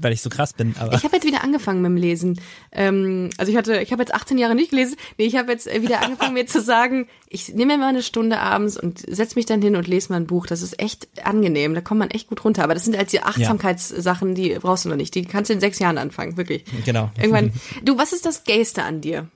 weil 0.00 0.12
ich 0.12 0.20
so 0.22 0.30
krass 0.30 0.52
bin. 0.52 0.74
Aber 0.78 0.94
Ich 0.94 1.02
habe 1.04 1.16
jetzt 1.16 1.26
wieder 1.26 1.42
angefangen 1.42 1.82
mit 1.82 1.90
dem 1.90 1.96
Lesen. 1.96 2.40
Ähm, 2.70 3.30
also 3.36 3.50
ich 3.50 3.58
hatte, 3.58 3.80
ich 3.80 3.90
habe 3.92 4.02
jetzt 4.02 4.14
18 4.14 4.38
Jahre 4.38 4.54
nicht 4.54 4.70
gelesen. 4.70 4.96
Nee, 5.18 5.24
ich 5.26 5.36
habe 5.36 5.50
jetzt 5.50 5.66
äh, 5.66 5.82
wieder 5.82 6.02
angefangen, 6.02 6.34
mir 6.34 6.46
zu 6.46 6.60
sagen, 6.60 7.08
ich 7.28 7.48
nehme 7.48 7.74
mir 7.74 7.78
mal 7.78 7.88
eine 7.88 8.02
Stunde 8.02 8.38
abends 8.38 8.78
und 8.78 9.02
setz 9.08 9.34
mich 9.34 9.46
dann 9.46 9.60
hin 9.62 9.74
und 9.76 9.88
lese 9.88 10.10
mal 10.10 10.16
ein 10.16 10.26
Buch. 10.26 10.46
Das 10.46 10.62
ist 10.62 10.78
echt 10.80 11.08
angenehm. 11.24 11.74
Da 11.74 11.80
kommt 11.80 11.98
man 11.98 12.10
echt 12.10 12.28
gut 12.28 12.44
runter. 12.44 12.62
Aber 12.64 12.74
das 12.74 12.84
sind 12.84 12.96
halt 12.96 13.10
die 13.12 13.22
Achtsamkeitssachen, 13.22 14.34
die 14.34 14.50
brauchst 14.60 14.84
du 14.84 14.88
noch 14.88 14.96
nicht. 14.96 15.14
Die 15.14 15.24
kannst 15.24 15.50
du 15.50 15.54
in 15.54 15.60
sechs 15.60 15.78
Jahren 15.78 15.98
anfangen, 15.98 16.36
wirklich. 16.36 16.64
Genau. 16.84 17.10
Irgendwann. 17.18 17.52
Du, 17.84 17.98
was 17.98 18.12
ist 18.12 18.24
das 18.26 18.44
Gayste 18.44 18.82
an 18.84 19.00
dir? 19.00 19.28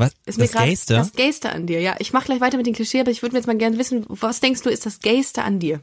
Was? 0.00 0.12
Ist 0.26 0.40
das 0.40 0.52
grad- 0.52 0.64
Gayste? 0.64 0.94
Das 0.94 1.12
Gayste 1.12 1.50
an 1.50 1.66
dir, 1.66 1.80
ja. 1.80 1.94
Ich 2.00 2.12
mache 2.12 2.24
gleich 2.26 2.40
weiter 2.40 2.56
mit 2.56 2.66
den 2.66 2.74
Klischee, 2.74 3.00
aber 3.00 3.10
ich 3.12 3.22
würde 3.22 3.34
mir 3.34 3.38
jetzt 3.38 3.46
mal 3.46 3.56
gerne 3.56 3.78
wissen, 3.78 4.04
was 4.08 4.40
denkst 4.40 4.62
du, 4.62 4.70
ist 4.70 4.84
das 4.86 4.98
Gayste 5.00 5.42
an 5.42 5.58
dir? 5.60 5.80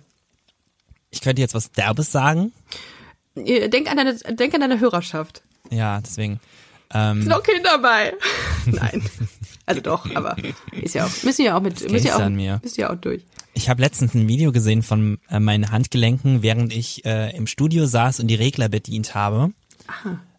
Ich 1.09 1.21
könnte 1.21 1.41
jetzt 1.41 1.53
was 1.53 1.71
Derbes 1.71 2.11
sagen. 2.11 2.51
Denk 3.35 3.89
an 3.89 3.97
deine, 3.97 4.15
denk 4.15 4.53
an 4.53 4.61
deine 4.61 4.79
Hörerschaft. 4.79 5.43
Ja, 5.69 6.01
deswegen. 6.01 6.39
Ähm, 6.93 7.25
noch 7.25 7.43
Kinder 7.43 7.71
dabei. 7.71 8.13
Nein. 8.65 9.03
Also 9.65 9.81
doch, 9.81 10.09
aber 10.15 10.35
ist 10.71 10.95
ja 10.95 11.05
auch, 11.05 11.23
müssen 11.23 11.43
ja 11.43 11.57
auch 11.57 11.61
mit, 11.61 11.89
müssen 11.91 12.07
ja 12.07 12.15
auch, 12.15 12.21
an 12.21 12.35
mir. 12.35 12.59
müssen 12.63 12.79
ja 12.81 12.89
auch 12.91 12.95
durch. 12.95 13.21
Ich 13.53 13.69
habe 13.69 13.81
letztens 13.81 14.13
ein 14.13 14.27
Video 14.27 14.51
gesehen 14.53 14.83
von 14.83 15.17
äh, 15.29 15.39
meinen 15.39 15.71
Handgelenken, 15.71 16.41
während 16.43 16.73
ich 16.73 17.03
äh, 17.05 17.35
im 17.35 17.47
Studio 17.47 17.85
saß 17.85 18.19
und 18.21 18.27
die 18.27 18.35
Regler 18.35 18.69
bedient 18.69 19.13
habe. 19.15 19.51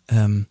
Ähm, 0.08 0.46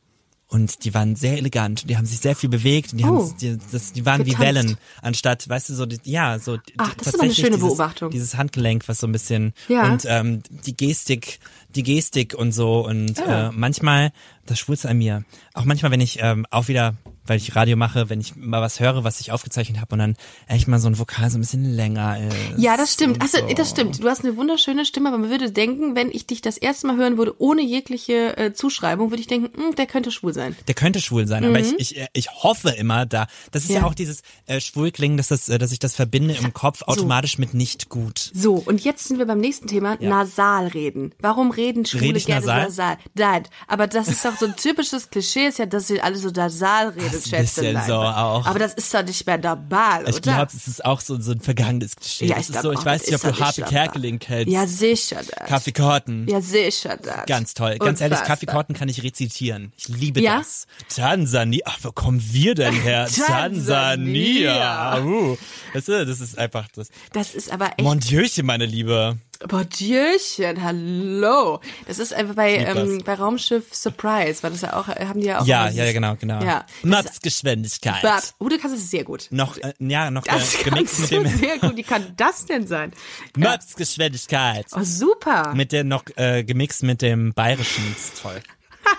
und 0.49 0.85
die 0.85 0.93
waren 0.93 1.15
sehr 1.15 1.37
elegant. 1.37 1.89
Die 1.89 1.97
haben 1.97 2.05
sich 2.05 2.19
sehr 2.19 2.35
viel 2.35 2.49
bewegt. 2.49 2.93
Und 2.93 2.99
die, 2.99 3.03
Oh. 3.03 3.27
haben, 3.29 3.37
die, 3.37 3.57
das, 3.71 3.91
die 3.93 4.05
waren 4.05 4.23
Getanzt. 4.23 4.39
wie 4.39 4.45
Wellen, 4.45 4.77
anstatt, 5.01 5.47
weißt 5.49 5.69
du, 5.69 5.73
so, 5.73 5.85
die, 5.85 5.99
ja, 6.05 6.39
so. 6.39 6.57
Ach, 6.77 6.93
das 6.95 7.07
ist 7.07 7.19
eine 7.19 7.29
tatsächlich 7.29 7.35
schöne 7.37 7.55
dieses, 7.57 7.67
Beobachtung. 7.69 8.11
Dieses 8.11 8.35
Handgelenk, 8.37 8.87
was 8.87 8.99
so 8.99 9.07
ein 9.07 9.11
bisschen 9.11 9.53
Ja. 9.67 9.91
und 9.91 10.03
ähm, 10.07 10.43
die 10.65 10.77
Gestik, 10.77 11.39
die 11.75 11.83
Gestik 11.83 12.33
und 12.33 12.53
so 12.53 12.85
und 12.85 13.17
Ja. 13.19 13.49
äh, 13.49 13.51
manchmal 13.51 14.11
das 14.45 14.59
Schwulste 14.59 14.87
an 14.89 14.97
mir. 14.99 15.23
Auch 15.53 15.65
manchmal, 15.65 15.91
wenn 15.91 15.99
ich 16.01 16.19
ähm, 16.21 16.45
auch 16.49 16.69
wieder, 16.69 16.95
weil 17.27 17.37
ich 17.37 17.55
Radio 17.55 17.77
mache, 17.77 18.09
wenn 18.09 18.19
ich 18.19 18.35
mal 18.35 18.61
was 18.61 18.79
höre, 18.79 19.03
was 19.03 19.19
ich 19.21 19.31
aufgezeichnet 19.31 19.79
habe 19.79 19.93
und 19.93 19.99
dann 19.99 20.15
echt 20.47 20.67
mal 20.67 20.79
so 20.79 20.87
ein 20.87 20.99
Vokal 20.99 21.29
so 21.29 21.37
ein 21.37 21.41
bisschen 21.41 21.63
länger 21.65 22.17
ist. 22.19 22.59
Ja, 22.59 22.77
das 22.77 22.93
stimmt. 22.93 23.21
Also, 23.21 23.37
so. 23.39 23.53
das 23.53 23.69
stimmt. 23.69 24.03
Du 24.03 24.09
hast 24.09 24.23
eine 24.23 24.35
wunderschöne 24.37 24.85
Stimme, 24.85 25.09
aber 25.09 25.17
man 25.17 25.29
würde 25.29 25.51
denken, 25.51 25.95
wenn 25.95 26.11
ich 26.11 26.27
dich 26.27 26.41
das 26.41 26.57
erste 26.57 26.87
Mal 26.87 26.97
hören 26.97 27.17
würde, 27.17 27.33
ohne 27.39 27.61
jegliche 27.61 28.35
äh, 28.37 28.53
Zuschreibung, 28.53 29.11
würde 29.11 29.21
ich 29.21 29.27
denken, 29.27 29.49
hm, 29.55 29.75
der 29.75 29.85
könnte 29.85 30.11
schwul 30.11 30.33
sein. 30.33 30.55
Der 30.67 30.75
könnte 30.75 30.99
schwul 30.99 31.27
sein, 31.27 31.45
aber 31.45 31.59
ich, 31.59 31.73
ich, 31.77 31.97
äh, 31.97 32.07
ich 32.13 32.29
hoffe 32.31 32.69
immer 32.71 33.05
da. 33.05 33.27
Das 33.51 33.63
ist 33.63 33.69
ja, 33.69 33.77
Mhm. 33.77 33.83
Ja. 33.83 33.87
auch 33.89 33.93
dieses 33.93 34.21
äh, 34.47 34.59
Schwulklingen, 34.59 35.17
dass, 35.17 35.27
das, 35.27 35.49
äh, 35.49 35.57
dass 35.57 35.71
ich 35.71 35.79
das 35.79 35.95
verbinde 35.95 36.33
im 36.33 36.53
Kopf 36.53 36.81
automatisch 36.83 37.37
mit 37.37 37.53
nicht 37.53 37.89
gut. 37.89 38.31
So, 38.33 38.55
und 38.55 38.83
jetzt 38.83 39.07
sind 39.07 39.19
wir 39.19 39.25
beim 39.25 39.39
nächsten 39.39 39.67
Thema, 39.67 39.97
Nasalreden. 39.99 41.13
Warum 41.19 41.51
reden 41.51 41.85
Schwule 41.85 42.03
Rede 42.03 42.17
ich 42.17 42.25
gerne 42.25 42.45
nasal? 42.45 42.63
nasal? 42.65 42.97
Nein, 43.13 43.43
aber 43.67 43.87
das 43.87 44.07
ist 44.07 44.23
doch 44.25 44.35
so 44.37 44.45
ein 44.45 44.55
typisches 44.55 45.09
Klischee, 45.09 45.47
ist 45.47 45.59
ja, 45.59 45.65
dass 45.65 45.87
sie 45.87 46.01
alle 46.01 46.15
so 46.17 46.29
nasal 46.29 46.89
reden, 46.89 47.16
ist 47.25 47.33
ein 47.33 47.41
bisschen 47.41 47.81
so 47.87 47.93
auch. 47.95 48.45
Aber 48.45 48.59
das 48.59 48.73
ist 48.73 48.93
doch 48.93 49.03
nicht 49.03 49.25
mehr 49.25 49.37
normal, 49.37 50.03
Ich 50.07 50.15
oder? 50.17 50.19
glaube, 50.33 50.51
es 50.55 50.67
ist 50.67 50.83
auch 50.85 51.01
so, 51.01 51.19
so 51.19 51.31
ein 51.31 51.39
vergangenes 51.41 51.95
Klischee. 51.95 52.25
Ja, 52.27 52.37
ich 52.39 52.47
glaub 52.47 52.63
so, 52.63 52.71
ich 52.71 52.79
auch, 52.79 52.85
weiß 52.85 53.05
nicht, 53.05 53.15
ob 53.15 53.21
du 53.33 53.39
Harpe 53.39 53.61
Kerkeling 53.63 54.19
kennst. 54.19 54.51
Ja, 54.51 54.65
sicher. 54.67 55.21
Das. 55.27 55.47
Kaffeekorten. 55.47 56.27
Ja, 56.29 56.41
sicher. 56.41 56.97
Das. 56.97 57.25
Ganz 57.25 57.53
toll. 57.53 57.77
Ganz 57.77 58.01
ehrlich, 58.01 58.17
Unfassbar. 58.19 58.27
Kaffeekorten 58.27 58.75
kann 58.75 58.89
ich 58.89 59.03
rezitieren. 59.03 59.73
Ich 59.77 59.87
liebe 59.87 60.21
Ja? 60.21 60.37
das. 60.39 60.67
Tansania. 60.93 61.63
Ach, 61.65 61.77
wo 61.81 61.91
kommen 61.91 62.21
wir 62.31 62.55
denn 62.55 62.73
her? 62.73 63.07
Tansania. 63.27 64.53
Tansania. 64.53 65.03
Uh, 65.03 65.37
das, 65.73 65.87
ist, 65.87 66.09
das 66.09 66.19
ist 66.21 66.37
einfach 66.37 66.67
das. 66.75 66.89
Das 67.13 67.33
ist 67.35 67.51
aber 67.51 67.67
echt. 67.67 67.81
Mon 67.81 67.99
Dieuchen, 67.99 68.45
meine 68.45 68.65
Liebe. 68.65 69.17
Bordierchen, 69.47 70.63
hallo. 70.63 71.59
Das 71.87 71.99
ist 71.99 72.13
einfach 72.13 72.35
bei, 72.35 72.55
ähm, 72.55 73.01
bei 73.05 73.13
Raumschiff 73.13 73.73
Surprise, 73.73 74.43
war 74.43 74.49
das 74.49 74.61
ja 74.61 74.73
auch, 74.73 74.87
haben 74.87 75.19
die 75.19 75.27
ja 75.27 75.39
auch. 75.39 75.45
Ja, 75.45 75.69
ja, 75.69 75.91
genau, 75.91 76.15
genau. 76.15 76.43
Ja. 76.43 76.65
Matzgeschwindigkeit. 76.83 78.01
Bab, 78.01 78.23
oh, 78.39 78.49
du 78.49 78.57
kannst 78.57 78.77
es 78.77 78.89
sehr 78.89 79.03
gut. 79.03 79.27
Noch, 79.31 79.57
äh, 79.57 79.73
ja, 79.79 80.09
noch 80.11 80.23
Das 80.23 80.55
äh, 80.55 80.63
gemixt 80.63 80.99
mit 80.99 81.11
dem 81.11 81.27
sehr 81.27 81.59
gut. 81.59 81.75
Wie 81.75 81.83
kann 81.83 82.13
das 82.17 82.45
denn 82.45 82.67
sein? 82.67 82.91
Matzgeschwindigkeit. 83.37 84.65
Oh, 84.75 84.83
super. 84.83 85.53
Mit 85.53 85.71
der 85.71 85.83
noch 85.83 86.03
äh, 86.15 86.43
gemixt 86.43 86.83
mit 86.83 87.01
dem 87.01 87.33
bayerischen. 87.33 87.95
Ist 87.95 88.21
toll. 88.21 88.41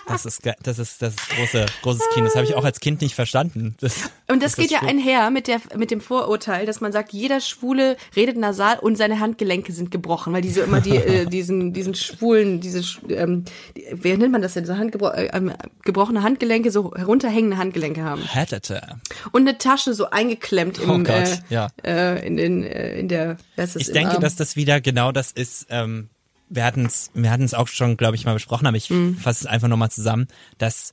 Das 0.08 0.24
ist 0.26 0.40
das 0.62 0.78
ist 0.78 1.02
das 1.02 1.14
ist 1.14 1.28
große 1.30 1.66
großes 1.82 2.02
Kino. 2.14 2.24
Das 2.26 2.34
habe 2.34 2.44
ich 2.46 2.54
auch 2.54 2.64
als 2.64 2.80
Kind 2.80 3.00
nicht 3.02 3.14
verstanden. 3.14 3.76
Das, 3.80 4.10
Und 4.28 4.42
das 4.42 4.52
dass 4.52 4.56
geht 4.56 4.70
ja 4.70 4.78
schwul- 4.80 4.88
einher 4.88 5.30
mit 5.30 5.46
der 5.48 5.60
mit 5.76 5.90
dem 5.90 6.00
Vorurteil, 6.00 6.66
dass 6.66 6.80
man 6.80 6.92
sagt, 6.92 7.12
jeder 7.12 7.40
Schwule 7.40 7.96
redet 8.16 8.36
nasal 8.36 8.78
und 8.78 8.96
seine 8.96 9.20
Handgelenke 9.20 9.72
sind 9.72 9.90
gebrochen, 9.90 10.32
weil 10.32 10.42
die 10.42 10.50
so 10.50 10.62
immer 10.62 10.80
die 10.80 10.96
äh, 10.96 11.26
diesen 11.26 11.72
diesen 11.72 11.94
schwulen 11.94 12.60
diese 12.60 12.82
ähm, 13.10 13.44
die, 13.76 13.86
wie 13.92 14.16
nennt 14.16 14.32
man 14.32 14.42
das 14.42 14.54
denn 14.54 14.66
so 14.66 14.76
Handgebro 14.76 15.10
äh, 15.10 15.26
ähm, 15.32 15.52
gebrochene 15.84 16.22
Handgelenke 16.22 16.70
so 16.70 16.94
herunterhängende 16.94 17.56
Handgelenke 17.58 18.02
haben 18.02 18.22
Hättete. 18.22 18.82
und 19.32 19.42
eine 19.42 19.58
Tasche 19.58 19.94
so 19.94 20.10
eingeklemmt 20.10 20.78
im 20.78 20.90
Oh 20.90 20.98
Gott, 20.98 21.08
äh, 21.08 21.38
ja. 21.50 21.68
äh, 21.84 22.26
in 22.26 22.36
den 22.36 22.64
äh, 22.64 22.98
in 22.98 23.08
der 23.08 23.36
was 23.56 23.68
ist 23.70 23.74
das, 23.76 23.88
Ich 23.88 23.92
denke, 23.92 24.14
Arm? 24.14 24.20
dass 24.22 24.36
das 24.36 24.56
wieder 24.56 24.80
genau 24.80 25.12
das 25.12 25.32
ist. 25.32 25.66
Ähm, 25.70 26.08
wir 26.50 26.64
hatten 26.64 26.86
es, 26.86 27.10
wir 27.14 27.30
hatten 27.30 27.44
es 27.44 27.54
auch 27.54 27.68
schon, 27.68 27.96
glaube 27.96 28.16
ich, 28.16 28.24
mal 28.24 28.34
besprochen, 28.34 28.66
aber 28.66 28.76
ich 28.76 28.90
Mhm. 28.90 29.16
fasse 29.16 29.44
es 29.44 29.46
einfach 29.46 29.68
nochmal 29.68 29.90
zusammen, 29.90 30.28
dass 30.58 30.92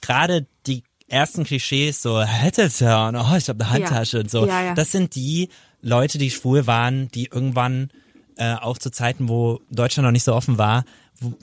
gerade 0.00 0.46
die 0.66 0.82
ersten 1.08 1.44
Klischees 1.44 2.00
so 2.02 2.22
hättete 2.22 2.96
und 3.06 3.16
oh, 3.16 3.34
ich 3.36 3.48
habe 3.48 3.62
eine 3.64 3.70
Handtasche 3.72 4.20
und 4.20 4.30
so, 4.30 4.46
Ja, 4.46 4.62
ja. 4.62 4.74
das 4.74 4.92
sind 4.92 5.14
die 5.14 5.48
Leute, 5.82 6.18
die 6.18 6.30
schwul 6.30 6.66
waren, 6.66 7.08
die 7.08 7.26
irgendwann 7.26 7.90
äh, 8.36 8.54
auch 8.54 8.78
zu 8.78 8.90
Zeiten, 8.90 9.28
wo 9.28 9.60
Deutschland 9.70 10.06
noch 10.06 10.12
nicht 10.12 10.24
so 10.24 10.34
offen 10.34 10.58
war, 10.58 10.84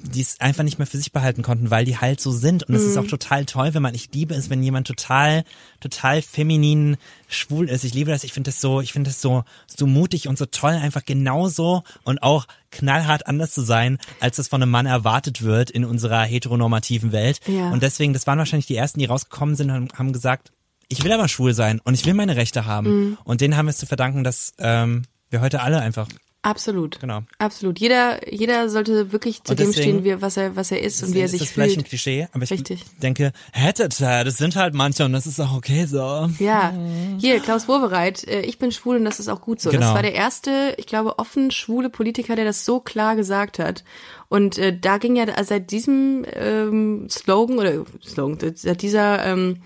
die 0.03 0.21
es 0.21 0.39
einfach 0.39 0.63
nicht 0.63 0.77
mehr 0.77 0.87
für 0.87 0.97
sich 0.97 1.11
behalten 1.11 1.41
konnten, 1.43 1.69
weil 1.71 1.85
die 1.85 1.97
halt 1.97 2.19
so 2.21 2.31
sind. 2.31 2.63
Und 2.63 2.75
es 2.75 2.83
Mhm. 2.83 2.89
ist 2.89 2.97
auch 2.97 3.07
total 3.07 3.45
toll, 3.45 3.73
wenn 3.73 3.81
man, 3.81 3.95
ich 3.95 4.09
liebe 4.13 4.33
es, 4.33 4.49
wenn 4.49 4.61
jemand 4.63 4.87
total, 4.87 5.43
total 5.79 6.21
feminin 6.21 6.97
schwul 7.27 7.69
ist. 7.69 7.83
Ich 7.83 7.93
liebe 7.93 8.11
das, 8.11 8.23
ich 8.23 8.33
finde 8.33 8.49
das 8.51 8.61
so, 8.61 8.81
ich 8.81 8.93
finde 8.93 9.09
das 9.09 9.21
so, 9.21 9.43
so 9.67 9.87
mutig 9.87 10.27
und 10.27 10.37
so 10.37 10.45
toll, 10.45 10.73
einfach 10.73 11.05
genauso 11.05 11.83
und 12.03 12.21
auch 12.23 12.45
knallhart 12.71 13.27
anders 13.27 13.51
zu 13.51 13.61
sein, 13.61 13.97
als 14.19 14.37
das 14.37 14.47
von 14.47 14.61
einem 14.61 14.71
Mann 14.71 14.85
erwartet 14.85 15.41
wird 15.41 15.69
in 15.69 15.83
unserer 15.85 16.21
heteronormativen 16.23 17.11
Welt. 17.11 17.39
Ja. 17.47 17.69
Und 17.69 17.83
deswegen, 17.83 18.13
das 18.13 18.27
waren 18.27 18.37
wahrscheinlich 18.39 18.67
die 18.67 18.75
ersten, 18.75 18.99
die 18.99 19.05
rausgekommen 19.05 19.55
sind 19.55 19.71
und 19.71 19.93
haben 19.97 20.13
gesagt, 20.13 20.51
ich 20.87 21.03
will 21.03 21.11
aber 21.11 21.27
schwul 21.27 21.53
sein 21.53 21.79
und 21.83 21.93
ich 21.93 22.05
will 22.05 22.13
meine 22.13 22.35
Rechte 22.35 22.65
haben. 22.65 22.87
Mhm. 22.89 23.17
Und 23.23 23.41
denen 23.41 23.55
haben 23.55 23.65
wir 23.65 23.71
es 23.71 23.77
zu 23.77 23.85
verdanken, 23.85 24.23
dass 24.23 24.53
ähm, 24.59 25.03
wir 25.29 25.39
heute 25.41 25.61
alle 25.61 25.79
einfach 25.79 26.07
absolut 26.43 26.99
Genau. 26.99 27.21
absolut 27.37 27.79
jeder 27.79 28.31
jeder 28.33 28.67
sollte 28.69 29.11
wirklich 29.11 29.43
zu 29.43 29.51
Und 29.53 29.59
dem 29.59 29.67
deswegen- 29.67 29.99
stehen, 29.99 30.03
wie, 30.03 30.21
was 30.21 30.37
er 30.37 30.55
was 30.55 30.71
er 30.71 30.81
ist 30.81 31.03
und 31.03 31.13
wie 31.13 31.19
er 31.19 31.25
ist 31.25 31.31
sich 31.31 31.41
das 31.41 31.49
vielleicht 31.51 31.73
ein 31.77 31.81
fühlt. 31.81 31.89
Klischee, 31.89 32.27
aber 32.33 32.43
ich 32.43 32.51
Richtig. 32.51 32.83
denke, 33.01 33.31
hättete, 33.51 34.23
das 34.25 34.37
sind 34.37 34.55
halt 34.55 34.73
manche 34.73 35.05
und 35.05 35.13
das 35.13 35.27
ist 35.27 35.39
auch 35.39 35.53
okay 35.55 35.85
so. 35.85 36.29
Ja, 36.39 36.73
hier, 37.19 37.39
Klaus 37.41 37.67
Wowereit, 37.67 38.27
äh, 38.27 38.41
ich 38.41 38.57
bin 38.57 38.71
schwul 38.71 38.95
und 38.97 39.05
das 39.05 39.19
ist 39.19 39.27
auch 39.29 39.41
gut 39.41 39.61
so. 39.61 39.69
Das 39.69 39.79
Genau. 39.79 39.93
war 39.93 40.01
der 40.01 40.13
erste, 40.13 40.73
ich 40.77 40.87
glaube, 40.87 41.19
offen 41.19 41.51
schwule 41.51 41.89
Politiker, 41.89 42.35
der 42.35 42.45
das 42.45 42.65
so 42.65 42.79
klar 42.79 43.15
gesagt 43.15 43.59
hat. 43.59 43.83
Und 44.29 44.57
äh, 44.57 44.75
da 44.77 44.97
ging 44.97 45.15
ja 45.17 45.25
seit 45.43 45.71
diesem 45.71 46.25
ähm, 46.33 47.07
Slogan 47.09 47.59
oder 47.59 47.83
Slogan, 48.01 48.37
seit 48.55 48.81
dieser, 48.81 49.25
ähm, 49.25 49.57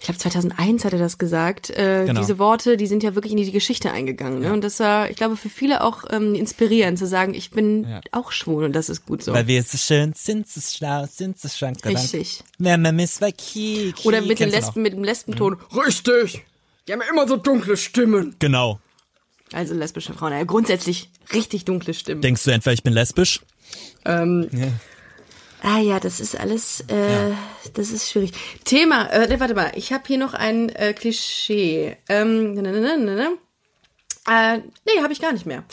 ich 0.00 0.04
glaube 0.04 0.18
2001 0.18 0.84
hat 0.84 0.92
er 0.92 0.98
das 1.00 1.18
gesagt, 1.18 1.70
äh, 1.70 2.04
Genau. 2.06 2.20
diese 2.20 2.38
Worte, 2.38 2.76
die 2.76 2.86
sind 2.86 3.02
ja 3.02 3.14
wirklich 3.16 3.32
in 3.32 3.38
die 3.38 3.50
Geschichte 3.50 3.90
eingegangen. 3.90 4.40
Ne? 4.40 4.52
Und 4.52 4.62
das 4.62 4.78
war, 4.78 5.10
ich 5.10 5.16
glaube, 5.16 5.36
für 5.36 5.48
viele 5.48 5.82
auch 5.82 6.04
ähm, 6.10 6.34
inspirierend 6.36 6.98
zu 6.98 7.06
sagen, 7.08 7.34
ich 7.34 7.50
bin 7.50 7.84
Ja. 7.88 8.00
auch 8.12 8.30
schwul 8.30 8.64
und 8.64 8.72
das 8.74 8.88
ist 8.88 9.06
gut 9.06 9.24
so. 9.24 9.32
Weil 9.32 9.48
wir 9.48 9.60
so 9.64 9.76
schön, 9.76 10.12
sind 10.16 10.46
sie 10.48 10.60
schlau, 10.60 11.04
sind 11.10 11.38
sie 11.40 11.48
schlank. 11.48 11.84
Richtig. 11.84 12.44
Oder 14.04 14.20
mit 14.20 14.38
dem 14.38 14.50
Lesben, 14.50 14.82
mit 14.82 14.92
dem 14.92 15.02
Lesbenton. 15.02 15.56
Mhm. 15.72 15.78
Richtig. 15.80 16.44
Die 16.86 16.92
haben 16.92 17.00
ja 17.00 17.08
immer 17.12 17.26
so 17.26 17.36
dunkle 17.36 17.76
Stimmen. 17.76 18.36
Genau. 18.38 18.78
Also 19.52 19.74
lesbische 19.74 20.12
Frauen, 20.12 20.32
ja, 20.32 20.44
grundsätzlich 20.44 21.10
richtig 21.34 21.64
dunkle 21.64 21.92
Stimmen. 21.94 22.20
Denkst 22.22 22.44
du 22.44 22.50
entweder, 22.52 22.72
ich 22.74 22.82
bin 22.82 22.92
lesbisch? 22.92 23.40
Ähm, 24.04 24.48
Ah 25.62 25.78
ja, 25.80 25.98
das 26.00 26.20
ist 26.20 26.38
alles, 26.38 26.80
äh, 26.88 27.32
das 27.74 27.90
ist 27.90 28.10
schwierig. 28.10 28.32
Thema, 28.64 29.10
äh, 29.12 29.40
warte 29.40 29.54
mal, 29.54 29.72
ich 29.74 29.92
habe 29.92 30.04
hier 30.06 30.18
noch 30.18 30.34
ein 30.34 30.68
äh, 30.70 30.92
Klischee. 30.92 31.96
Ähm, 32.08 32.54
ne, 32.54 32.62
ne, 32.62 32.72
ne, 32.72 32.98
ne, 32.98 33.14
ne. 33.16 33.28
Äh, 34.30 34.58
nee, 34.58 35.02
habe 35.02 35.12
ich 35.12 35.20
gar 35.20 35.32
nicht 35.32 35.46
mehr. 35.46 35.64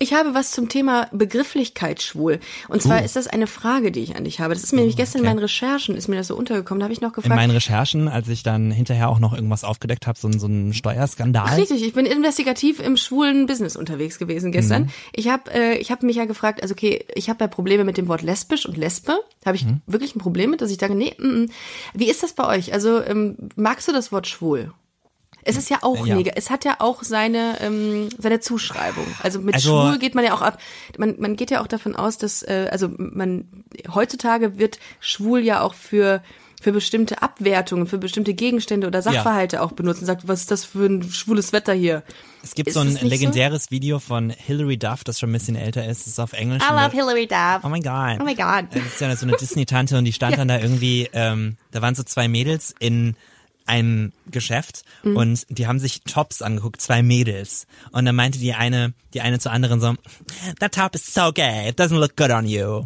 Ich 0.00 0.14
habe 0.14 0.32
was 0.32 0.52
zum 0.52 0.68
Thema 0.68 1.08
Begrifflichkeit 1.12 2.00
schwul. 2.00 2.38
Und 2.68 2.80
zwar 2.80 3.04
ist 3.04 3.16
das 3.16 3.26
eine 3.26 3.48
Frage, 3.48 3.90
die 3.90 4.00
ich 4.00 4.14
an 4.16 4.22
dich 4.24 4.38
habe. 4.40 4.54
Das 4.54 4.62
ist 4.62 4.72
mir 4.72 4.78
nämlich 4.78 4.96
gestern 4.96 5.18
in 5.18 5.24
okay. 5.26 5.34
meinen 5.34 5.42
Recherchen, 5.42 5.96
ist 5.96 6.06
mir 6.08 6.14
das 6.16 6.28
so 6.28 6.36
untergekommen. 6.36 6.78
Da 6.78 6.84
habe 6.84 6.92
ich 6.92 7.00
noch 7.00 7.08
In 7.10 7.14
gefragt. 7.14 7.34
meinen 7.34 7.50
Recherchen, 7.50 8.06
als 8.08 8.28
ich 8.28 8.44
dann 8.44 8.70
hinterher 8.70 9.08
auch 9.08 9.18
noch 9.18 9.34
irgendwas 9.34 9.64
aufgedeckt 9.64 10.06
habe, 10.06 10.16
so, 10.18 10.28
ein- 10.28 10.38
so 10.38 10.46
ein 10.46 10.72
Steuerskandal. 10.72 11.56
Richtig, 11.58 11.82
ich 11.84 11.92
bin 11.94 12.06
investigativ 12.06 12.78
im 12.80 12.96
schwulen 12.96 13.46
Business 13.46 13.74
unterwegs 13.76 14.18
gewesen 14.18 14.52
gestern. 14.52 14.82
Mhm. 14.84 14.88
Ich 15.12 15.28
habe 15.28 15.50
äh, 15.52 15.78
ich 15.78 15.90
hab 15.90 16.02
mich 16.04 16.14
ja 16.16 16.26
gefragt, 16.26 16.62
also 16.62 16.72
okay, 16.74 17.04
ich 17.14 17.28
habe 17.28 17.42
ja 17.44 17.48
Probleme 17.48 17.82
mit 17.84 17.96
dem 17.98 18.06
Wort 18.08 18.22
lesbisch 18.22 18.66
und 18.66 18.76
Lesbe. 18.76 19.18
Habe 19.48 19.56
ich 19.56 19.64
Mhm. 19.66 19.82
wirklich 19.86 20.14
ein 20.14 20.20
Problem 20.20 20.50
mit, 20.50 20.60
dass 20.60 20.70
ich 20.70 20.78
sage, 20.78 20.94
nee, 20.94 21.14
mm, 21.18 21.26
mm. 21.44 21.50
wie 21.94 22.08
ist 22.10 22.22
das 22.22 22.32
bei 22.34 22.46
euch? 22.46 22.72
Also 22.72 23.02
ähm, 23.02 23.36
magst 23.56 23.88
du 23.88 23.92
das 23.92 24.12
Wort 24.12 24.26
schwul? 24.28 24.72
Es 25.42 25.56
ist 25.56 25.70
ja 25.70 25.78
auch 25.82 26.06
Ja. 26.06 26.14
mega. 26.16 26.32
Es 26.34 26.50
hat 26.50 26.64
ja 26.64 26.76
auch 26.80 27.02
seine 27.02 27.58
ähm, 27.60 28.08
seine 28.18 28.40
Zuschreibung. 28.40 29.06
Also 29.22 29.40
mit 29.40 29.54
Also- 29.54 29.70
schwul 29.70 29.98
geht 29.98 30.14
man 30.14 30.24
ja 30.24 30.34
auch 30.34 30.42
ab. 30.42 30.58
Man 30.98 31.14
man 31.18 31.36
geht 31.36 31.50
ja 31.50 31.60
auch 31.62 31.66
davon 31.68 31.96
aus, 31.96 32.18
dass 32.18 32.42
äh, 32.42 32.68
also 32.70 32.90
man 32.98 33.64
heutzutage 33.94 34.58
wird 34.58 34.78
schwul 35.00 35.40
ja 35.40 35.62
auch 35.62 35.74
für 35.74 36.22
für 36.60 36.72
bestimmte 36.72 37.22
Abwertungen, 37.22 37.86
für 37.86 37.98
bestimmte 37.98 38.34
Gegenstände 38.34 38.86
oder 38.86 39.00
Sachverhalte 39.02 39.62
auch 39.62 39.72
benutzt 39.72 40.00
und 40.00 40.06
sagt, 40.06 40.26
was 40.26 40.40
ist 40.40 40.50
das 40.50 40.64
für 40.64 40.86
ein 40.86 41.02
schwules 41.10 41.52
Wetter 41.52 41.72
hier? 41.72 42.02
Es 42.42 42.54
gibt 42.54 42.68
Ist 42.68 42.74
so 42.74 42.80
ein 42.80 42.88
es 42.88 42.94
nicht 42.94 43.02
so? 43.02 43.08
legendäres 43.08 43.70
Video 43.70 43.98
von 43.98 44.30
Hilary 44.30 44.76
Duff, 44.76 45.04
das 45.04 45.18
schon 45.20 45.30
ein 45.30 45.34
bisschen 45.34 45.56
älter 45.56 45.84
ist. 45.86 46.02
Das 46.02 46.06
ist 46.08 46.18
auf 46.18 46.32
Englisch. 46.32 46.62
I 46.62 46.72
love 46.72 46.90
Hillary 46.92 47.26
Duff. 47.26 47.60
Oh 47.64 47.68
mein 47.68 47.82
Gott. 47.82 48.18
Oh 48.20 48.24
my 48.24 48.34
God. 48.34 48.66
Das 48.74 48.84
ist 48.86 49.00
ja 49.00 49.14
so 49.16 49.26
eine 49.26 49.36
Disney-Tante 49.36 49.96
und 49.98 50.04
die 50.04 50.12
stand 50.12 50.38
dann 50.38 50.48
da 50.48 50.58
irgendwie, 50.58 51.08
ähm, 51.12 51.56
da 51.70 51.82
waren 51.82 51.94
so 51.94 52.02
zwei 52.02 52.28
Mädels 52.28 52.74
in 52.78 53.16
einem 53.66 54.12
Geschäft 54.30 54.82
Mhm. 55.02 55.16
und 55.16 55.46
die 55.50 55.66
haben 55.66 55.78
sich 55.78 56.00
Tops 56.02 56.40
angeguckt, 56.40 56.80
zwei 56.80 57.02
Mädels. 57.02 57.66
Und 57.92 58.06
dann 58.06 58.16
meinte 58.16 58.38
die 58.38 58.54
eine, 58.54 58.94
die 59.14 59.20
eine 59.20 59.38
zur 59.40 59.52
anderen 59.52 59.78
so, 59.80 59.94
that 60.58 60.74
top 60.74 60.94
is 60.94 61.12
so 61.12 61.32
gay, 61.32 61.68
it 61.68 61.78
doesn't 61.78 61.98
look 61.98 62.16
good 62.16 62.30
on 62.30 62.46
you. 62.48 62.84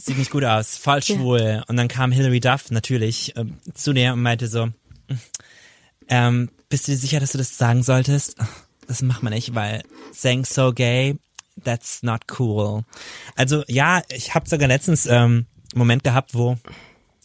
Sieht 0.00 0.16
nicht 0.16 0.30
gut 0.30 0.44
aus, 0.44 0.76
voll 0.76 1.02
schwul. 1.02 1.64
Und 1.66 1.76
dann 1.76 1.88
kam 1.88 2.12
Hilary 2.12 2.38
Duff 2.38 2.70
natürlich 2.70 3.34
ähm, 3.36 3.58
zu 3.74 3.92
der 3.92 4.12
und 4.12 4.22
meinte 4.22 4.46
so, 4.46 4.68
ähm, 6.08 6.50
bist 6.68 6.86
du 6.86 6.92
dir 6.92 6.98
sicher, 6.98 7.18
dass 7.18 7.32
du 7.32 7.38
das 7.38 7.58
sagen 7.58 7.82
solltest? 7.82 8.36
Das 8.86 9.02
macht 9.02 9.24
man 9.24 9.32
nicht, 9.32 9.54
weil 9.56 9.82
saying 10.12 10.44
so 10.44 10.72
gay, 10.72 11.18
that's 11.64 12.04
not 12.04 12.22
cool. 12.38 12.84
Also 13.34 13.64
ja, 13.66 14.02
ich 14.08 14.34
habe 14.34 14.48
sogar 14.48 14.68
letztens 14.68 15.04
ähm, 15.06 15.12
einen 15.12 15.46
Moment 15.74 16.04
gehabt, 16.04 16.32
wo 16.32 16.56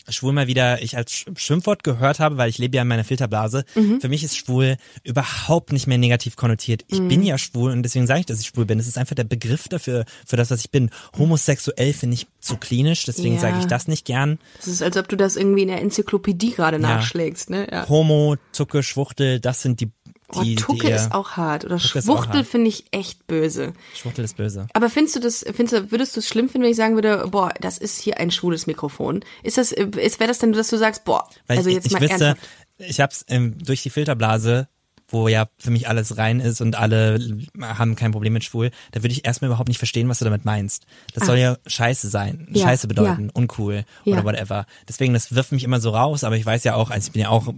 schwul 0.10 0.34
mal 0.34 0.48
wieder 0.48 0.82
ich 0.82 0.98
als 0.98 1.12
Sch- 1.12 1.38
Schimpfwort 1.38 1.84
gehört 1.84 2.20
habe, 2.20 2.38
weil 2.38 2.50
ich 2.50 2.58
lebe 2.58 2.76
ja 2.76 2.82
in 2.82 2.88
meiner 2.88 3.04
Filterblase. 3.04 3.64
Für 4.00 4.10
mich 4.10 4.24
ist 4.24 4.38
schwul 4.38 4.78
überhaupt 5.04 5.72
nicht 5.72 5.88
mehr 5.88 5.98
negativ 5.98 6.36
konnotiert. 6.36 6.84
Ich 6.88 7.00
bin 7.08 7.24
ja 7.24 7.38
schwul 7.38 7.72
und 7.72 7.84
deswegen 7.84 8.08
sage 8.08 8.22
ich, 8.22 8.26
dass 8.26 8.40
ich 8.40 8.48
schwul 8.48 8.66
bin. 8.66 8.80
Es 8.80 8.88
ist 8.88 8.98
einfach 8.98 9.16
der 9.16 9.24
Begriff 9.24 9.68
dafür, 9.68 10.06
für 10.26 10.36
das, 10.38 10.52
was 10.52 10.60
ich 10.62 10.72
bin. 10.72 10.90
Homosexuell 11.18 11.94
finde 11.94 12.16
ich 12.16 12.28
zu 12.40 12.58
klinisch, 12.58 13.06
deswegen 13.06 13.36
Ja. 13.36 13.42
sage 13.42 13.60
ich 13.60 13.66
das 13.66 13.88
nicht 13.88 14.06
gern. 14.06 14.40
Das 14.58 14.68
ist, 14.68 14.82
als 14.82 14.98
ob 14.98 15.08
du 15.08 15.16
das 15.16 15.36
irgendwie 15.38 15.62
in 15.62 15.70
der 15.70 15.82
Enzyklopädie 15.82 16.52
gerade 16.52 16.80
nachschlägst, 16.80 17.50
ne? 17.50 17.68
Ja. 17.72 17.88
Homo, 17.88 18.36
Zucke, 18.52 18.84
Schwuchtel, 18.84 19.40
das 19.40 19.62
sind 19.62 19.80
die, 19.80 19.90
Oh, 20.38 20.44
die, 20.44 20.56
Tucke 20.56 20.88
die 20.88 20.94
ist 20.94 21.12
auch 21.14 21.32
hart. 21.32 21.66
Oder 21.66 21.78
Tucke 21.78 22.02
Schwuchtel 22.02 22.44
finde 22.44 22.70
ich 22.70 22.86
echt 22.92 23.28
böse. 23.28 23.74
Schwuchtel 23.94 24.26
ist 24.26 24.38
böse. 24.38 24.68
Aber 24.74 24.90
findest 24.90 25.16
du 25.16 25.20
das, 25.20 25.46
findest 25.54 25.74
du, 25.74 25.92
würdest 25.92 26.16
du 26.16 26.20
es 26.20 26.28
schlimm 26.28 26.50
finden, 26.50 26.64
wenn 26.64 26.72
ich 26.72 26.78
sagen 26.78 26.96
würde, 26.96 27.26
boah, 27.30 27.52
das 27.62 27.78
ist 27.78 28.00
hier 28.00 28.18
ein 28.20 28.32
schwules 28.32 28.68
Mikrofon? 28.68 29.24
Ist 29.44 29.58
das, 29.58 29.72
ist, 29.72 30.20
wäre 30.20 30.28
das 30.28 30.40
denn, 30.40 30.54
dass 30.54 30.70
du 30.70 30.78
sagst, 30.78 31.06
boah, 31.06 31.28
Weil 31.48 31.58
also 31.58 31.70
ich, 31.70 31.76
jetzt 31.76 31.88
ich 31.88 31.94
mal 31.94 32.02
wüsste, 32.02 32.26
ernsthaft. 32.26 32.50
ich 32.78 33.00
hab's 33.00 33.26
ähm, 33.28 33.58
durch 33.64 33.84
die 33.84 33.90
Filterblase, 33.90 34.68
wo 35.14 35.28
ja 35.28 35.48
für 35.60 35.72
mich 35.72 35.88
alles 35.88 36.18
rein 36.18 36.40
ist 36.40 36.60
und 36.60 36.76
alle 36.76 37.20
haben 37.62 37.96
kein 37.96 38.12
Problem 38.12 38.34
mit 38.34 38.44
schwul, 38.44 38.72
da 38.92 39.04
würde 39.04 39.14
ich 39.14 39.26
erstmal 39.26 39.48
überhaupt 39.50 39.70
nicht 39.70 39.78
verstehen, 39.78 40.10
was 40.10 40.20
du 40.20 40.26
damit 40.26 40.44
meinst. 40.44 40.86
Das 41.14 41.26
soll 41.28 41.38
ja 41.38 41.58
scheiße 41.68 42.10
sein, 42.10 42.48
Ah. 42.50 42.58
Ja, 42.58 42.64
scheiße 42.66 42.88
bedeuten, 42.88 43.26
ja. 43.28 43.32
uncool 43.36 43.86
Ja. 44.04 44.14
oder 44.16 44.24
whatever. 44.26 44.66
Deswegen, 44.90 45.14
das 45.14 45.34
wirft 45.36 45.52
mich 45.52 45.64
immer 45.64 45.80
so 45.80 45.92
raus, 45.92 46.24
aber 46.24 46.36
ich 46.36 46.46
weiß 46.46 46.64
ja 46.66 46.76
auch, 46.76 46.90
also 46.90 47.08
ich 47.08 47.14
bin 47.14 47.22
ja 47.22 47.30
auch 47.30 47.54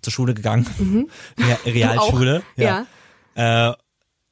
zur 0.00 0.12
Schule 0.12 0.34
gegangen, 0.34 0.66
Re 1.38 1.58
Realschule. 1.66 2.42
Mhm. 2.56 2.64
Auch, 2.64 2.84
Äh, 3.34 3.72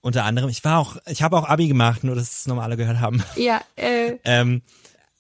unter 0.01 0.25
anderem, 0.25 0.49
ich 0.49 0.65
war 0.65 0.79
auch, 0.79 0.97
ich 1.07 1.23
habe 1.23 1.37
auch 1.37 1.45
Abi 1.49 1.67
gemacht, 1.69 2.05
nur 2.05 2.15
dass 2.15 2.39
es 2.41 2.47
normale 2.47 2.77
gehört 2.77 3.01
haben. 3.01 3.23
Ja, 3.37 3.61
äh, 3.77 4.13
Ähm, 4.25 4.63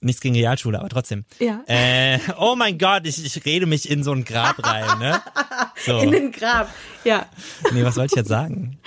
nichts 0.00 0.20
gegen 0.20 0.34
Realschule, 0.34 0.78
aber 0.78 0.88
trotzdem. 0.88 1.24
Ja. 1.38 1.62
Äh, 1.66 2.18
oh 2.38 2.54
mein 2.56 2.78
Gott, 2.78 3.06
ich, 3.06 3.24
ich 3.24 3.44
rede 3.44 3.66
mich 3.66 3.90
in 3.90 4.02
so 4.04 4.12
ein 4.12 4.24
Grab 4.24 4.64
rein, 4.64 4.98
ne? 4.98 5.20
So. 5.84 5.98
in 5.98 6.11
den 6.12 6.32
Grab. 6.32 6.68
Ja. 7.04 7.26
Nee, 7.72 7.84
was 7.84 7.96
wollte 7.96 8.12
ich 8.14 8.16
jetzt 8.16 8.28
sagen? 8.28 8.78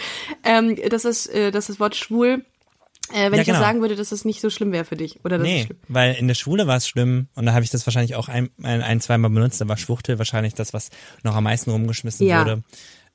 Ähm, 0.44 0.78
das 0.90 1.06
ist, 1.06 1.28
äh, 1.28 1.52
das 1.52 1.80
Wort 1.80 1.96
schwul. 1.96 2.46
Äh, 3.14 3.26
wenn 3.26 3.34
Ja, 3.34 3.42
ich 3.42 3.48
jetzt 3.48 3.48
genau. 3.48 3.60
sagen 3.60 3.82
würde, 3.82 3.96
dass 3.98 4.10
das 4.10 4.24
nicht 4.24 4.40
so 4.40 4.50
schlimm 4.50 4.72
wäre 4.72 4.86
für 4.86 4.96
dich. 4.96 5.20
Oder 5.26 5.38
das 5.38 5.46
ist 5.48 5.54
Nee, 5.54 5.70
weil 5.90 6.14
in 6.16 6.28
der 6.30 6.36
Schule 6.36 6.66
war 6.68 6.78
es 6.78 6.88
schlimm 6.88 7.28
und 7.36 7.46
da 7.46 7.54
habe 7.54 7.64
ich 7.66 7.70
das 7.72 7.86
wahrscheinlich 7.86 8.16
auch 8.16 8.30
ein, 8.30 8.50
ein, 8.64 8.82
ein 8.82 9.02
zwei 9.02 9.18
Mal 9.18 9.30
benutzt. 9.30 9.60
Da 9.60 9.68
war 9.68 9.76
Schwuchtel 9.78 10.18
wahrscheinlich 10.18 10.54
das, 10.54 10.74
was 10.74 10.92
noch 11.24 11.36
am 11.36 11.44
meisten 11.44 11.72
rumgeschmissen 11.72 12.26
Ja. 12.26 12.40
wurde. 12.42 12.64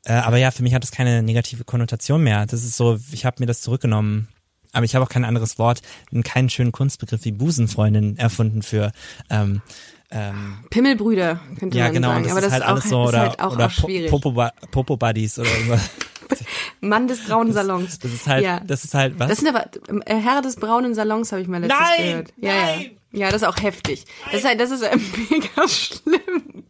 Äh, 0.05 0.13
aber 0.13 0.37
ja, 0.37 0.51
für 0.51 0.63
mich 0.63 0.75
hat 0.75 0.83
das 0.83 0.91
keine 0.93 1.23
negative 1.23 1.65
Konnotation 1.65 2.23
mehr. 2.23 2.45
Das 2.47 2.63
ist 2.63 2.77
so, 2.77 2.99
ich 3.13 3.25
habe 3.25 3.37
mir 3.41 3.47
das 3.47 3.63
zurückgenommen. 3.63 4.29
Aber 4.77 4.85
ich 4.85 4.95
habe 4.95 5.05
auch 5.05 5.09
kein 5.09 5.25
anderes 5.25 5.59
Wort, 5.59 5.81
keinen 6.23 6.51
schönen 6.51 6.71
Kunstbegriff 6.71 7.25
wie 7.25 7.33
Busenfreundin 7.33 8.19
erfunden 8.19 8.63
für 8.63 8.93
ähm, 9.31 9.63
ähm, 10.11 10.59
Pimmelbrüder, 10.71 11.41
könnte 11.59 11.79
ja 11.79 11.85
man 11.85 11.95
genau, 11.95 12.09
sagen. 12.09 12.19
und 12.19 12.25
das 12.27 12.33
Aber 12.33 12.41
ist 12.41 12.47
das 12.47 12.53
halt 12.53 12.63
auch, 12.63 12.69
alles 12.69 12.89
so 12.89 13.01
oder 13.01 13.21
halt 13.21 13.41
auch, 13.41 13.53
oder 13.55 13.67
auch. 13.67 14.11
Popo, 14.11 14.51
Popo 14.71 14.97
Buddies 14.97 15.39
oder 15.39 15.49
irgendwas. 15.49 15.91
Mann 16.81 17.09
des 17.09 17.25
braunen 17.25 17.55
Salons. 17.55 17.99
Das 18.01 18.13
ist 18.13 18.27
halt, 18.27 18.45
ja. 18.45 18.61
das 18.61 18.85
ist 18.85 18.95
halt 18.95 19.19
was? 19.19 19.29
Das 19.29 19.39
sind 19.39 19.49
aber 19.49 19.67
äh, 20.05 20.17
Herr 20.17 20.43
des 20.43 20.57
braunen 20.57 20.95
Salons 20.95 21.33
habe 21.33 21.41
ich 21.41 21.49
mal 21.49 21.61
letztens 21.61 21.81
Nein! 21.81 22.07
gehört. 22.07 22.33
Ja, 22.37 22.53
Nein! 22.53 22.81
ja. 22.83 22.91
Ja, 23.13 23.31
das 23.31 23.41
ist 23.43 23.49
auch 23.49 23.63
heftig. 23.63 24.05
Das 24.27 24.41
ist 24.41 24.47
halt, 24.47 24.61
das 24.61 24.71
ist 24.71 24.83
äh, 24.83 24.97
mega 25.31 25.69
schlimm. 25.69 26.65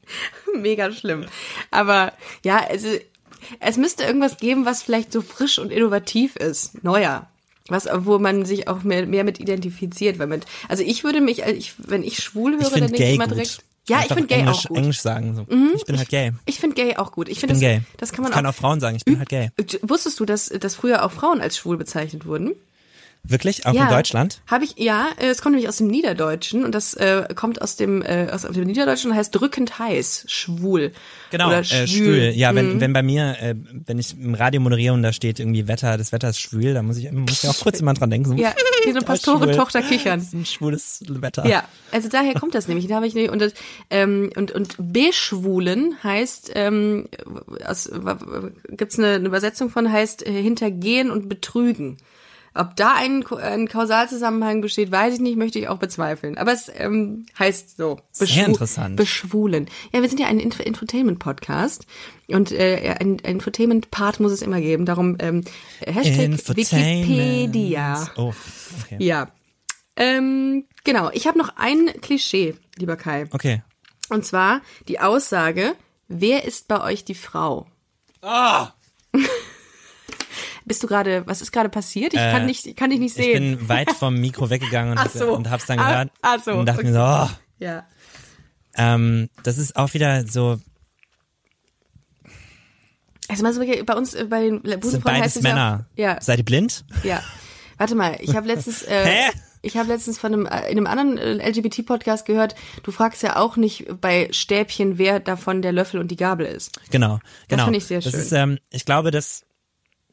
mega 0.55 0.93
schlimm. 0.93 1.27
Aber 1.73 2.13
ja, 2.45 2.59
also 2.69 2.89
es 3.59 3.77
müsste 3.77 4.05
irgendwas 4.05 4.37
geben, 4.37 4.65
was 4.65 4.83
vielleicht 4.83 5.13
so 5.13 5.23
frisch 5.23 5.59
und 5.59 5.73
innovativ 5.73 6.37
ist, 6.37 6.85
neuer. 6.85 7.29
Was, 7.69 7.89
wo 7.93 8.19
man 8.19 8.45
sich 8.45 8.69
auch 8.69 8.83
mehr, 8.85 9.07
mehr 9.07 9.25
mit 9.25 9.41
identifiziert, 9.41 10.19
weil 10.19 10.27
mit, 10.29 10.45
also 10.69 10.83
ich 10.83 11.03
würde 11.05 11.21
mich, 11.21 11.45
äh, 11.45 11.53
ich, 11.53 11.75
wenn 11.79 12.03
ich 12.05 12.19
schwul 12.23 12.53
höre, 12.55 12.63
ich 12.63 12.69
dann 12.73 12.81
denke 12.93 13.05
ich 13.05 13.15
immer 13.15 13.25
gut. 13.27 13.35
direkt, 13.35 13.59
ja, 13.89 13.99
ich 13.99 14.03
Einfach 14.03 14.15
finde 14.17 14.29
gay 14.29 14.39
Englisch, 14.41 14.57
auch 14.57 14.63
gut. 14.65 14.71
Mhm. 14.71 14.83
Englisch 14.83 15.01
sagen 15.01 15.35
so. 15.37 15.47
Ich 15.77 15.85
bin 15.85 15.97
halt 15.99 16.09
gay. 16.09 16.33
Ich 16.45 16.59
finde 16.61 16.75
gay 16.75 16.97
auch 16.97 17.13
gut. 17.13 17.29
Ich, 17.29 17.35
Ich 17.35 17.41
finde 17.41 17.55
bin 17.55 17.61
das, 17.63 17.71
gay. 17.71 17.81
das 17.99 18.13
kann 18.13 18.23
man 18.23 18.33
ich 18.33 18.35
kann 18.37 18.47
auch. 18.47 18.51
auch 18.51 18.55
Frauen 18.55 18.81
sagen, 18.81 18.97
ich 18.97 19.05
bin 19.05 19.19
halt 19.19 19.29
gay. 19.29 19.51
Wusstest 19.83 20.19
du, 20.19 20.25
dass, 20.25 20.49
dass 20.49 20.75
früher 20.75 21.05
auch 21.05 21.13
Frauen 21.13 21.41
als 21.41 21.57
schwul 21.57 21.77
bezeichnet 21.77 22.27
wurden? 22.27 22.53
Wirklich? 23.29 23.67
Auch 23.67 23.75
in 23.75 23.89
Deutschland? 23.89 24.41
Habe 24.47 24.65
ich, 24.65 24.75
ja, 24.77 25.09
äh, 25.19 25.27
es 25.29 25.43
kommt 25.43 25.55
nämlich 25.55 25.69
aus 25.69 25.79
dem 25.79 25.89
Niederdeutschen 25.89 26.65
und 26.65 26.75
das 26.75 26.95
äh, 26.95 27.27
kommt 27.35 27.61
aus 27.63 27.77
dem, 27.77 28.03
äh, 28.03 28.29
aus 28.33 28.43
dem 28.43 28.65
Niederdeutschen 28.65 29.11
und 29.11 29.17
heißt 29.17 29.35
drückend 29.35 29.79
heiß, 29.79 30.25
schwul. 30.29 30.93
Genau, 31.31 31.49
Oder 31.49 31.59
äh, 31.61 31.65
schwül. 31.65 31.89
schwül. 31.89 32.23
Ja, 32.37 32.53
Mhm. 32.53 32.57
wenn, 32.57 32.81
wenn 32.81 32.93
bei 32.93 33.03
mir, 33.03 33.37
äh, 33.41 33.55
wenn 33.87 33.99
ich 33.99 34.17
im 34.19 34.35
Radio 34.35 34.61
moderiere 34.61 34.95
und 34.95 35.03
da 35.03 35.13
steht 35.13 35.41
irgendwie 35.41 35.67
Wetter, 35.69 35.97
das 35.99 36.13
Wetter 36.13 36.29
ist 36.31 36.39
schwül, 36.41 36.75
dann 36.75 36.87
muss 36.87 36.97
ich, 36.99 37.11
muss 37.11 37.43
ich 37.43 37.49
auch 37.51 37.59
kurz 37.61 37.81
immer 37.81 37.95
dran 37.95 38.11
denken. 38.11 38.29
So, 38.29 38.35
Ja, 38.37 38.53
wie 38.85 38.91
so 38.93 38.97
eine 38.99 39.05
Pastorentochter 39.07 39.83
schwül. 39.83 39.99
kichern. 39.99 40.19
Das 40.21 40.29
ist 40.29 40.35
ein 40.35 40.47
schwules 40.47 41.03
Wetter. 41.09 41.47
Ja, 41.47 41.65
also 41.93 42.09
daher 42.09 42.35
kommt 42.35 42.55
das 42.55 42.69
nämlich. 42.69 42.87
Da 42.87 42.97
habe 42.97 43.07
ich 43.07 43.15
nicht 43.15 43.31
und 43.31 43.53
ähm, 43.91 44.31
und 44.37 44.53
und 44.53 44.77
beschwulen 44.79 45.97
heißt 46.03 46.53
ähm, 46.55 47.09
aus, 47.65 47.91
gibt's 48.69 48.99
eine, 48.99 49.15
eine 49.15 49.27
Übersetzung 49.27 49.71
von 49.71 49.91
heißt 49.91 50.27
äh, 50.27 50.31
hintergehen 50.43 51.11
und 51.11 51.29
betrügen. 51.29 51.97
Ob 52.57 52.77
da 52.77 52.95
ein, 52.95 53.25
ein 53.27 53.69
Kausalzusammenhang 53.69 54.61
besteht, 54.61 54.91
weiß 54.91 55.15
ich 55.15 55.21
nicht, 55.21 55.37
möchte 55.37 55.59
ich 55.59 55.69
auch 55.69 55.79
bezweifeln. 55.79 56.39
Aber 56.39 56.53
es 56.53 56.71
ähm, 56.75 57.27
heißt 57.39 57.77
so. 57.77 58.01
Sehr 58.13 58.47
interessant. 58.47 58.97
Beschwulen. 58.97 59.69
Ja, 59.93 60.03
wir 60.03 60.09
sind 60.09 60.21
ja 60.21 60.27
ein 60.27 60.41
Info 60.41 60.63
Infotainment-Podcast 60.63 61.87
und 62.29 62.53
äh, 62.53 62.97
ein, 62.99 63.19
ein 63.23 63.37
Infotainment-Part 63.37 64.21
muss 64.21 64.33
es 64.33 64.43
immer 64.43 64.61
geben. 64.61 64.87
Darum 64.87 65.17
ähm, 65.21 65.45
Hashtag. 65.81 66.57
Wikipedia. 66.57 68.09
Oh, 68.17 68.33
okay. 68.83 68.97
Ja. 68.99 69.29
Ähm, 69.97 70.65
genau, 70.85 71.11
ich 71.13 71.27
habe 71.27 71.39
noch 71.39 71.57
ein 71.57 71.87
Klischee, 72.01 72.55
lieber 72.77 72.97
Kai. 72.97 73.27
Okay. 73.31 73.63
Und 74.09 74.25
zwar 74.25 74.61
die 74.89 75.01
Aussage, 75.01 75.75
wer 76.09 76.45
ist 76.45 76.69
bei 76.69 76.83
euch 76.83 77.05
die 77.05 77.15
Frau? 77.15 77.67
Ah! 78.23 78.73
Bist 80.67 80.83
du 80.83 80.87
gerade, 80.89 81.27
was 81.27 81.41
ist 81.43 81.53
gerade 81.53 81.69
passiert? 81.69 82.13
Ich 82.13 82.19
kann 82.21 82.45
nicht, 82.45 82.67
ich 82.67 82.77
kann 82.77 82.91
dich 82.91 82.99
nicht 83.01 83.17
Äh, 83.17 83.21
Ich 83.21 83.27
sehen. 83.39 83.57
bin 83.59 83.69
weit 83.69 83.91
vom 83.93 84.15
Mikro 84.21 84.51
weggegangen 84.51 84.93
und, 84.93 84.99
Ach 84.99 85.09
so. 85.09 85.33
und 85.33 85.49
hab's 85.49 85.65
dann 85.67 85.79
gehört 85.79 86.11
ach 86.23 86.43
so, 86.45 86.53
und 86.53 86.67
dachte 86.67 86.81
okay. 86.81 86.89
mir 86.91 86.93
so, 86.93 87.33
oh, 87.33 87.37
ja. 87.59 87.87
ähm, 88.77 89.31
das 89.45 89.59
ist 89.59 89.77
auch 89.77 89.95
wieder 89.95 90.27
so, 90.27 90.59
Also 93.29 93.43
mal 93.43 93.53
so 93.53 93.61
bei 93.85 93.95
uns 93.95 94.15
äh, 94.15 94.25
bei 94.25 94.43
den 94.43 94.63
das 94.65 94.99
beides 95.01 95.23
heißt 95.23 95.37
es 95.39 95.43
ja, 95.45 95.49
Männer. 95.51 95.87
Ja, 95.97 96.21
Seid 96.21 96.39
ihr 96.39 96.45
blind? 96.45 96.85
ja. 97.03 97.23
Warte 97.79 97.95
mal, 97.95 98.17
ich 98.21 98.35
habe 98.35 98.47
letztens, 98.47 98.83
äh, 98.85 99.05
Hä? 99.05 99.31
ich 99.61 99.77
habe 99.77 99.89
letztens 99.89 100.19
von 100.19 100.33
einem 100.33 100.47
äh, 100.47 100.71
in 100.71 100.79
einem 100.79 100.87
anderen 100.87 101.19
äh, 101.19 101.49
LGBT-Podcast 101.51 102.25
gehört. 102.27 102.55
Du 102.85 102.91
fragst 102.91 103.23
ja 103.23 103.37
auch 103.37 103.57
nicht 103.57 103.85
bei 104.01 104.29
Stäbchen, 104.33 104.97
wer 104.99 105.21
davon 105.21 105.61
der 105.63 105.73
Löffel 105.73 106.01
und 106.01 106.11
die 106.11 106.17
Gabel 106.17 106.47
ist. 106.47 106.81
Genau, 106.91 107.19
genau. 107.49 107.65
finde 107.65 107.79
ich 107.79 107.85
sehr 107.85 108.01
das 108.01 108.13
schön. 108.13 108.21
Ist, 108.21 108.33
ähm, 108.33 108.59
ich 108.71 108.85
glaube, 108.87 109.11
dass 109.11 109.46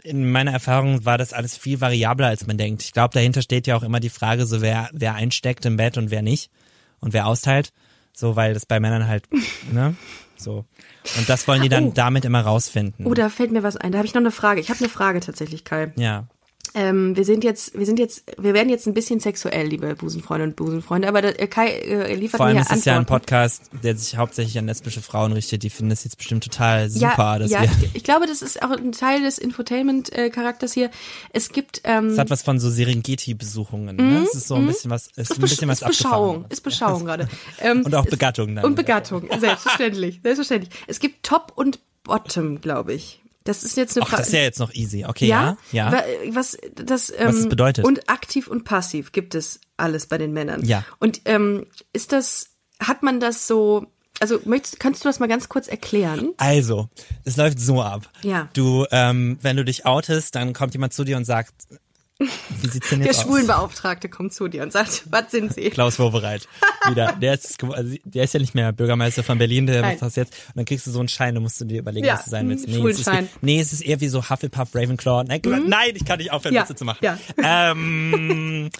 in 0.03 0.31
meiner 0.31 0.51
Erfahrung 0.51 1.05
war 1.05 1.17
das 1.17 1.33
alles 1.33 1.57
viel 1.57 1.79
variabler, 1.81 2.27
als 2.27 2.45
man 2.45 2.57
denkt. 2.57 2.83
Ich 2.83 2.91
glaube, 2.93 3.13
dahinter 3.13 3.41
steht 3.41 3.67
ja 3.67 3.75
auch 3.75 3.83
immer 3.83 3.99
die 3.99 4.09
Frage, 4.09 4.45
so 4.45 4.61
wer, 4.61 4.89
wer 4.93 5.15
einsteckt 5.15 5.65
im 5.65 5.77
Bett 5.77 5.97
und 5.97 6.11
wer 6.11 6.21
nicht 6.21 6.51
und 6.99 7.13
wer 7.13 7.25
austeilt. 7.27 7.71
So, 8.13 8.35
weil 8.35 8.53
das 8.53 8.65
bei 8.65 8.79
Männern 8.79 9.07
halt, 9.07 9.23
ne? 9.71 9.95
So. 10.37 10.65
Und 11.17 11.29
das 11.29 11.47
wollen 11.47 11.61
die 11.61 11.69
dann 11.69 11.85
Oh. 11.85 11.91
damit 11.95 12.25
immer 12.25 12.41
rausfinden. 12.41 13.05
Oh, 13.07 13.13
da 13.13 13.29
fällt 13.29 13.51
mir 13.51 13.63
was 13.63 13.77
ein. 13.77 13.91
Da 13.91 13.97
habe 13.99 14.05
ich 14.07 14.13
noch 14.13 14.21
eine 14.21 14.31
Frage. 14.31 14.59
Ich 14.61 14.69
habe 14.69 14.79
eine 14.79 14.89
Frage 14.89 15.19
tatsächlich, 15.19 15.63
Kai. 15.63 15.93
ja. 15.95 16.27
Ähm, 16.75 17.15
wir 17.15 17.23
sind 17.23 17.43
jetzt, 17.43 17.77
wir 17.77 17.85
sind 17.85 17.99
jetzt, 17.99 18.23
wir 18.39 18.55
werden 18.55 18.69
jetzt 18.69 18.87
ein 18.87 18.95
bisschen 18.95 19.19
sexuell, 19.19 19.67
liebe 19.67 19.93
Busenfreunde 19.95 20.45
und 20.47 20.55
Busenfreunde, 20.55 21.07
aber 21.07 21.21
der, 21.21 21.33
Kai 21.47 21.67
äh, 21.69 22.15
liefert 22.15 22.37
Vor 22.37 22.47
allem 22.47 22.55
mir 22.55 22.61
ist 22.63 22.71
es 22.71 22.85
ja 22.85 22.97
ein. 22.97 23.05
Podcast, 23.05 23.69
der 23.83 23.95
sich 23.95 24.17
hauptsächlich 24.17 24.57
an 24.57 24.65
lesbische 24.65 25.01
Frauen 25.03 25.33
richtet. 25.33 25.61
Die 25.61 25.69
finden 25.69 25.91
das 25.91 26.03
jetzt 26.03 26.17
bestimmt 26.17 26.43
total 26.43 26.89
super, 26.89 27.39
ja, 27.41 27.45
ja, 27.45 27.63
ich- 27.65 27.95
ich 27.97 28.03
glaube, 28.03 28.25
das 28.25 28.41
ist 28.41 28.63
auch 28.63 28.71
ein 28.71 28.91
Teil 28.91 29.21
des 29.21 29.37
Infotainment-Charakters 29.37 30.73
hier. 30.73 30.89
Es 31.31 31.49
gibt 31.49 31.81
ähm, 31.83 32.07
Es 32.07 32.17
hat 32.17 32.31
was 32.31 32.41
von 32.41 32.59
so 32.59 32.71
Serengeti-Besuchungen. 32.71 33.95
Ne? 33.95 34.23
Es 34.23 34.33
ist 34.33 34.47
so 34.47 34.55
ein 34.55 34.65
bisschen 34.65 34.89
was, 34.89 35.09
es 35.15 35.29
ist 35.29 35.37
ein 35.37 35.41
bisschen 35.41 35.67
was 35.67 35.81
ist 35.83 35.87
Beschauung, 35.87 36.45
ist 36.49 36.61
Beschauung 36.61 37.05
gerade. 37.05 37.27
Ähm, 37.61 37.83
Und 37.85 37.93
auch 37.93 38.05
Begattung 38.07 38.55
dann. 38.55 38.65
Und 38.65 38.75
Begattung, 38.75 39.27
selbstverständlich, 39.39 40.21
selbstverständlich. 40.23 40.73
Es 40.87 40.99
gibt 40.99 41.23
Top 41.23 41.51
und 41.55 41.79
Bottom, 42.03 42.61
glaube 42.61 42.93
ich. 42.93 43.19
Das 43.45 43.63
ist 43.63 43.75
jetzt 43.77 43.97
eine 43.97 44.05
Frage. 44.05 44.21
das 44.21 44.27
ist 44.27 44.33
ja 44.33 44.41
jetzt 44.41 44.59
noch 44.59 44.73
easy. 44.73 45.05
Okay, 45.05 45.27
ja, 45.27 45.57
ja. 45.71 45.91
Wa- 45.91 46.03
Was 46.29 46.57
das, 46.75 47.09
ähm, 47.09 47.27
Was 47.27 47.35
es 47.35 47.49
bedeutet. 47.49 47.85
Und 47.85 48.09
aktiv 48.09 48.47
und 48.47 48.63
passiv 48.63 49.11
gibt 49.11 49.35
es 49.35 49.59
alles 49.77 50.07
bei 50.07 50.17
den 50.17 50.31
Männern. 50.33 50.63
Ja. 50.65 50.85
Und 50.99 51.21
ähm, 51.25 51.65
ist 51.91 52.11
das, 52.11 52.51
hat 52.79 53.03
man 53.03 53.19
das 53.19 53.45
so, 53.47 53.87
also 54.19 54.39
möchtest, 54.45 54.79
kannst 54.79 55.03
du 55.03 55.09
das 55.09 55.19
mal 55.19 55.27
ganz 55.27 55.49
kurz 55.49 55.67
erklären? 55.67 56.29
Also, 56.37 56.87
es 57.25 57.35
läuft 57.35 57.59
so 57.59 57.81
ab. 57.81 58.09
Ja. 58.21 58.47
Du, 58.53 58.85
ähm, 58.91 59.37
wenn 59.41 59.57
du 59.57 59.65
dich 59.65 59.85
outest, 59.85 60.35
dann 60.35 60.53
kommt 60.53 60.73
jemand 60.73 60.93
zu 60.93 61.03
dir 61.03 61.17
und 61.17 61.25
sagt, 61.25 61.53
wie 62.61 62.67
sieht's 62.69 62.89
denn 62.89 62.99
Der 62.99 63.07
jetzt 63.07 63.19
aus? 63.19 63.23
Schwulenbeauftragte 63.25 64.09
kommt 64.09 64.33
zu 64.33 64.47
dir 64.47 64.63
und 64.63 64.71
sagt, 64.71 65.03
was 65.09 65.31
sind 65.31 65.53
Sie? 65.53 65.69
Klaus 65.69 65.99
Wowereit. 65.99 66.47
Wieder. 66.89 67.13
Der 67.21 67.33
ist, 67.33 67.63
also 67.63 67.95
der 68.03 68.23
ist 68.23 68.33
ja 68.33 68.39
nicht 68.39 68.55
mehr 68.55 68.71
Bürgermeister 68.71 69.23
von 69.23 69.37
Berlin, 69.37 69.65
der 69.67 69.81
Nein. 69.81 69.91
macht 69.93 70.01
das 70.01 70.15
jetzt. 70.15 70.33
Und 70.49 70.57
dann 70.57 70.65
kriegst 70.65 70.85
du 70.87 70.91
so 70.91 70.99
einen 70.99 71.07
Schein, 71.09 71.35
da 71.35 71.41
musst 71.41 71.59
du 71.61 71.65
dir 71.65 71.79
überlegen, 71.79 72.05
Ja, 72.05 72.15
was 72.15 72.25
du 72.25 72.29
sein 72.31 72.49
willst. 72.49 72.67
Nee, 72.67 72.87
es 72.89 72.99
ist, 72.99 73.11
nee, 73.41 73.59
es 73.59 73.73
ist 73.73 73.81
eher 73.81 73.99
wie 74.01 74.07
so 74.07 74.29
Hufflepuff, 74.29 74.73
Ravenclaw. 74.73 75.23
Nein, 75.27 75.41
nein 75.67 75.91
ich 75.95 76.05
kann 76.05 76.17
nicht 76.17 76.31
aufhören, 76.31 76.55
Ja, 76.55 76.61
Witze 76.63 76.75
zu 76.75 76.85
machen. 76.85 76.99
ja. 77.01 77.17
Ähm, 77.41 78.69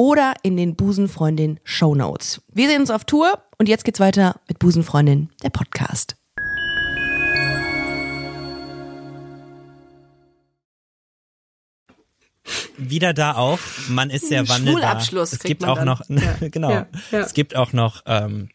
oder 0.00 0.32
in 0.42 0.56
den 0.56 0.76
Busenfreundin 0.76 1.60
Show 1.62 1.94
Notes. 1.94 2.40
Wir 2.50 2.68
sehen 2.70 2.80
uns 2.80 2.90
auf 2.90 3.04
Tour 3.04 3.38
und 3.58 3.68
jetzt 3.68 3.84
geht's 3.84 4.00
weiter 4.00 4.40
mit 4.48 4.58
Busenfreundin, 4.58 5.28
der 5.42 5.50
Podcast. 5.50 6.16
wieder 12.78 13.12
da 13.12 13.34
auch, 13.34 13.58
man 13.90 14.08
ist 14.08 14.28
sehr 14.28 14.48
wandelbar. 14.48 14.80
Schwulabschluss 14.80 15.32
Es 15.34 15.38
kriegt 15.40 15.48
gibt 15.48 15.60
man 15.60 15.70
auch 15.70 15.76
dann. 15.76 15.86
noch, 15.86 16.02
Ja, 16.08 16.36
genau, 16.48 16.70
ja, 16.70 16.86
ja. 17.10 17.18
es 17.20 17.34
gibt 17.34 17.54
auch 17.54 17.74
noch, 17.74 18.02
ähm, 18.06 18.48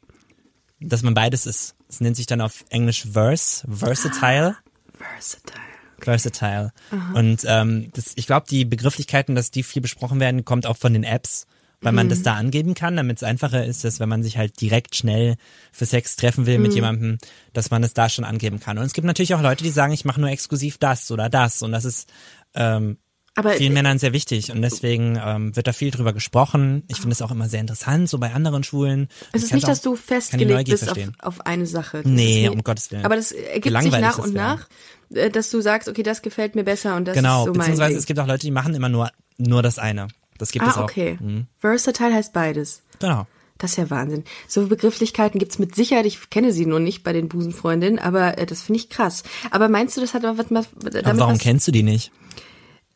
dass 0.79 1.03
man 1.03 1.13
beides 1.13 1.45
ist. 1.45 1.75
Es 1.87 2.01
nennt 2.01 2.15
sich 2.15 2.25
dann 2.25 2.41
auf 2.41 2.65
Englisch 2.69 3.05
Verse, 3.13 3.65
Versatile. 3.69 4.57
Versatile. 4.97 5.64
Versatile. 6.05 6.71
Und 7.13 7.41
ähm, 7.45 7.89
das, 7.93 8.13
ich 8.15 8.25
glaube, 8.27 8.45
die 8.49 8.65
Begrifflichkeiten, 8.65 9.35
dass 9.35 9.51
die 9.51 9.63
viel 9.63 9.81
besprochen 9.81 10.19
werden, 10.19 10.45
kommt 10.45 10.65
auch 10.65 10.77
von 10.77 10.93
den 10.93 11.03
Apps, 11.03 11.45
weil 11.81 11.91
man 11.91 12.07
Mhm. 12.07 12.09
das 12.11 12.21
da 12.23 12.35
angeben 12.35 12.73
kann, 12.73 12.95
damit 12.95 13.17
es 13.17 13.23
einfacher 13.23 13.65
ist, 13.65 13.83
dass 13.83 13.99
wenn 13.99 14.09
man 14.09 14.23
sich 14.23 14.37
halt 14.37 14.59
direkt 14.61 14.95
schnell 14.95 15.35
für 15.71 15.85
Sex 15.85 16.15
treffen 16.15 16.45
will 16.45 16.57
mit 16.59 16.71
Mhm. 16.71 16.75
jemandem, 16.75 17.17
dass 17.53 17.69
man 17.69 17.83
es 17.83 17.93
da 17.93 18.07
schon 18.09 18.23
angeben 18.25 18.59
kann. 18.59 18.77
Und 18.77 18.85
es 18.85 18.93
gibt 18.93 19.05
natürlich 19.05 19.35
auch 19.35 19.41
Leute, 19.41 19.63
die 19.63 19.69
sagen, 19.71 19.91
ich 19.93 20.05
mache 20.05 20.21
nur 20.21 20.29
exklusiv 20.29 20.77
das 20.77 21.11
oder 21.11 21.29
das. 21.29 21.61
Und 21.61 21.71
das 21.73 21.83
ist 21.85 22.09
ähm, 22.55 22.97
Aber 23.37 23.51
vielen 23.51 23.73
Männern 23.73 23.99
sehr 23.99 24.13
wichtig 24.13 24.49
und 24.53 24.61
deswegen 24.61 25.19
ähm, 25.21 25.53
wird 25.57 25.67
da 25.67 25.73
viel 25.73 25.91
drüber 25.91 26.13
gesprochen. 26.13 26.83
Ich 26.87 26.95
finde 27.01 27.11
es 27.11 27.21
auch 27.21 27.31
immer 27.31 27.49
sehr 27.49 27.59
interessant, 27.59 28.07
so 28.09 28.17
bei 28.17 28.31
anderen 28.31 28.63
Schwulen. 28.63 29.09
es 29.33 29.43
ist 29.43 29.53
nicht, 29.53 29.65
auch- 29.65 29.67
dass 29.67 29.81
du 29.81 29.97
festgelegt 29.97 30.69
bist 30.69 30.89
auf, 30.89 30.97
auf 31.19 31.41
eine 31.45 31.65
Sache. 31.65 31.97
Das 32.03 32.05
Nee, 32.09 32.47
um 32.47 32.63
Gottes 32.63 32.91
Willen. 32.91 33.03
Aber 33.03 33.17
das 33.17 33.33
ergibt 33.33 33.77
sich 33.81 33.91
nach 33.91 34.15
das 34.15 34.25
und 34.25 34.33
wäre. 34.35 34.45
nach, 34.45 34.69
dass 35.09 35.49
du 35.49 35.61
sagst, 35.61 35.87
okay, 35.89 36.03
das 36.03 36.21
gefällt 36.21 36.55
mir 36.55 36.63
besser 36.63 36.95
und 36.95 37.05
das 37.05 37.15
Genau, 37.15 37.41
ist 37.41 37.45
so 37.45 37.51
mein 37.51 37.59
beziehungsweise 37.59 37.89
Ding. 37.89 37.97
es 37.99 38.05
gibt 38.05 38.19
auch 38.19 38.27
Leute, 38.27 38.41
die 38.45 38.51
machen 38.51 38.73
immer 38.73 38.89
nur 38.89 39.11
nur 39.37 39.61
das 39.61 39.79
eine. 39.79 40.07
Das 40.37 40.51
gibt 40.51 40.65
es 40.67 40.75
Ah, 40.75 40.81
auch. 40.81 40.83
okay. 40.85 41.17
Mhm. 41.21 41.47
Versatile 41.57 42.13
heißt 42.13 42.33
beides. 42.33 42.81
Genau. 42.99 43.27
Das 43.57 43.71
ist 43.71 43.77
ja 43.77 43.89
Wahnsinn. 43.89 44.25
So 44.49 44.67
Begrifflichkeiten 44.67 45.39
gibt's 45.39 45.59
mit 45.59 45.75
Sicherheit. 45.75 46.05
Ich 46.05 46.29
kenne 46.29 46.51
sie 46.51 46.65
nur 46.65 46.79
nicht 46.81 47.03
bei 47.03 47.13
den 47.13 47.29
Busenfreundinnen, 47.29 47.99
aber 47.99 48.37
äh, 48.37 48.45
das 48.45 48.61
finde 48.63 48.79
ich 48.79 48.89
krass. 48.89 49.23
Aber 49.51 49.69
meinst 49.69 49.95
du, 49.95 50.01
das 50.01 50.13
hat 50.13 50.25
aber 50.25 50.37
was 50.37 50.47
damit 50.49 51.05
Aber 51.05 51.19
warum 51.19 51.35
was, 51.35 51.41
kennst 51.41 51.65
du 51.67 51.71
die 51.71 51.83
nicht? 51.83 52.11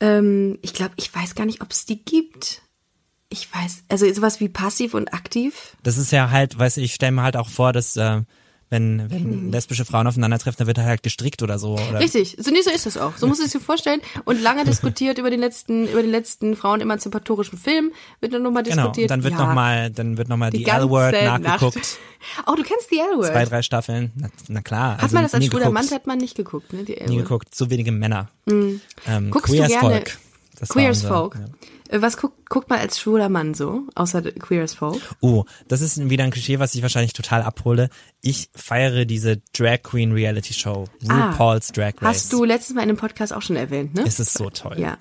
ähm, 0.01 0.57
Ich 0.61 0.73
glaube, 0.73 0.91
ich 0.97 1.13
weiß 1.13 1.35
gar 1.35 1.45
nicht, 1.45 1.61
ob 1.61 1.71
es 1.71 1.85
die 1.85 2.03
gibt. 2.03 2.61
Ich 3.29 3.47
weiß, 3.53 3.83
also 3.89 4.11
sowas 4.13 4.39
wie 4.39 4.49
passiv 4.49 4.93
und 4.95 5.13
aktiv. 5.13 5.77
Das 5.83 5.97
ist 5.97 6.11
ja 6.11 6.29
halt, 6.31 6.57
weißt 6.57 6.77
du, 6.77 6.81
ich 6.81 6.93
stelle 6.93 7.11
mir 7.11 7.21
halt 7.23 7.37
auch 7.37 7.49
vor, 7.49 7.73
dass 7.73 7.95
äh, 7.95 8.21
wenn, 8.69 9.01
Hm. 9.01 9.09
wenn 9.11 9.51
lesbische 9.51 9.83
Frauen 9.85 10.05
aufeinandertreffen, 10.07 10.57
dann 10.59 10.67
wird 10.67 10.77
halt 10.77 11.01
gestrickt 11.03 11.41
oder 11.41 11.57
so. 11.57 11.73
Oder 11.73 11.99
Richtig, 11.99 12.37
so, 12.39 12.51
nee, 12.51 12.61
so 12.61 12.69
ist 12.69 12.85
es 12.85 12.97
auch. 12.97 13.17
So 13.17 13.25
muss 13.27 13.39
es 13.39 13.51
dir 13.51 13.59
vorstellen. 13.59 14.01
Und 14.25 14.41
lange 14.41 14.63
diskutiert 14.65 15.17
über 15.17 15.29
den 15.29 15.39
letzten, 15.39 15.87
über 15.87 16.01
den 16.01 16.11
letzten 16.11 16.55
frauenemanzipatorischen 16.55 17.57
Film 17.57 17.91
wird 18.21 18.33
dann 18.33 18.43
nochmal 18.43 18.63
Genau, 18.63 18.75
diskutiert. 18.89 19.05
und 19.05 19.09
dann 19.11 19.23
wird 19.23 19.33
ja, 19.39 19.45
noch 19.47 19.53
mal, 19.53 19.89
dann 19.89 20.17
wird 20.17 20.29
nochmal 20.29 20.51
die, 20.51 20.63
ganze 20.63 20.81
L-Word 20.83 21.13
Nacht. 21.23 21.41
nachgeguckt. 21.41 21.97
Oh, 22.47 22.55
du 22.55 22.63
kennst 22.63 22.91
die 22.91 22.99
L-Word. 22.99 23.27
Zwei, 23.31 23.45
drei 23.45 23.61
Staffeln. 23.61 24.11
Na, 24.15 24.29
na 24.49 24.61
klar. 24.61 24.93
Hat 24.97 25.03
also 25.03 25.15
man 25.15 25.23
das 25.23 25.33
als 25.33 25.43
nie 25.43 25.49
schwuler. 25.49 25.69
Mann, 25.71 25.89
hat 25.89 26.05
man 26.05 26.17
nicht 26.17 26.35
geguckt, 26.35 26.73
ne? 26.73 26.83
Die 26.83 26.91
Nie 26.93 26.97
L-Word. 26.99 27.17
geguckt. 27.23 27.55
Zu 27.55 27.69
wenige 27.69 27.91
Männer. 27.91 28.29
Ähm, 28.47 28.81
Hm. 29.05 29.31
Guckst 29.31 29.47
Queer 29.53 29.63
du 29.63 29.69
gerne 29.69 29.89
Folk. 29.89 30.17
Das 30.59 30.69
war 30.69 30.73
Queer 30.75 30.89
as 30.89 30.97
unser- 31.03 31.07
Folk? 31.15 31.35
Ja. 31.35 31.45
Äh, 31.89 32.01
Was 32.01 32.17
guckt, 32.17 32.49
guckt 32.49 32.69
man 32.69 32.79
als 32.79 32.99
schwuler 32.99 33.27
Mann 33.29 33.53
so, 33.53 33.83
außer 33.95 34.21
Queer 34.21 34.63
as 34.63 34.75
Folk? 34.75 35.01
Oh, 35.19 35.43
das 35.67 35.81
ist 35.81 36.09
wieder 36.09 36.23
ein 36.23 36.31
Klischee, 36.31 36.59
was 36.59 36.73
ich 36.75 36.81
wahrscheinlich 36.81 37.13
total 37.13 37.41
abhole. 37.41 37.89
Ich 38.21 38.49
feiere 38.55 39.05
diese 39.05 39.41
Drag 39.53 39.83
Queen 39.83 40.11
Reality 40.13 40.53
Show. 40.53 40.85
RuPaul's 41.03 41.71
Drag 41.71 41.93
Race. 41.95 42.01
Ah. 42.01 42.07
Hast 42.09 42.31
du 42.33 42.43
letztes 42.45 42.75
Mal 42.75 42.83
in 42.83 42.89
dem 42.89 42.97
Podcast 42.97 43.33
auch 43.33 43.41
schon 43.41 43.55
erwähnt, 43.55 43.95
ne? 43.95 44.03
Es 44.07 44.19
ist 44.19 44.37
so 44.37 44.49
toll. 44.49 44.79
ja. 44.79 44.97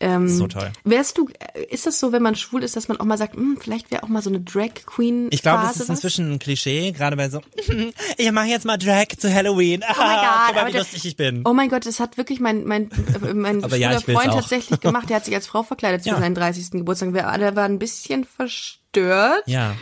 Ähm, 0.00 0.28
So 0.28 0.46
toll. 0.46 0.70
Wärst 0.84 1.16
du, 1.18 1.28
äh, 1.54 1.62
ist 1.70 1.86
das 1.86 1.98
so, 1.98 2.12
wenn 2.12 2.22
man 2.22 2.34
schwul 2.34 2.62
ist, 2.62 2.76
dass 2.76 2.88
man 2.88 2.98
auch 3.00 3.04
mal 3.04 3.16
sagt, 3.16 3.34
hm, 3.34 3.56
vielleicht 3.60 3.90
wäre 3.90 4.02
auch 4.02 4.08
mal 4.08 4.20
so 4.22 4.28
eine 4.30 4.40
Drag 4.40 4.74
Queen 4.84 5.28
Ich 5.30 5.42
glaube, 5.42 5.62
das 5.62 5.76
ist 5.78 5.88
inzwischen 5.88 6.32
ein 6.32 6.38
Klischee, 6.38 6.92
gerade 6.92 7.16
bei 7.16 7.28
so, 7.30 7.40
ich 8.18 8.30
mache 8.32 8.46
jetzt 8.48 8.66
mal 8.66 8.76
Drag 8.76 9.06
zu 9.16 9.32
Halloween. 9.32 9.82
Oh 9.88 9.94
mein 9.98 10.16
Gott, 10.16 10.26
Guck 10.46 10.54
mal, 10.54 10.60
aber 10.62 10.72
wie 10.72 10.76
lustig 10.78 11.04
ich 11.06 11.16
bin. 11.16 11.42
Oh 11.46 11.52
mein 11.54 11.68
Gott, 11.70 11.86
das 11.86 11.98
hat 12.00 12.16
wirklich 12.18 12.40
mein 12.40 12.64
mein 12.64 12.90
äh, 12.90 13.32
mein 13.34 13.64
Aber 13.64 13.76
ja, 13.76 13.92
schwuler 13.92 14.06
will's 14.06 14.18
Freund 14.20 14.30
auch. 14.34 14.40
tatsächlich 14.40 14.80
gemacht. 14.80 15.08
Der 15.08 15.16
hat 15.16 15.24
sich 15.24 15.34
als 15.34 15.46
Frau 15.46 15.62
verkleidet 15.62 16.02
zu 16.02 16.10
Ja. 16.10 16.18
seinem 16.18 16.34
30. 16.34 16.72
Geburtstag. 16.72 17.14
Wir 17.14 17.28
alle 17.28 17.56
waren 17.56 17.72
ein 17.72 17.78
bisschen 17.78 18.24
verstört. 18.24 19.42
Ja. 19.46 19.76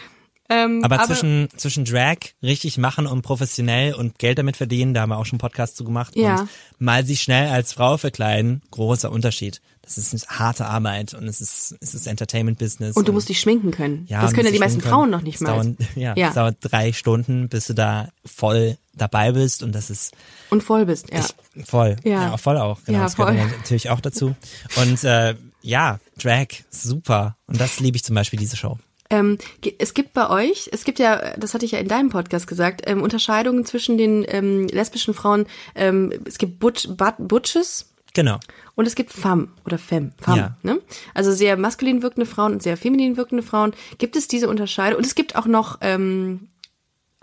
Ähm, 0.50 0.84
Aber, 0.84 1.02
zwischen, 1.04 1.48
zwischen 1.56 1.86
Drag 1.86 2.16
richtig 2.42 2.76
machen 2.76 3.06
und 3.06 3.22
professionell 3.22 3.94
und 3.94 4.18
Geld 4.18 4.36
damit 4.38 4.58
verdienen, 4.58 4.92
da 4.92 5.00
haben 5.00 5.08
wir 5.08 5.16
auch 5.16 5.24
schon 5.24 5.38
Podcasts 5.38 5.74
zu 5.74 5.84
gemacht. 5.84 6.14
Ja. 6.16 6.40
Und 6.40 6.48
mal 6.78 7.04
sich 7.06 7.22
schnell 7.22 7.48
als 7.48 7.72
Frau 7.72 7.96
verkleiden, 7.96 8.60
großer 8.70 9.10
Unterschied. 9.10 9.62
Das 9.85 9.99
ist 9.99 10.12
eine 10.28 10.39
harte 10.39 10.66
Arbeit 10.66 11.14
und 11.14 11.28
es 11.28 11.41
ist, 11.41 11.76
es 11.80 11.95
ist 11.95 12.07
Entertainment-Business. 12.07 12.97
und 12.97 13.07
du 13.09 13.12
musst 13.12 13.28
dich 13.28 13.39
schminken 13.41 13.70
können. 13.70 14.07
ja, 14.09 14.20
das 14.22 14.30
und 14.30 14.37
können 14.37 14.47
ja 14.47 14.53
die 14.53 14.59
meisten 14.59 14.80
Frauen 14.80 15.03
können. 15.03 15.11
noch 15.12 15.22
nicht 15.22 15.41
mal. 15.41 15.51
Dauern, 15.53 15.76
ja, 15.95 16.14
Ja. 16.16 16.28
es 16.28 16.35
dauert 16.35 16.57
drei 16.61 16.93
Stunden, 16.93 17.49
bis 17.49 17.66
du 17.66 17.74
da 17.74 18.09
voll 18.24 18.76
dabei 18.95 19.32
bist 19.32 19.62
und 19.62 19.72
das 19.74 19.91
ist 19.91 20.12
Und 20.51 20.62
voll 20.62 20.87
bist, 20.87 21.12
ja. 21.12 21.20
ich, 21.55 21.66
voll. 21.66 21.97
Ja. 22.05 22.11
Ja. 22.30 22.37
voll 22.37 22.57
auch. 22.57 22.80
Genau, 22.85 22.99
Ja, 22.99 23.05
das 23.05 23.16
gehört 23.16 23.37
voll. 23.39 23.47
natürlich 23.59 23.91
auch 23.91 24.01
dazu. 24.01 24.35
Und 24.76 25.03
äh, 25.05 25.35
ja, 25.62 25.99
Drag, 26.18 26.47
super. 26.70 27.37
Und 27.47 27.61
das 27.61 27.80
liebe 27.80 27.97
ich 27.97 28.05
zum 28.05 28.14
Beispiel, 28.14 28.39
diese 28.39 28.57
Show. 28.57 28.78
Ähm, 29.11 29.39
es 29.78 29.93
gibt 29.95 30.12
bei 30.14 30.30
euch, 30.30 30.68
es 30.72 30.85
gibt 30.85 30.99
ja, 30.99 31.37
das 31.37 31.53
hatte 31.55 31.64
ich 31.66 31.72
ja 31.72 31.78
in 31.78 31.89
deinem 31.89 32.09
Podcast 32.09 32.47
gesagt, 32.47 32.82
ähm, 32.87 33.03
Unterscheidungen 33.03 33.64
zwischen 33.66 33.99
den 33.99 34.24
ähm, 34.28 34.66
lesbischen 34.68 35.12
Frauen. 35.12 35.47
Ähm, 35.74 36.12
es 36.24 36.39
gibt 36.39 36.59
Butch, 36.59 36.89
But, 36.89 37.14
Butches 37.18 37.91
Genau. 38.14 38.39
Und 38.76 38.86
es 38.86 38.94
gibt 38.94 39.12
Femme 39.12 39.48
oder 39.64 39.78
Femme. 39.78 40.12
Femme 40.20 40.36
Ja. 40.36 40.56
ne? 40.62 40.80
Also 41.14 41.32
sehr 41.32 41.56
maskulin 41.56 42.02
wirkende 42.02 42.26
Frauen 42.26 42.52
und 42.54 42.62
sehr 42.62 42.76
feminin 42.76 43.16
wirkende 43.16 43.42
Frauen. 43.42 43.72
Gibt 43.98 44.16
es 44.16 44.28
diese 44.28 44.48
Unterscheidung? 44.48 44.98
Und 44.98 45.06
es 45.06 45.14
gibt 45.14 45.36
auch 45.36 45.46
noch 45.46 45.78
ähm, 45.80 46.48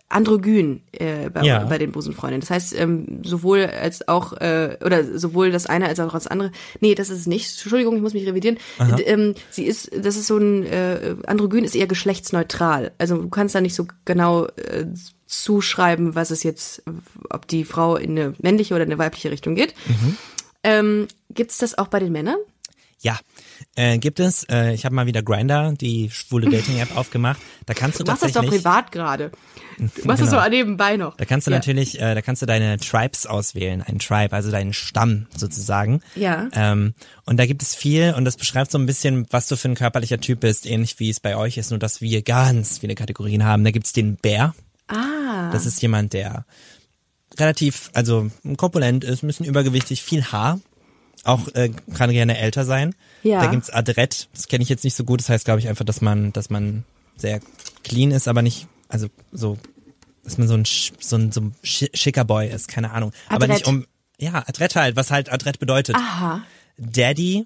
Androgyn 0.09 0.81
äh, 0.91 1.29
bei, 1.29 1.41
Ja. 1.43 1.63
bei 1.63 1.77
den 1.77 1.93
Busenfreundinnen. 1.93 2.41
Das 2.41 2.49
heißt, 2.49 2.77
ähm, 2.77 3.21
sowohl 3.23 3.65
als 3.65 4.07
auch, 4.09 4.33
äh, 4.33 4.77
oder 4.83 5.17
sowohl 5.17 5.51
das 5.51 5.67
eine 5.67 5.87
als 5.87 6.01
auch 6.01 6.11
das 6.11 6.27
andere. 6.27 6.51
Nee, 6.81 6.95
das 6.95 7.09
ist 7.09 7.19
es 7.19 7.27
nicht. 7.27 7.49
Entschuldigung, 7.49 7.95
ich 7.95 8.01
muss 8.01 8.13
mich 8.13 8.27
revidieren. 8.27 8.57
D- 8.97 9.03
Ähm, 9.03 9.35
sie 9.51 9.63
ist, 9.65 9.89
das 9.97 10.17
ist 10.17 10.27
so 10.27 10.37
ein, 10.37 10.65
äh, 10.65 11.15
Androgyn 11.27 11.63
ist 11.63 11.75
eher 11.75 11.87
geschlechtsneutral. 11.87 12.91
Also 12.97 13.15
du 13.17 13.29
kannst 13.29 13.55
da 13.55 13.61
nicht 13.61 13.75
so 13.75 13.87
genau 14.03 14.47
äh, 14.47 14.85
zuschreiben, 15.27 16.13
was 16.13 16.29
es 16.31 16.43
jetzt, 16.43 16.83
ob 17.29 17.47
die 17.47 17.63
Frau 17.63 17.95
in 17.95 18.11
eine 18.11 18.33
männliche 18.41 18.73
oder 18.73 18.83
eine 18.83 18.97
weibliche 18.97 19.31
Richtung 19.31 19.55
geht. 19.55 19.73
Ähm, 20.63 21.07
Gibt 21.29 21.51
es 21.51 21.57
das 21.57 21.77
auch 21.77 21.87
bei 21.87 21.99
den 21.99 22.11
Männern? 22.11 22.37
Ja, 23.03 23.17
äh, 23.75 23.97
gibt 23.97 24.19
es. 24.19 24.43
Äh, 24.43 24.73
ich 24.75 24.85
habe 24.85 24.93
mal 24.93 25.07
wieder 25.07 25.23
Grinder, 25.23 25.73
die 25.73 26.11
schwule 26.11 26.47
Dating-App 26.51 26.95
aufgemacht. 26.95 27.41
Da 27.65 27.73
kannst 27.73 27.99
du 27.99 28.03
Du 28.03 28.11
machst 28.11 28.21
das 28.21 28.33
doch 28.33 28.45
privat 28.45 28.91
gerade. 28.91 29.31
Du 29.79 29.85
machst 30.05 30.21
das 30.21 30.29
Genau. 30.29 30.43
so 30.43 30.49
nebenbei 30.49 30.97
noch. 30.97 31.17
Da 31.17 31.25
kannst 31.25 31.47
du 31.47 31.51
Ja. 31.51 31.57
natürlich, 31.57 31.99
äh, 31.99 32.13
da 32.13 32.21
kannst 32.21 32.43
du 32.43 32.45
deine 32.45 32.77
Tribes 32.77 33.25
auswählen, 33.25 33.81
ein 33.81 33.97
Tribe, 33.97 34.33
also 34.35 34.51
deinen 34.51 34.73
Stamm 34.73 35.25
sozusagen. 35.35 36.01
Ja. 36.15 36.47
Ähm, 36.53 36.93
und 37.25 37.37
da 37.37 37.47
gibt 37.47 37.63
es 37.63 37.73
viel 37.73 38.13
und 38.15 38.23
das 38.25 38.37
beschreibt 38.37 38.69
so 38.69 38.77
ein 38.77 38.85
bisschen, 38.85 39.25
was 39.31 39.47
du 39.47 39.55
für 39.55 39.69
ein 39.69 39.75
körperlicher 39.75 40.19
Typ 40.19 40.41
bist, 40.41 40.67
ähnlich 40.67 40.99
wie 40.99 41.09
es 41.09 41.19
bei 41.19 41.35
euch 41.35 41.57
ist, 41.57 41.71
nur 41.71 41.79
dass 41.79 42.01
wir 42.01 42.21
ganz 42.21 42.77
viele 42.77 42.93
Kategorien 42.93 43.43
haben. 43.45 43.63
Da 43.63 43.71
gibt's 43.71 43.93
den 43.93 44.15
Bär. 44.17 44.53
Ah. 44.87 45.49
Das 45.51 45.65
ist 45.65 45.81
jemand, 45.81 46.13
der 46.13 46.45
relativ, 47.37 47.89
also 47.93 48.29
korpulent 48.57 49.03
ist, 49.03 49.23
ein 49.23 49.27
bisschen 49.27 49.45
übergewichtig, 49.45 50.03
viel 50.03 50.23
Haar. 50.25 50.59
Auch 51.23 51.47
äh, 51.49 51.69
kann 51.93 52.11
gerne 52.11 52.37
älter 52.37 52.65
sein. 52.65 52.95
Ja. 53.21 53.41
Da 53.43 53.51
gibt's 53.51 53.69
Adrett, 53.69 54.27
das 54.33 54.47
kenne 54.47 54.63
ich 54.63 54.69
jetzt 54.69 54.83
nicht 54.83 54.95
so 54.95 55.03
gut. 55.03 55.19
Das 55.19 55.29
heißt, 55.29 55.45
glaube 55.45 55.59
ich, 55.59 55.67
einfach, 55.67 55.85
dass 55.85 56.01
man, 56.01 56.33
dass 56.33 56.49
man 56.49 56.83
sehr 57.15 57.41
clean 57.83 58.09
ist, 58.11 58.27
aber 58.27 58.41
nicht, 58.41 58.67
also 58.89 59.07
so, 59.31 59.57
dass 60.23 60.39
man 60.39 60.47
so 60.47 60.55
ein, 60.55 60.63
so 60.65 61.15
ein, 61.17 61.31
so 61.31 61.41
ein 61.41 61.55
schi- 61.63 61.95
schicker 61.95 62.25
Boy 62.25 62.49
ist, 62.49 62.67
keine 62.67 62.91
Ahnung. 62.91 63.11
Aber 63.29 63.45
nicht 63.47 63.67
Adrett. 63.67 63.67
um, 63.67 63.85
ja, 64.17 64.43
Adrett 64.47 64.75
halt, 64.75 64.95
was 64.95 65.11
halt 65.11 65.31
Adrett 65.31 65.59
bedeutet. 65.59 65.95
Aha. 65.95 66.41
Daddy, 66.77 67.45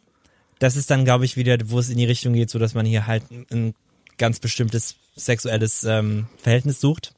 das 0.59 0.77
ist 0.77 0.89
dann, 0.89 1.03
glaube 1.03 1.25
ich, 1.25 1.36
wieder, 1.36 1.57
wo 1.65 1.79
es 1.79 1.89
in 1.89 1.97
die 1.97 2.05
Richtung 2.05 2.31
geht, 2.33 2.49
so 2.49 2.59
dass 2.59 2.73
man 2.75 2.86
hier 2.86 3.07
halt 3.07 3.23
ein, 3.51 3.75
ganz 4.17 4.39
bestimmtes 4.39 4.95
sexuelles 5.17 5.83
ähm, 5.83 6.27
Verhältnis 6.41 6.79
sucht. 6.79 7.13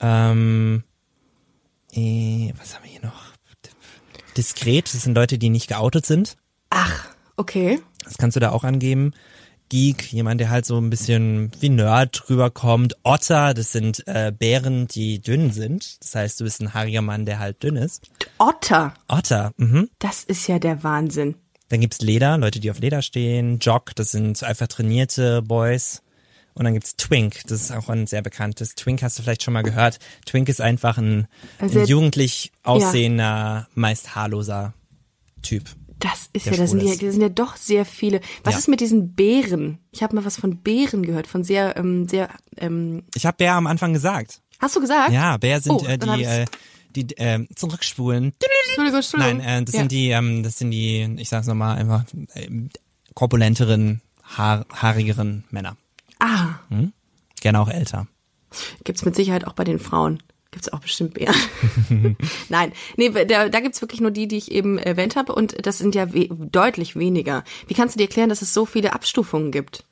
Ähm, 0.00 0.82
äh, 1.92 2.52
was 2.58 2.74
haben 2.74 2.84
wir 2.84 2.90
hier 2.90 3.02
noch? 3.02 3.36
Diskret, 4.36 4.92
das 4.92 5.02
sind 5.02 5.14
Leute, 5.14 5.38
die 5.38 5.48
nicht 5.48 5.68
geoutet 5.68 6.04
sind. 6.04 6.36
Ach, 6.70 7.08
okay. 7.36 7.80
Das 8.04 8.18
kannst 8.18 8.36
du 8.36 8.40
da 8.40 8.50
auch 8.50 8.64
angeben. 8.64 9.12
Geek, 9.68 10.12
jemand, 10.12 10.40
der 10.40 10.50
halt 10.50 10.64
so 10.64 10.78
ein 10.78 10.90
bisschen 10.90 11.50
wie 11.58 11.70
Nerd 11.70 12.30
rüberkommt. 12.30 12.96
Otter, 13.02 13.52
das 13.52 13.72
sind 13.72 14.06
äh, 14.06 14.32
Bären, 14.36 14.86
die 14.86 15.20
dünn 15.20 15.50
sind. 15.50 16.02
Das 16.02 16.14
heißt, 16.14 16.40
du 16.40 16.44
bist 16.44 16.60
ein 16.60 16.72
haariger 16.72 17.02
Mann, 17.02 17.24
der 17.24 17.40
halt 17.40 17.62
dünn 17.62 17.76
ist. 17.76 18.08
Otter. 18.38 18.94
Otter, 19.08 19.52
mhm. 19.56 19.88
Das 19.98 20.22
ist 20.22 20.46
ja 20.46 20.60
der 20.60 20.84
Wahnsinn. 20.84 21.34
Dann 21.68 21.80
gibt's 21.80 22.00
Leder, 22.00 22.38
Leute, 22.38 22.60
die 22.60 22.70
auf 22.70 22.78
Leder 22.78 23.02
stehen. 23.02 23.58
Jock, 23.58 23.94
das 23.96 24.12
sind 24.12 24.44
einfach 24.44 24.68
trainierte 24.68 25.42
Boys. 25.42 26.02
Und 26.56 26.64
dann 26.64 26.72
gibt's 26.74 26.96
Twink, 26.96 27.42
das 27.48 27.60
ist 27.60 27.70
auch 27.72 27.88
ein 27.90 28.06
sehr 28.06 28.22
bekanntes. 28.22 28.74
Twink 28.74 29.02
hast 29.02 29.18
du 29.18 29.22
vielleicht 29.22 29.42
schon 29.42 29.52
mal 29.54 29.62
gehört. 29.62 29.98
Twink 30.24 30.48
ist 30.48 30.60
einfach 30.62 30.96
ein, 30.98 31.28
Also- 31.58 31.80
ein 31.80 31.86
jugendlich 31.86 32.50
aussehender, 32.62 33.68
meist 33.74 34.14
haarloser 34.16 34.72
Typ. 35.42 35.64
Das 35.98 36.28
ist 36.32 36.46
ja, 36.46 36.52
das 36.56 36.70
sind 36.70 36.82
ja, 36.82 36.90
das 36.92 36.98
sind 36.98 37.20
ja 37.22 37.28
doch 37.28 37.56
sehr 37.56 37.84
viele. 37.84 38.20
Was 38.44 38.54
Ja. 38.54 38.58
ist 38.58 38.68
mit 38.68 38.80
diesen 38.80 39.14
Bären? 39.14 39.78
Ich 39.92 40.02
habe 40.02 40.14
mal 40.16 40.24
was 40.24 40.36
von 40.38 40.58
Bären 40.58 41.02
gehört, 41.02 41.26
von 41.26 41.44
sehr, 41.44 41.76
ähm, 41.76 42.08
sehr, 42.08 42.28
ähm, 42.56 43.04
Ich 43.14 43.24
habe 43.26 43.36
Bär 43.36 43.54
am 43.54 43.66
Anfang 43.66 43.92
gesagt. 43.92 44.40
hast 44.58 44.76
du 44.76 44.80
gesagt? 44.80 45.12
Ja, 45.12 45.36
Bär 45.36 45.60
sind 45.60 45.72
Oh, 45.72 45.84
äh, 45.86 45.98
die, 45.98 46.24
äh, 46.24 46.44
die 46.94 47.06
ähm, 47.18 47.48
zurückspulen. 47.54 48.32
Entschuldigung, 48.68 48.96
Entschuldigung. 48.98 49.38
Nein, 49.38 49.62
äh, 49.62 49.64
das 49.64 49.74
ja. 49.74 49.80
sind 49.80 49.92
die, 49.92 50.08
ähm, 50.10 50.42
das 50.42 50.58
sind 50.58 50.70
die, 50.70 51.16
ich 51.18 51.28
sag's 51.28 51.46
nochmal, 51.46 51.76
einfach 51.78 52.04
ähm, 52.34 52.70
korpulenteren, 53.14 54.00
haar, 54.22 54.66
haarigeren 54.72 55.44
Männer. 55.50 55.76
Ah, 56.18 56.54
Gerne 57.40 57.60
auch 57.60 57.68
älter. 57.68 58.06
gibt's 58.84 59.04
mit 59.04 59.14
Sicherheit 59.14 59.46
auch 59.46 59.52
bei 59.52 59.64
den 59.64 59.78
Frauen. 59.78 60.22
Gibt's 60.50 60.72
auch 60.72 60.80
bestimmt 60.80 61.14
Bären. 61.14 61.34
Nein, 62.48 62.72
nee, 62.96 63.10
da, 63.10 63.48
da 63.48 63.60
gibt's 63.60 63.82
wirklich 63.82 64.00
nur 64.00 64.10
die, 64.10 64.26
die 64.26 64.38
ich 64.38 64.50
eben 64.52 64.78
erwähnt 64.78 65.16
habe 65.16 65.34
und 65.34 65.66
das 65.66 65.78
sind 65.78 65.94
ja 65.94 66.14
we 66.14 66.28
deutlich 66.30 66.96
weniger. 66.96 67.44
Wie 67.66 67.74
kannst 67.74 67.94
du 67.94 67.98
dir 67.98 68.04
erklären, 68.04 68.30
dass 68.30 68.40
es 68.42 68.54
so 68.54 68.64
viele 68.64 68.94
Abstufungen 68.94 69.52
gibt? 69.52 69.84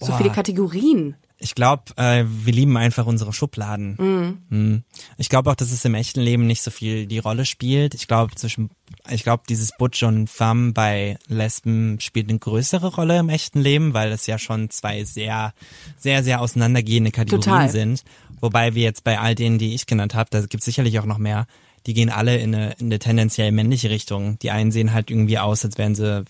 So 0.00 0.08
Boah. 0.08 0.18
viele 0.18 0.30
Kategorien? 0.30 1.14
Ich 1.42 1.54
glaube, 1.54 1.84
äh, 1.96 2.24
wir 2.26 2.52
lieben 2.52 2.76
einfach 2.76 3.06
unsere 3.06 3.32
Schubladen. 3.32 4.42
Mhm. 4.50 4.84
Ich 5.16 5.30
glaube 5.30 5.50
auch, 5.50 5.54
dass 5.54 5.72
es 5.72 5.84
im 5.86 5.94
echten 5.94 6.20
Leben 6.20 6.46
nicht 6.46 6.60
so 6.60 6.70
viel 6.70 7.06
die 7.06 7.18
Rolle 7.18 7.46
spielt. 7.46 7.94
Ich 7.94 8.06
glaube, 8.06 8.34
zwischen, 8.34 8.68
ich 9.08 9.22
glaube, 9.22 9.44
dieses 9.48 9.70
Butch 9.78 10.02
und 10.02 10.28
Femme 10.28 10.72
bei 10.72 11.18
Lesben 11.28 11.98
spielt 12.00 12.28
eine 12.28 12.38
größere 12.38 12.94
Rolle 12.94 13.18
im 13.18 13.30
echten 13.30 13.60
Leben, 13.60 13.94
weil 13.94 14.12
es 14.12 14.26
ja 14.26 14.38
schon 14.38 14.68
zwei 14.68 15.04
sehr, 15.04 15.54
sehr, 15.96 16.22
sehr 16.22 16.42
auseinandergehende 16.42 17.10
Kategorien 17.10 17.42
Total. 17.42 17.70
sind. 17.70 18.04
Wobei 18.42 18.74
wir 18.74 18.82
jetzt 18.82 19.02
bei 19.02 19.18
all 19.18 19.34
denen, 19.34 19.58
die 19.58 19.74
ich 19.74 19.86
genannt 19.86 20.14
habe, 20.14 20.28
da 20.30 20.40
gibt 20.42 20.60
es 20.60 20.66
sicherlich 20.66 20.98
auch 20.98 21.06
noch 21.06 21.18
mehr, 21.18 21.46
die 21.86 21.94
gehen 21.94 22.10
alle 22.10 22.36
in 22.36 22.54
eine, 22.54 22.72
in 22.72 22.86
eine 22.86 22.98
tendenziell 22.98 23.50
männliche 23.50 23.88
Richtung. 23.88 24.38
Die 24.40 24.50
einen 24.50 24.72
sehen 24.72 24.92
halt 24.92 25.10
irgendwie 25.10 25.38
aus, 25.38 25.64
als 25.64 25.78
wären 25.78 25.94
sie, 25.94 26.24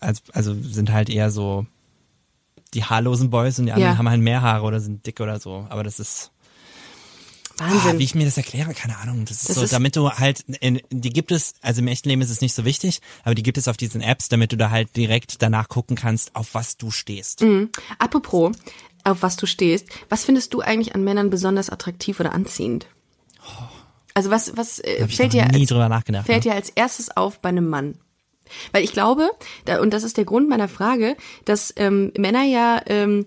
als, 0.00 0.22
also 0.32 0.54
sind 0.54 0.92
halt 0.92 1.08
eher 1.08 1.30
so 1.30 1.64
die 2.74 2.84
haarlosen 2.84 3.30
Boys 3.30 3.58
und 3.58 3.66
die 3.66 3.72
anderen 3.72 3.92
Ja. 3.92 3.98
haben 3.98 4.08
halt 4.08 4.20
mehr 4.20 4.42
Haare 4.42 4.64
oder 4.64 4.80
sind 4.80 5.06
dick 5.06 5.20
oder 5.20 5.38
so. 5.40 5.66
Aber 5.70 5.82
das 5.84 6.00
ist, 6.00 6.30
ah, 7.58 7.64
Wahnsinn. 7.70 7.98
wie 7.98 8.04
ich 8.04 8.14
mir 8.14 8.24
das 8.24 8.36
erkläre, 8.36 8.74
keine 8.74 8.96
Ahnung. 8.98 9.24
Das 9.24 9.38
ist 9.42 9.48
Das 9.50 9.56
so, 9.56 9.62
ist- 9.62 9.72
damit 9.72 9.96
du 9.96 10.10
halt, 10.10 10.40
in, 10.60 10.80
die 10.90 11.10
gibt 11.10 11.30
es, 11.32 11.54
also 11.62 11.80
im 11.80 11.88
echten 11.88 12.08
Leben 12.08 12.22
ist 12.22 12.30
es 12.30 12.40
nicht 12.40 12.54
so 12.54 12.64
wichtig, 12.64 13.00
aber 13.22 13.34
die 13.34 13.42
gibt 13.42 13.58
es 13.58 13.68
auf 13.68 13.76
diesen 13.76 14.00
Apps, 14.00 14.28
damit 14.28 14.52
du 14.52 14.56
da 14.56 14.70
halt 14.70 14.94
direkt 14.96 15.40
danach 15.42 15.68
gucken 15.68 15.96
kannst, 15.96 16.34
auf 16.34 16.54
was 16.54 16.76
du 16.76 16.90
stehst. 16.90 17.42
Mhm. 17.42 17.70
Apropos, 17.98 18.54
auf 19.04 19.22
was 19.22 19.36
du 19.36 19.46
stehst, 19.46 19.86
was 20.08 20.24
findest 20.24 20.54
du 20.54 20.60
eigentlich 20.60 20.94
an 20.94 21.04
Männern 21.04 21.30
besonders 21.30 21.70
attraktiv 21.70 22.20
oder 22.20 22.32
anziehend? 22.32 22.86
Also 24.14 24.30
was, 24.30 24.56
was 24.56 24.78
äh, 24.78 25.06
fällt 25.08 25.32
dir 25.32 25.42
als, 25.42 25.52
fällt 25.68 26.28
ne? 26.28 26.40
dir 26.40 26.54
als 26.54 26.70
erstes 26.70 27.16
auf 27.16 27.40
bei 27.40 27.48
einem 27.48 27.68
Mann? 27.68 27.98
Weil 28.72 28.84
ich 28.84 28.92
glaube, 28.92 29.30
da, 29.64 29.80
und 29.80 29.92
das 29.92 30.04
ist 30.04 30.16
der 30.16 30.24
Grund 30.24 30.48
meiner 30.48 30.68
Frage, 30.68 31.16
dass 31.44 31.72
ähm, 31.76 32.12
Männer 32.16 32.44
ja 32.44 32.82
ähm, 32.86 33.26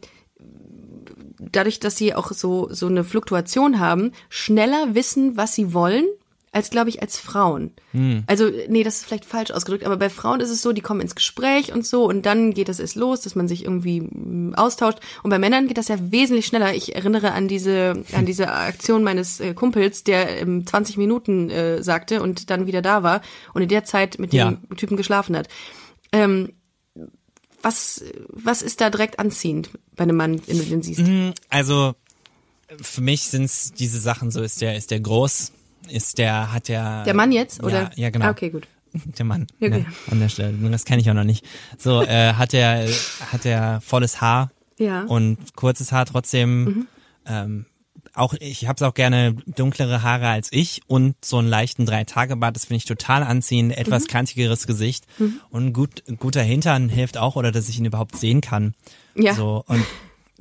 dadurch, 1.40 1.80
dass 1.80 1.98
sie 1.98 2.14
auch 2.14 2.32
so 2.32 2.70
so 2.72 2.88
eine 2.88 3.04
Fluktuation 3.04 3.80
haben, 3.80 4.12
schneller 4.30 4.96
wissen, 4.96 5.38
was 5.38 5.56
sie 5.56 5.74
wollen, 5.74 6.06
als 6.52 6.70
glaube 6.70 6.90
ich 6.90 7.02
als 7.02 7.18
Frauen. 7.18 7.72
Hm. 7.92 8.24
Also 8.28 8.50
nee, 8.70 8.84
das 8.84 8.98
ist 8.98 9.06
vielleicht 9.06 9.26
falsch 9.26 9.52
ausgedrückt, 9.52 9.86
aber 9.86 9.98
bei 9.98 10.10
Frauen 10.10 10.40
ist 10.40 10.50
es 10.50 10.62
so, 10.62 10.72
die 10.72 10.82
kommen 10.82 11.02
ins 11.02 11.16
Gespräch 11.16 11.74
und 11.74 11.86
so 11.86 12.06
und 12.06 12.26
dann 12.26 12.54
geht 12.54 12.70
das 12.70 12.80
erst 12.80 12.96
los, 12.96 13.22
dass 13.22 13.36
man 13.36 13.48
sich 13.48 13.64
irgendwie 13.66 14.02
mm, 14.02 14.56
austauscht 14.56 15.00
und 15.24 15.30
bei 15.30 15.40
Männern 15.40 15.68
geht 15.68 15.78
das 15.78 15.88
ja 15.88 15.98
wesentlich 16.12 16.46
schneller. 16.46 16.74
Ich 16.74 16.96
erinnere 16.96 17.34
an 17.34 17.48
diese 17.48 18.04
an 18.14 18.26
diese 18.26 18.52
Aktion 18.52 19.04
meines 19.04 19.40
äh, 19.40 19.54
Kumpels, 19.54 20.04
der 20.04 20.42
ähm, 20.42 20.66
20 20.66 20.98
Minuten 20.98 21.50
äh, 21.50 21.84
sagte 21.84 22.22
und 22.22 22.50
dann 22.50 22.66
wieder 22.66 22.82
da 22.82 23.04
war 23.04 23.22
und 23.54 23.62
in 23.62 23.70
der 23.70 23.84
Zeit 23.84 24.20
mit 24.20 24.34
dem 24.34 24.38
Ja. 24.38 24.76
Typen 24.76 24.98
geschlafen 24.98 25.36
hat. 25.36 25.48
Ähm, 26.12 26.54
was 27.62 28.04
was 28.30 28.62
ist 28.62 28.82
da 28.82 28.90
direkt 28.90 29.20
anziehend 29.20 29.70
bei 29.96 30.04
einem 30.04 30.16
Mann, 30.16 30.42
wenn 30.48 30.58
du 30.58 30.64
den 30.64 30.82
siehst? 30.82 31.02
Also, 31.50 31.96
für 32.82 33.02
mich 33.02 33.24
sind's 33.24 33.74
diese 33.74 34.00
Sachen 34.00 34.32
so, 34.32 34.42
ist 34.42 34.62
der, 34.62 34.76
ist 34.78 34.92
der 34.92 35.00
groß, 35.00 35.52
ist 35.90 36.18
der, 36.18 36.54
hat 36.54 36.68
der. 36.68 37.04
Der 37.04 37.14
Mann 37.14 37.32
jetzt 37.32 37.64
oder? 37.64 37.84
Ja, 37.84 37.92
ja 37.96 38.10
genau. 38.10 38.26
Ah, 38.26 38.32
okay, 38.32 38.50
gut. 38.50 38.68
Der 39.18 39.26
Mann. 39.26 39.48
Okay. 39.62 39.86
Ja, 39.88 40.12
an 40.12 40.20
der 40.20 40.30
Stelle. 40.30 40.54
Das 40.72 40.86
kenne 40.86 41.02
ich 41.02 41.10
auch 41.10 41.14
noch 41.14 41.24
nicht. 41.24 41.46
So, 41.78 42.02
äh, 42.02 42.34
hat 42.34 42.54
er, 42.54 42.88
hat 43.32 43.46
er 43.46 43.80
volles 43.82 44.22
Haar 44.22 44.52
Ja. 44.80 45.04
Mhm. 45.04 45.10
und 45.10 45.56
kurzes 45.56 45.92
Haar 45.92 46.06
trotzdem. 46.06 46.88
Ähm, 47.26 47.66
auch 48.14 48.34
ich 48.40 48.68
habe 48.68 48.78
es 48.78 48.82
auch 48.82 48.94
gerne 48.96 49.36
dunklere 49.46 50.02
Haare 50.02 50.30
als 50.30 50.48
ich 50.52 50.82
und 50.88 51.16
so 51.24 51.38
einen 51.38 51.50
leichten 51.50 51.86
Drei-Tage-Bart, 51.86 52.56
das 52.56 52.66
finde 52.66 52.78
ich 52.78 52.86
total 52.86 53.22
anziehend, 53.22 53.78
etwas 53.78 54.04
Mhm. 54.04 54.08
kantigeres 54.08 54.66
Gesicht 54.66 55.06
und 55.52 55.66
ein 55.68 55.74
gut, 55.74 56.04
guter 56.18 56.42
Hintern 56.42 56.90
hilft 56.90 57.18
auch 57.18 57.36
oder 57.36 57.52
dass 57.52 57.70
ich 57.70 57.78
ihn 57.78 57.86
überhaupt 57.86 58.16
sehen 58.16 58.42
kann. 58.42 58.74
Ja. 59.14 59.36
So 59.36 59.64
und 59.68 59.84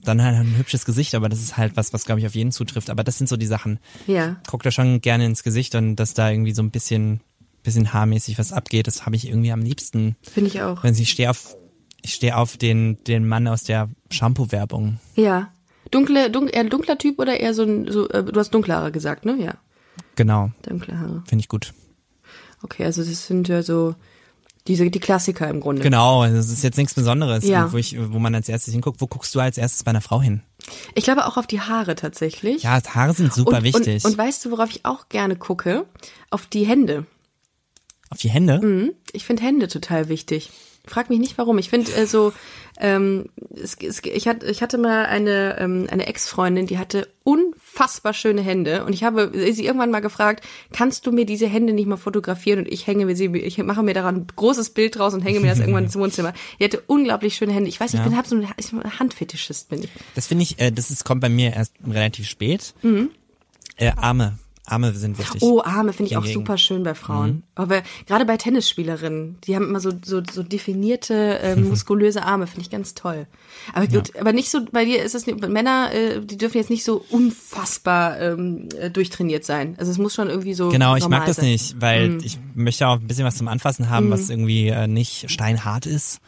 dann 0.03 0.23
halt 0.23 0.37
ein 0.37 0.57
hübsches 0.57 0.85
Gesicht, 0.85 1.15
aber 1.15 1.29
das 1.29 1.41
ist 1.41 1.57
halt 1.57 1.77
was, 1.77 1.93
was 1.93 2.05
glaube 2.05 2.21
ich 2.21 2.27
auf 2.27 2.35
jeden 2.35 2.53
zutrifft. 2.53 2.91
Aber 2.91 3.05
das 3.05 3.19
sind 3.19 3.29
so 3.29 3.37
die 3.37 3.47
Sachen. 3.47 3.79
Ja. 4.07 4.37
Guck 4.47 4.63
da 4.63 4.71
schon 4.71 5.01
gerne 5.01 5.27
ins 5.27 5.43
Gesicht 5.43 5.75
und 5.75 5.97
dass 5.97 6.15
da 6.15 6.31
irgendwie 6.31 6.53
so 6.53 6.63
ein 6.63 6.71
bisschen, 6.71 7.21
bisschen 7.63 7.93
haarmäßig 7.93 8.39
was 8.39 8.53
abgeht, 8.53 8.87
das 8.87 9.07
habe 9.07 9.17
ich 9.17 9.29
irgendwie 9.29 9.53
am 9.53 9.63
liebsten. 9.63 10.17
Finde 10.23 10.49
ich 10.49 10.63
auch. 10.63 10.83
Wenn 10.83 10.95
ich 10.95 11.11
stehe 11.11 11.31
auf, 11.31 11.57
ich 12.03 12.15
stehe 12.15 12.37
auf 12.37 12.57
den, 12.57 13.03
den 13.05 13.27
Mann 13.27 13.49
aus 13.49 13.65
der 13.65 13.89
Shampoo-Werbung. 14.11 15.01
Ja. 15.15 15.53
Dunkle, 15.91 16.31
dun 16.31 16.49
eher 16.49 16.65
dunkler 16.65 16.99
Typ 16.99 17.19
oder 17.19 17.39
eher 17.39 17.55
so 17.55 17.63
ein, 17.63 17.91
so, 17.91 18.09
äh, 18.09 18.25
du 18.25 18.39
hast 18.39 18.51
dunkle 18.51 18.75
Haare 18.75 18.93
gesagt, 18.93 19.25
ne? 19.25 19.37
Ja. 19.39 19.55
Genau, 20.17 20.51
Dunkle 20.63 20.99
Haare. 20.99 21.23
finde 21.27 21.43
ich 21.43 21.49
gut. 21.49 21.73
Okay, 22.63 22.85
also 22.85 23.03
das 23.05 23.27
sind 23.27 23.49
ja 23.49 23.63
so 23.63 23.95
diese, 24.69 24.91
die 24.91 25.01
Klassiker 25.01 25.49
im 25.49 25.61
Grunde. 25.61 25.83
Genau, 25.83 26.27
das 26.27 26.51
ist 26.51 26.63
jetzt 26.63 26.77
nichts 26.77 26.95
Besonderes, 26.95 27.45
Ja. 27.45 27.73
wo, 27.73 27.77
ich, 27.77 27.97
wo 28.13 28.19
man 28.19 28.35
als 28.35 28.49
erstes 28.49 28.73
hinguckt. 28.73 29.01
Wo 29.01 29.07
guckst 29.07 29.35
du 29.35 29.41
als 29.41 29.59
erstes 29.59 29.85
bei 29.85 29.91
einer 29.91 30.01
Frau 30.01 30.21
hin? 30.21 30.43
Ich 30.95 31.05
glaube 31.05 31.27
auch 31.27 31.37
auf 31.37 31.47
die 31.47 31.61
Haare 31.61 31.95
tatsächlich. 31.95 32.63
Ja, 32.65 32.81
Haare 32.83 33.13
sind 33.15 33.33
super 33.33 33.59
und, 33.59 33.65
wichtig. 33.65 34.05
Und, 34.05 34.13
und 34.13 34.19
weißt 34.19 34.45
du, 34.45 34.51
worauf 34.51 34.71
ich 34.71 34.85
auch 34.85 35.09
gerne 35.09 35.37
gucke? 35.37 35.87
Auf 36.31 36.47
die 36.47 36.67
Hände. 36.67 37.07
auf 38.11 38.19
die 38.19 38.31
Hände? 38.31 38.61
Mhm. 38.61 38.93
Ich 39.13 39.25
finde 39.25 39.43
Hände 39.43 39.69
total 39.69 40.09
wichtig. 40.09 40.51
Frag 40.87 41.11
mich 41.11 41.19
nicht 41.19 41.37
warum. 41.39 41.59
Ich 41.59 41.71
finde 41.71 41.93
äh, 41.95 42.07
so, 42.07 42.33
ähm, 42.79 43.29
es, 43.55 43.77
es, 43.83 44.01
ich, 44.05 44.29
hatte, 44.29 44.47
ich 44.47 44.63
hatte 44.63 44.79
mal 44.79 45.07
eine, 45.07 45.59
ähm, 45.59 45.87
eine 45.91 46.07
Ex-Freundin, 46.07 46.67
die 46.69 46.79
hatte 46.79 47.09
unfassbar 47.77 48.15
schöne 48.15 48.41
Hände 48.41 48.85
und 48.85 48.93
ich 48.95 49.05
habe 49.05 49.31
sie 49.53 49.67
irgendwann 49.67 49.91
mal 49.91 50.01
gefragt, 50.01 50.45
kannst 50.73 51.07
du 51.07 51.13
mir 51.13 51.27
diese 51.27 51.47
Hände 51.47 51.73
nicht 51.75 51.87
mal 51.87 51.97
fotografieren 51.99 52.61
und 52.61 52.69
ich 52.69 52.87
hänge 52.87 53.05
mir 53.05 53.15
sie, 53.17 53.27
ich 53.37 53.59
mache 53.59 53.83
mir 53.83 53.93
daran 53.95 54.17
ein 54.17 54.27
großes 54.35 54.71
Bild 54.71 54.97
draus 54.97 55.13
und 55.15 55.21
hänge 55.21 55.41
mir 55.41 55.49
das 55.49 55.59
irgendwann 55.59 55.85
ins 55.85 55.97
Wohnzimmer. 55.97 56.33
Die 56.59 56.65
hatte 56.65 56.83
unglaublich 56.87 57.37
schöne 57.37 57.53
Hände. 57.53 57.69
Ich 57.69 57.79
weiß, 57.79 57.93
ich 57.93 57.99
Ja. 58.01 58.05
bin 58.05 58.17
hab 58.17 58.27
so 58.27 58.37
ein, 58.37 58.49
ich 58.57 58.71
bin 58.71 58.83
ein 58.83 58.99
Handfetischist 58.99 59.69
bin 59.69 59.83
ich. 59.83 59.91
Das 60.15 60.27
finde 60.27 60.43
ich, 60.45 60.59
äh, 60.59 60.71
das 60.73 60.91
ist, 60.91 61.05
kommt 61.05 61.21
bei 61.21 61.29
mir 61.29 61.53
erst 61.53 61.75
relativ 61.87 62.27
spät. 62.29 62.73
Äh, 63.77 63.93
Arme. 63.97 64.39
Arme 64.67 64.93
sind 64.93 65.19
wichtig. 65.19 65.43
Mhm. 65.43 65.49
Oh, 65.49 65.63
Arme 65.63 65.93
finde 65.93 66.11
ich 66.11 66.17
auch 66.17 66.27
super 66.27 66.59
schön 66.59 66.83
bei 66.83 66.95
Frauen. 66.95 67.45
Aber 67.55 67.83
gerade 68.07 68.25
bei 68.25 68.37
Tennisspielerinnen, 68.37 69.39
die 69.45 69.55
haben 69.55 69.69
immer 69.69 69.81
so 69.81 69.93
so, 70.05 70.23
so 70.31 70.43
definierte 70.43 71.39
äh, 71.39 71.57
muskulöse 71.57 72.23
Arme, 72.23 72.47
finde 72.47 72.63
ich 72.63 72.71
ganz 72.71 72.95
toll. 72.95 73.27
Aber 73.73 73.87
gut, 73.87 74.17
aber 74.17 74.33
nicht 74.33 74.51
so 74.51 74.61
bei 74.71 74.85
dir 74.85 75.03
ist 75.03 75.15
es 75.15 75.27
nicht, 75.27 75.41
Männer, 75.49 75.91
äh, 75.93 76.21
die 76.21 76.37
dürfen 76.37 76.59
jetzt 76.59 76.71
nicht 76.71 76.85
so 76.85 77.05
unfassbar 77.11 78.21
ähm, 78.21 78.69
äh, 78.79 78.91
durchtrainiert 78.91 79.45
sein. 79.45 79.77
Also 79.79 79.91
es 79.91 79.99
muss 79.99 80.15
schon 80.15 80.29
irgendwie 80.29 80.55
so 80.55 80.69
Genau, 80.69 80.97
ich 80.97 81.09
mag 81.09 81.27
das 81.27 81.37
sein. 81.37 81.47
Mhm. 81.47 81.53
nicht, 81.53 81.81
weil 81.81 82.19
ich 82.25 82.39
möchte 82.55 82.89
auch 82.89 83.01
ein 83.01 83.07
bisschen 83.07 83.25
was 83.25 83.37
zum 83.37 83.49
Anfassen 83.49 83.89
haben, 83.89 84.11
was 84.11 84.31
irgendwie 84.31 84.69
äh, 84.69 84.87
nicht 84.87 85.31
steinhart 85.31 85.87
ist. 85.87 86.21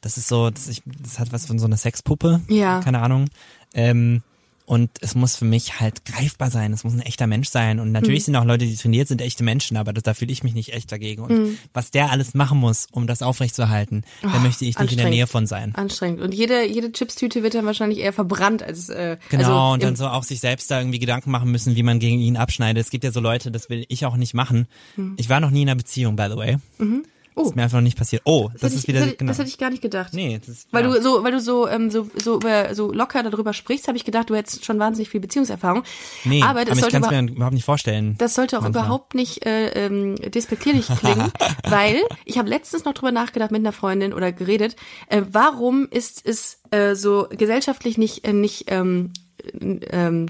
Das 0.00 0.16
ist 0.16 0.28
so, 0.28 0.50
das, 0.50 0.68
ich, 0.68 0.82
das 0.84 1.18
hat 1.18 1.32
was 1.32 1.46
von 1.46 1.58
so 1.58 1.66
einer 1.66 1.76
Sexpuppe. 1.76 2.40
Ja. 2.48 2.80
Keine 2.80 3.00
Ahnung. 3.00 3.26
Ähm, 3.72 4.22
und 4.66 4.90
es 5.00 5.14
muss 5.14 5.36
für 5.36 5.44
mich 5.44 5.80
halt 5.80 6.04
greifbar 6.04 6.50
sein. 6.50 6.72
Es 6.72 6.84
muss 6.84 6.92
ein 6.94 7.00
echter 7.00 7.26
Mensch 7.26 7.48
sein. 7.48 7.80
Und 7.80 7.88
Mhm. 7.88 7.92
natürlich 7.92 8.24
sind 8.24 8.36
auch 8.36 8.44
Leute, 8.44 8.66
die 8.66 8.76
trainiert 8.76 9.08
sind, 9.08 9.20
echte 9.20 9.42
Menschen, 9.44 9.76
aber 9.76 9.92
das, 9.92 10.02
da 10.04 10.14
fühle 10.14 10.32
ich 10.32 10.42
mich 10.44 10.54
nicht 10.54 10.72
echt 10.72 10.90
dagegen. 10.92 11.22
Und 11.22 11.32
Mhm. 11.32 11.58
was 11.72 11.90
der 11.90 12.10
alles 12.10 12.34
machen 12.34 12.58
muss, 12.58 12.86
um 12.92 13.06
das 13.06 13.22
aufrechtzuerhalten, 13.22 14.04
da 14.22 14.38
möchte 14.38 14.64
ich 14.64 14.78
nicht 14.78 14.92
in 14.92 14.98
der. 14.98 15.10
Nähe 15.10 15.26
von 15.26 15.46
sein. 15.46 15.74
Anstrengend. 15.74 16.20
Und 16.20 16.32
jede 16.34 16.66
jede 16.66 16.90
Chipstüte 16.92 17.42
wird 17.42 17.54
dann 17.54 17.66
wahrscheinlich 17.66 17.98
eher 17.98 18.12
verbrannt 18.12 18.62
als 18.62 18.88
äh, 18.88 19.16
Genau, 19.28 19.44
also 19.64 19.72
und 19.74 19.82
dann 19.82 19.96
so 19.96 20.06
auch 20.06 20.22
sich 20.22 20.40
selbst 20.40 20.70
da 20.70 20.78
irgendwie 20.80 20.98
Gedanken 20.98 21.30
machen 21.30 21.50
müssen, 21.50 21.76
wie 21.76 21.82
man 21.82 21.98
gegen 21.98 22.18
ihn 22.18 22.36
abschneidet. 22.36 22.82
Es 22.84 22.90
gibt 22.90 23.04
ja 23.04 23.12
so 23.12 23.20
Leute, 23.20 23.50
das 23.50 23.68
will 23.68 23.84
ich 23.88 24.06
auch 24.06 24.16
nicht 24.16 24.32
machen. 24.34 24.66
Hm. 24.94 25.14
Ich 25.18 25.28
war 25.28 25.40
noch 25.40 25.50
nie 25.50 25.62
in 25.62 25.68
einer 25.68 25.76
Beziehung, 25.76 26.16
by 26.16 26.28
the 26.30 26.36
way. 26.36 26.56
Das 26.78 26.88
Oh. 27.34 27.42
ist 27.42 27.56
mir 27.56 27.62
einfach 27.62 27.78
noch 27.78 27.82
nicht 27.82 27.96
passiert. 27.96 28.22
Oh, 28.24 28.50
das, 28.52 28.62
hätte 28.62 28.74
ist 28.74 28.82
ich, 28.82 28.88
wieder, 28.88 29.06
das, 29.06 29.16
genau. 29.16 29.30
das 29.30 29.38
hätte 29.38 29.48
ich 29.48 29.58
gar 29.58 29.70
nicht 29.70 29.82
gedacht. 29.82 30.12
nee, 30.12 30.38
das 30.38 30.48
ist, 30.48 30.72
Weil 30.72 30.84
ja. 30.84 30.90
du 30.90 31.02
so, 31.02 31.24
weil 31.24 31.32
du 31.32 31.40
so, 31.40 31.66
ähm, 31.68 31.90
so, 31.90 32.08
so, 32.22 32.36
über, 32.36 32.74
so 32.74 32.92
locker 32.92 33.22
darüber 33.22 33.52
sprichst, 33.52 33.88
habe 33.88 33.96
ich 33.96 34.04
gedacht, 34.04 34.30
du 34.30 34.34
hättest 34.34 34.64
schon 34.64 34.78
wahnsinnig 34.78 35.08
viel 35.08 35.20
Beziehungserfahrung. 35.20 35.82
nee, 36.24 36.42
aber 36.42 36.64
das 36.64 36.76
ich 36.76 36.80
sollte 36.82 37.00
kann 37.00 37.14
es 37.24 37.30
mir 37.30 37.36
überhaupt 37.36 37.54
nicht 37.54 37.64
vorstellen. 37.64 38.16
das 38.18 38.34
sollte 38.34 38.58
auch 38.58 38.62
manchmal. 38.62 38.84
überhaupt 38.84 39.14
nicht 39.14 39.46
äh, 39.46 39.86
ähm, 39.86 40.16
despektierlich 40.16 40.86
klingen, 40.86 41.32
weil 41.68 42.00
ich 42.24 42.38
habe 42.38 42.48
letztens 42.48 42.84
noch 42.84 42.92
drüber 42.92 43.12
nachgedacht 43.12 43.50
mit 43.50 43.60
einer 43.60 43.72
Freundin 43.72 44.12
oder 44.12 44.32
geredet. 44.32 44.76
Äh, 45.08 45.22
warum 45.30 45.88
ist 45.90 46.26
es 46.26 46.60
äh, 46.70 46.94
so 46.94 47.28
gesellschaftlich 47.30 47.98
nicht 47.98 48.26
äh, 48.26 48.32
nicht 48.32 48.64
ähm, 48.68 49.12
äh, 49.60 49.78
ähm, 49.90 50.26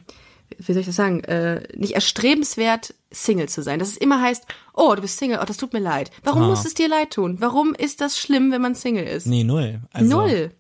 wie 0.59 0.73
soll 0.73 0.81
ich 0.81 0.87
das 0.87 0.97
sagen, 0.97 1.23
äh, 1.25 1.63
nicht 1.77 1.95
erstrebenswert, 1.95 2.95
Single 3.11 3.49
zu 3.49 3.63
sein. 3.63 3.79
Dass 3.79 3.89
es 3.89 3.97
immer 3.97 4.21
heißt, 4.23 4.45
oh, 4.75 4.95
du 4.95 5.03
bist 5.03 5.19
Single, 5.19 5.39
oh, 5.43 5.45
das 5.45 5.57
tut 5.59 5.73
mir 5.73 5.81
leid. 5.81 6.11
Warum 6.25 6.43
Ah. 6.45 6.49
muss 6.49 6.65
es 6.65 6.75
dir 6.75 6.89
leid 6.89 7.11
tun? 7.11 7.37
Warum 7.41 7.75
ist 7.75 8.01
das 8.01 8.19
schlimm, 8.19 8.51
wenn 8.53 8.63
man 8.63 8.75
Single 8.75 9.05
ist? 9.05 9.27
Nee, 9.27 9.45
null. 9.45 9.81
Also, 9.93 10.17
Null. 10.19 10.51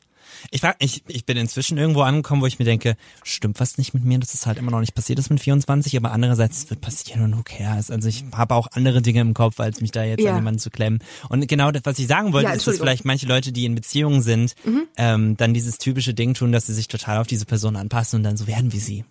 Ich, 0.50 0.60
frag, 0.60 0.74
ich, 0.80 1.04
ich 1.06 1.24
bin 1.24 1.36
inzwischen 1.36 1.78
irgendwo 1.78 2.00
angekommen, 2.02 2.42
wo 2.42 2.46
ich 2.46 2.58
mir 2.58 2.64
denke, 2.64 2.96
stimmt 3.22 3.60
was 3.60 3.78
nicht 3.78 3.94
mit 3.94 4.04
mir, 4.04 4.18
dass 4.18 4.34
es 4.34 4.44
halt 4.44 4.58
immer 4.58 4.72
noch 4.72 4.80
nicht 4.80 4.92
passiert 4.92 5.20
ist 5.20 5.30
mit 5.30 5.38
24, 5.40 5.96
aber 5.96 6.10
andererseits, 6.10 6.64
es 6.64 6.70
wird 6.70 6.80
passieren 6.80 7.22
und 7.22 7.36
who 7.38 7.42
cares. 7.44 7.92
Also 7.92 8.08
ich 8.08 8.24
habe 8.32 8.56
auch 8.56 8.66
andere 8.72 9.02
Dinge 9.02 9.20
im 9.20 9.34
Kopf, 9.34 9.60
als 9.60 9.80
mich 9.80 9.92
da 9.92 10.02
jetzt 10.02 10.20
Ja. 10.20 10.30
an 10.32 10.38
jemanden 10.38 10.58
zu 10.58 10.70
klemmen. 10.70 10.98
Und 11.28 11.46
genau 11.46 11.70
das, 11.70 11.82
was 11.84 11.96
ich 12.00 12.08
sagen 12.08 12.32
wollte, 12.32 12.48
Ja, 12.48 12.54
ist, 12.54 12.66
dass. 12.66 12.74
Mhm. 12.74 12.80
vielleicht 12.80 13.04
manche 13.04 13.26
Leute, 13.26 13.52
die 13.52 13.64
in 13.66 13.76
Beziehungen 13.76 14.20
sind, 14.20 14.54
ähm, 14.96 15.36
dann 15.36 15.54
dieses 15.54 15.78
typische 15.78 16.12
Ding 16.12 16.34
tun, 16.34 16.50
dass 16.50 16.66
sie 16.66 16.74
sich 16.74 16.88
total 16.88 17.18
auf 17.18 17.28
diese 17.28 17.46
Person 17.46 17.76
anpassen 17.76 18.16
und 18.18 18.24
dann 18.24 18.36
so 18.36 18.48
werden 18.48 18.72
wie 18.72 18.80
sie. 18.80 19.04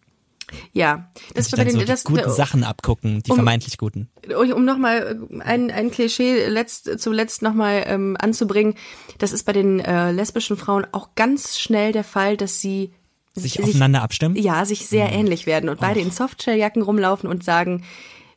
Ja, 0.73 1.09
das 1.33 1.45
sich 1.45 1.51
bei 1.51 1.57
dann 1.63 1.67
den 1.73 1.79
so 1.79 1.85
das, 1.85 2.03
guten 2.03 2.29
Sachen 2.31 2.63
abgucken, 2.63 3.21
die 3.23 3.31
um- 3.31 3.35
vermeintlich 3.37 3.77
guten. 3.77 4.09
um 4.53 4.65
nochmal 4.65 5.19
ein, 5.39 5.71
ein 5.71 5.91
Klischee 5.91 6.47
letzt, 6.47 6.99
zuletzt 6.99 7.41
nochmal 7.41 7.83
ähm, 7.87 8.17
anzubringen, 8.19 8.75
das 9.17 9.31
ist 9.31 9.43
bei 9.43 9.53
den 9.53 9.79
äh, 9.79 10.11
lesbischen 10.11 10.57
Frauen 10.57 10.85
auch 10.91 11.09
ganz 11.15 11.57
schnell 11.59 11.91
der 11.91 12.03
Fall, 12.03 12.37
dass 12.37 12.59
sie 12.61 12.91
Sich 13.33 13.61
aufeinander 13.63 14.01
abstimmen? 14.01 14.35
ja, 14.35 14.65
sich 14.65 14.87
sehr 14.87 15.07
Mhm. 15.07 15.13
ähnlich 15.13 15.45
werden 15.45 15.69
und 15.69 15.79
beide 15.79 15.99
in 16.01 16.11
Softshelljacken 16.11 16.81
rumlaufen 16.81 17.29
und 17.29 17.43
sagen, 17.43 17.83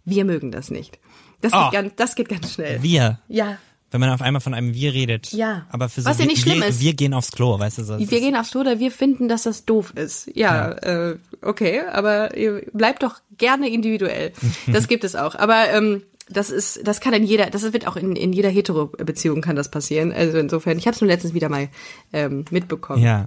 wir 0.04 0.24
mögen 0.24 0.50
das 0.52 0.70
nicht. 0.70 0.98
Das, 1.40 1.52
Oh. 1.52 1.64
geht, 1.64 1.72
ganz, 1.72 1.92
das 1.96 2.14
geht 2.14 2.28
ganz 2.28 2.54
schnell. 2.54 2.82
Wir. 2.82 3.18
Ja. 3.28 3.58
Wenn 3.90 4.00
man 4.00 4.10
auf 4.10 4.22
einmal 4.22 4.40
von 4.40 4.54
einem 4.54 4.74
Wir 4.74 4.92
redet. 4.92 5.32
Ja. 5.32 5.66
Aber 5.70 5.88
für 5.88 6.00
so 6.00 6.10
Was 6.10 6.18
ja 6.18 6.24
wir, 6.24 6.30
nicht 6.30 6.42
schlimm 6.42 6.60
wir, 6.60 6.66
ist. 6.66 6.80
wir 6.80 6.94
gehen 6.94 7.14
aufs 7.14 7.30
Klo, 7.30 7.58
weißt 7.58 7.78
du 7.78 7.84
so. 7.84 7.98
Wir 7.98 8.06
gehen 8.06 8.34
aufs 8.34 8.50
Klo 8.50 8.60
oder 8.62 8.80
wir 8.80 8.90
finden, 8.90 9.28
dass 9.28 9.44
das 9.44 9.64
doof 9.64 9.92
ist. 9.94 10.28
Ja, 10.34 10.72
Äh, 10.72 11.16
okay, 11.42 11.80
aber 11.92 12.36
ihr 12.36 12.62
bleibt 12.72 13.02
doch 13.04 13.20
gerne 13.38 13.68
individuell. 13.68 14.32
Das 14.66 14.88
gibt 14.88 15.04
es 15.04 15.14
auch. 15.14 15.34
Aber 15.36 15.68
ähm, 15.70 16.02
das 16.28 16.50
ist, 16.50 16.80
das 16.86 17.00
kann 17.00 17.12
in 17.12 17.22
jeder, 17.24 17.50
das 17.50 17.62
wird 17.72 17.86
auch 17.86 17.96
in, 17.96 18.16
in 18.16 18.32
jeder 18.32 18.48
Hetero-Beziehung 18.48 19.42
kann 19.42 19.56
das 19.56 19.70
passieren. 19.70 20.12
Also 20.12 20.38
insofern, 20.38 20.78
ich 20.78 20.86
habe 20.86 20.94
es 20.94 21.00
nur 21.00 21.08
letztens 21.08 21.34
wieder 21.34 21.48
mal 21.48 21.68
ähm, 22.12 22.44
mitbekommen. 22.50 23.02
Ja. 23.02 23.26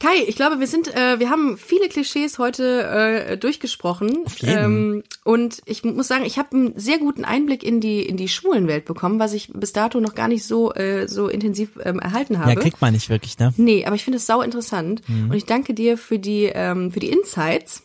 Kai, 0.00 0.24
ich 0.26 0.36
glaube, 0.36 0.60
wir 0.60 0.66
sind, 0.66 0.94
äh, 0.94 1.18
wir 1.18 1.30
haben 1.30 1.56
viele 1.56 1.88
Klischees 1.88 2.38
heute 2.38 2.82
äh, 2.82 3.36
durchgesprochen. 3.38 4.24
jeden. 4.38 4.58
Ähm, 4.58 5.02
und 5.24 5.62
ich 5.66 5.84
muss 5.84 6.08
sagen, 6.08 6.24
ich 6.24 6.38
habe 6.38 6.52
einen 6.52 6.78
sehr 6.78 6.98
guten 6.98 7.24
Einblick 7.24 7.62
in 7.62 7.80
die 7.80 8.02
in 8.02 8.16
die 8.16 8.28
Schwulenwelt 8.28 8.84
bekommen, 8.84 9.18
was 9.18 9.32
ich 9.32 9.52
bis 9.52 9.72
dato 9.72 10.00
noch 10.00 10.14
gar 10.14 10.28
nicht 10.28 10.44
so 10.44 10.72
äh, 10.74 11.06
so 11.08 11.28
intensiv 11.28 11.78
ähm, 11.82 12.00
erhalten 12.00 12.38
habe. 12.38 12.50
Ja, 12.50 12.56
kriegt 12.56 12.80
man 12.80 12.92
nicht 12.92 13.08
wirklich, 13.08 13.38
ne? 13.38 13.54
Nee, 13.56 13.86
aber 13.86 13.94
ich 13.94 14.04
finde 14.04 14.16
es 14.16 14.26
sau 14.26 14.42
interessant. 14.42 15.02
Und 15.08 15.34
ich 15.34 15.44
danke 15.44 15.74
dir 15.74 15.96
für 15.96 16.18
die, 16.18 16.50
ähm, 16.52 16.90
für 16.90 17.00
die 17.00 17.10
Insights. 17.10 17.82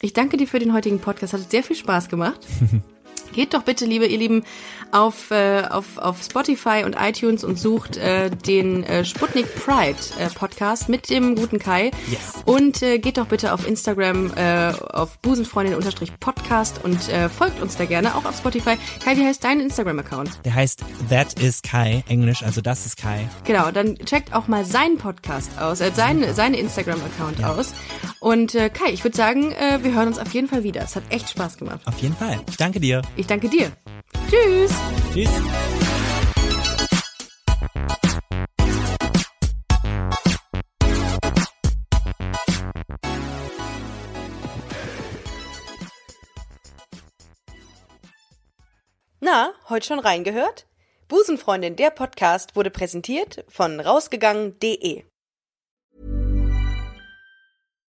Ich 0.00 0.14
danke 0.14 0.38
dir 0.38 0.46
für 0.46 0.58
den 0.58 0.72
heutigen 0.72 0.98
Podcast. 0.98 1.34
Hat 1.34 1.50
sehr 1.50 1.62
viel 1.62 1.76
Spaß 1.76 2.08
gemacht. 2.08 2.40
Geht 3.32 3.54
doch 3.54 3.62
bitte, 3.62 3.86
liebe 3.86 4.06
ihr 4.06 4.18
Lieben, 4.18 4.44
auf, 4.92 5.30
äh, 5.30 5.62
auf, 5.68 5.98
auf 5.98 6.22
Spotify 6.22 6.82
und 6.84 6.96
iTunes 7.00 7.44
und 7.44 7.58
sucht 7.58 7.96
äh, 7.96 8.30
den 8.30 8.84
äh, 8.84 9.04
Sputnik 9.04 9.46
Pride 9.56 9.96
äh, 10.18 10.28
Podcast 10.28 10.88
mit 10.88 11.08
dem 11.08 11.34
guten 11.34 11.58
Kai. 11.58 11.90
Yes. 12.10 12.42
Und 12.44 12.82
äh, 12.82 12.98
geht 12.98 13.16
doch 13.16 13.26
bitte 13.26 13.52
auf 13.54 13.66
Instagram 13.66 14.32
äh, 14.36 14.72
auf 14.72 15.18
busenfreundin-podcast 15.18 16.84
und 16.84 17.08
äh, 17.08 17.28
folgt 17.28 17.62
uns 17.62 17.76
da 17.76 17.86
gerne, 17.86 18.14
auch 18.14 18.24
auf 18.26 18.36
Spotify. 18.36 18.76
Kai, 19.02 19.16
wie 19.16 19.24
heißt 19.24 19.42
dein 19.42 19.60
Instagram-Account? 19.60 20.40
Der 20.44 20.54
heißt 20.54 20.84
That 21.08 21.40
is 21.40 21.62
Kai, 21.62 22.04
Englisch, 22.08 22.42
also 22.42 22.60
das 22.60 22.84
ist 22.84 22.98
Kai. 22.98 23.28
Genau, 23.44 23.70
dann 23.70 23.96
checkt 23.96 24.34
auch 24.34 24.46
mal 24.46 24.64
seinen 24.66 24.98
Podcast 24.98 25.58
aus, 25.58 25.80
äh, 25.80 25.90
seinen, 25.94 26.34
seinen 26.34 26.54
Instagram-Account 26.54 27.42
aus. 27.44 27.72
Und 28.20 28.54
äh, 28.54 28.68
Kai, 28.68 28.90
ich 28.92 29.02
würde 29.04 29.16
sagen, 29.16 29.52
äh, 29.52 29.82
wir 29.82 29.94
hören 29.94 30.08
uns 30.08 30.18
auf 30.18 30.32
jeden 30.32 30.48
Fall 30.48 30.64
wieder. 30.64 30.82
Es 30.82 30.94
hat 30.96 31.04
echt 31.08 31.30
Spaß 31.30 31.56
gemacht. 31.56 31.80
Auf 31.86 31.98
jeden 31.98 32.14
Fall. 32.14 32.40
Ich 32.48 32.56
danke 32.56 32.78
dir. 32.78 33.02
Ich 33.22 33.28
danke 33.28 33.48
dir. 33.48 33.70
Tschüss. 34.28 34.72
Tschüss. 35.14 35.30
Na, 49.20 49.52
heute 49.68 49.86
schon 49.86 50.00
reingehört? 50.00 50.66
Busenfreundin, 51.06 51.76
der 51.76 51.90
Podcast 51.90 52.56
wurde 52.56 52.72
präsentiert 52.72 53.44
von 53.48 53.78
rausgegangen.de. 53.78 55.04